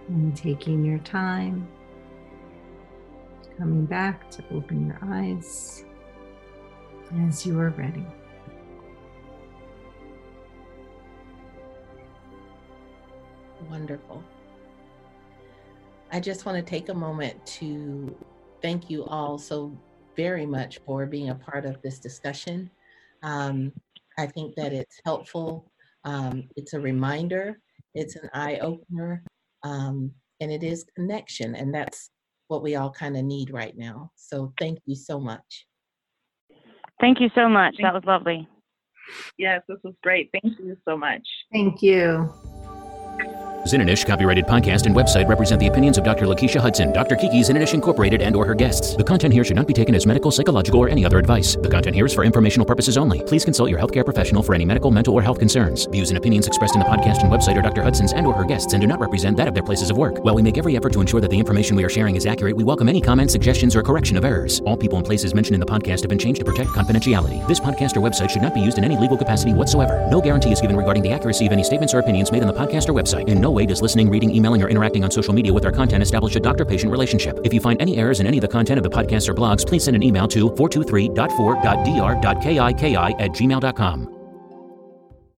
And 0.08 0.36
taking 0.36 0.84
your 0.84 0.98
time, 1.00 1.68
coming 3.58 3.84
back 3.84 4.30
to 4.30 4.44
open 4.52 4.86
your 4.86 4.98
eyes 5.02 5.85
as 7.28 7.46
you 7.46 7.58
are 7.58 7.70
ready. 7.70 8.06
Wonderful. 13.70 14.22
I 16.12 16.20
just 16.20 16.46
want 16.46 16.56
to 16.56 16.62
take 16.62 16.88
a 16.88 16.94
moment 16.94 17.44
to 17.46 18.16
thank 18.62 18.88
you 18.90 19.04
all 19.04 19.38
so 19.38 19.76
very 20.16 20.46
much 20.46 20.78
for 20.86 21.04
being 21.06 21.30
a 21.30 21.34
part 21.34 21.64
of 21.66 21.80
this 21.82 21.98
discussion. 21.98 22.70
Um, 23.22 23.72
I 24.18 24.26
think 24.26 24.54
that 24.56 24.72
it's 24.72 25.00
helpful. 25.04 25.70
Um, 26.04 26.48
it's 26.56 26.72
a 26.72 26.80
reminder, 26.80 27.60
it's 27.94 28.16
an 28.16 28.30
eye 28.32 28.58
opener, 28.58 29.24
um, 29.62 30.12
and 30.40 30.52
it 30.52 30.62
is 30.62 30.86
connection. 30.94 31.54
And 31.54 31.74
that's 31.74 32.10
what 32.48 32.62
we 32.62 32.76
all 32.76 32.90
kind 32.90 33.16
of 33.16 33.24
need 33.24 33.50
right 33.50 33.76
now. 33.76 34.12
So 34.14 34.52
thank 34.58 34.78
you 34.86 34.94
so 34.94 35.18
much. 35.18 35.66
Thank 37.00 37.20
you 37.20 37.28
so 37.34 37.48
much. 37.48 37.76
That 37.82 37.94
was 37.94 38.04
lovely. 38.06 38.48
Yes, 39.38 39.62
this 39.68 39.78
was 39.84 39.94
great. 40.02 40.30
Thank 40.32 40.58
you 40.58 40.76
so 40.86 40.96
much. 40.96 41.22
Thank 41.52 41.82
you. 41.82 42.32
Zinnish 43.66 44.06
copyrighted 44.06 44.46
podcast 44.46 44.86
and 44.86 44.94
website 44.94 45.26
represent 45.28 45.58
the 45.58 45.66
opinions 45.66 45.98
of 45.98 46.04
Dr. 46.04 46.24
Lakeisha 46.26 46.60
Hudson, 46.60 46.92
Dr. 46.92 47.16
Kiki 47.16 47.40
Zinnish 47.40 47.74
Incorporated, 47.74 48.22
and 48.22 48.36
or 48.36 48.46
her 48.46 48.54
guests. 48.54 48.94
The 48.94 49.02
content 49.02 49.34
here 49.34 49.42
should 49.42 49.56
not 49.56 49.66
be 49.66 49.74
taken 49.74 49.92
as 49.96 50.06
medical, 50.06 50.30
psychological, 50.30 50.78
or 50.78 50.88
any 50.88 51.04
other 51.04 51.18
advice. 51.18 51.56
The 51.56 51.68
content 51.68 51.96
here 51.96 52.06
is 52.06 52.14
for 52.14 52.22
informational 52.22 52.64
purposes 52.64 52.96
only. 52.96 53.22
Please 53.22 53.44
consult 53.44 53.68
your 53.68 53.80
healthcare 53.80 54.04
professional 54.04 54.44
for 54.44 54.54
any 54.54 54.64
medical, 54.64 54.92
mental, 54.92 55.14
or 55.14 55.20
health 55.20 55.40
concerns. 55.40 55.86
Views 55.86 56.10
and 56.10 56.16
opinions 56.16 56.46
expressed 56.46 56.76
in 56.76 56.80
the 56.80 56.86
podcast 56.86 57.22
and 57.22 57.32
website 57.32 57.56
are 57.56 57.62
Dr. 57.62 57.82
Hudson's 57.82 58.12
and 58.12 58.24
or 58.24 58.34
her 58.34 58.44
guests 58.44 58.72
and 58.72 58.80
do 58.80 58.86
not 58.86 59.00
represent 59.00 59.36
that 59.36 59.48
of 59.48 59.54
their 59.54 59.64
places 59.64 59.90
of 59.90 59.96
work. 59.96 60.22
While 60.24 60.36
we 60.36 60.42
make 60.42 60.58
every 60.58 60.76
effort 60.76 60.92
to 60.92 61.00
ensure 61.00 61.20
that 61.20 61.30
the 61.32 61.38
information 61.38 61.74
we 61.74 61.82
are 61.82 61.88
sharing 61.88 62.14
is 62.14 62.24
accurate, 62.24 62.54
we 62.54 62.62
welcome 62.62 62.88
any 62.88 63.00
comments, 63.00 63.32
suggestions, 63.32 63.74
or 63.74 63.82
correction 63.82 64.16
of 64.16 64.24
errors. 64.24 64.60
All 64.60 64.76
people 64.76 64.98
and 64.98 65.04
places 65.04 65.34
mentioned 65.34 65.54
in 65.54 65.60
the 65.60 65.66
podcast 65.66 66.02
have 66.02 66.08
been 66.08 66.20
changed 66.20 66.38
to 66.38 66.44
protect 66.44 66.70
confidentiality. 66.70 67.44
This 67.48 67.58
podcast 67.58 67.96
or 67.96 68.00
website 68.00 68.30
should 68.30 68.42
not 68.42 68.54
be 68.54 68.60
used 68.60 68.78
in 68.78 68.84
any 68.84 68.96
legal 68.96 69.16
capacity 69.16 69.52
whatsoever. 69.52 70.06
No 70.08 70.20
guarantee 70.20 70.52
is 70.52 70.60
given 70.60 70.76
regarding 70.76 71.02
the 71.02 71.10
accuracy 71.10 71.46
of 71.46 71.52
any 71.52 71.64
statements 71.64 71.94
or 71.94 71.98
opinions 71.98 72.30
made 72.30 72.42
on 72.42 72.48
the 72.48 72.54
podcast 72.54 72.88
or 72.88 72.92
website. 72.92 73.28
In 73.28 73.40
no 73.40 73.55
way 73.56 73.66
does 73.66 73.82
listening, 73.82 74.08
reading, 74.08 74.30
emailing, 74.30 74.62
or 74.62 74.68
interacting 74.68 75.02
on 75.02 75.10
social 75.10 75.34
media 75.34 75.52
with 75.52 75.64
our 75.64 75.72
content 75.72 76.02
establish 76.02 76.36
a 76.36 76.40
doctor 76.40 76.64
patient 76.64 76.92
relationship. 76.92 77.40
If 77.42 77.52
you 77.52 77.60
find 77.60 77.82
any 77.82 77.96
errors 77.96 78.20
in 78.20 78.28
any 78.28 78.36
of 78.36 78.42
the 78.42 78.48
content 78.48 78.78
of 78.78 78.84
the 78.84 78.90
podcast 78.90 79.28
or 79.28 79.34
blogs, 79.34 79.66
please 79.66 79.82
send 79.84 79.96
an 79.96 80.04
email 80.04 80.28
to 80.28 80.50
423.4.dr.kiki 80.50 83.24
at 83.24 83.30
gmail.com. 83.32 84.15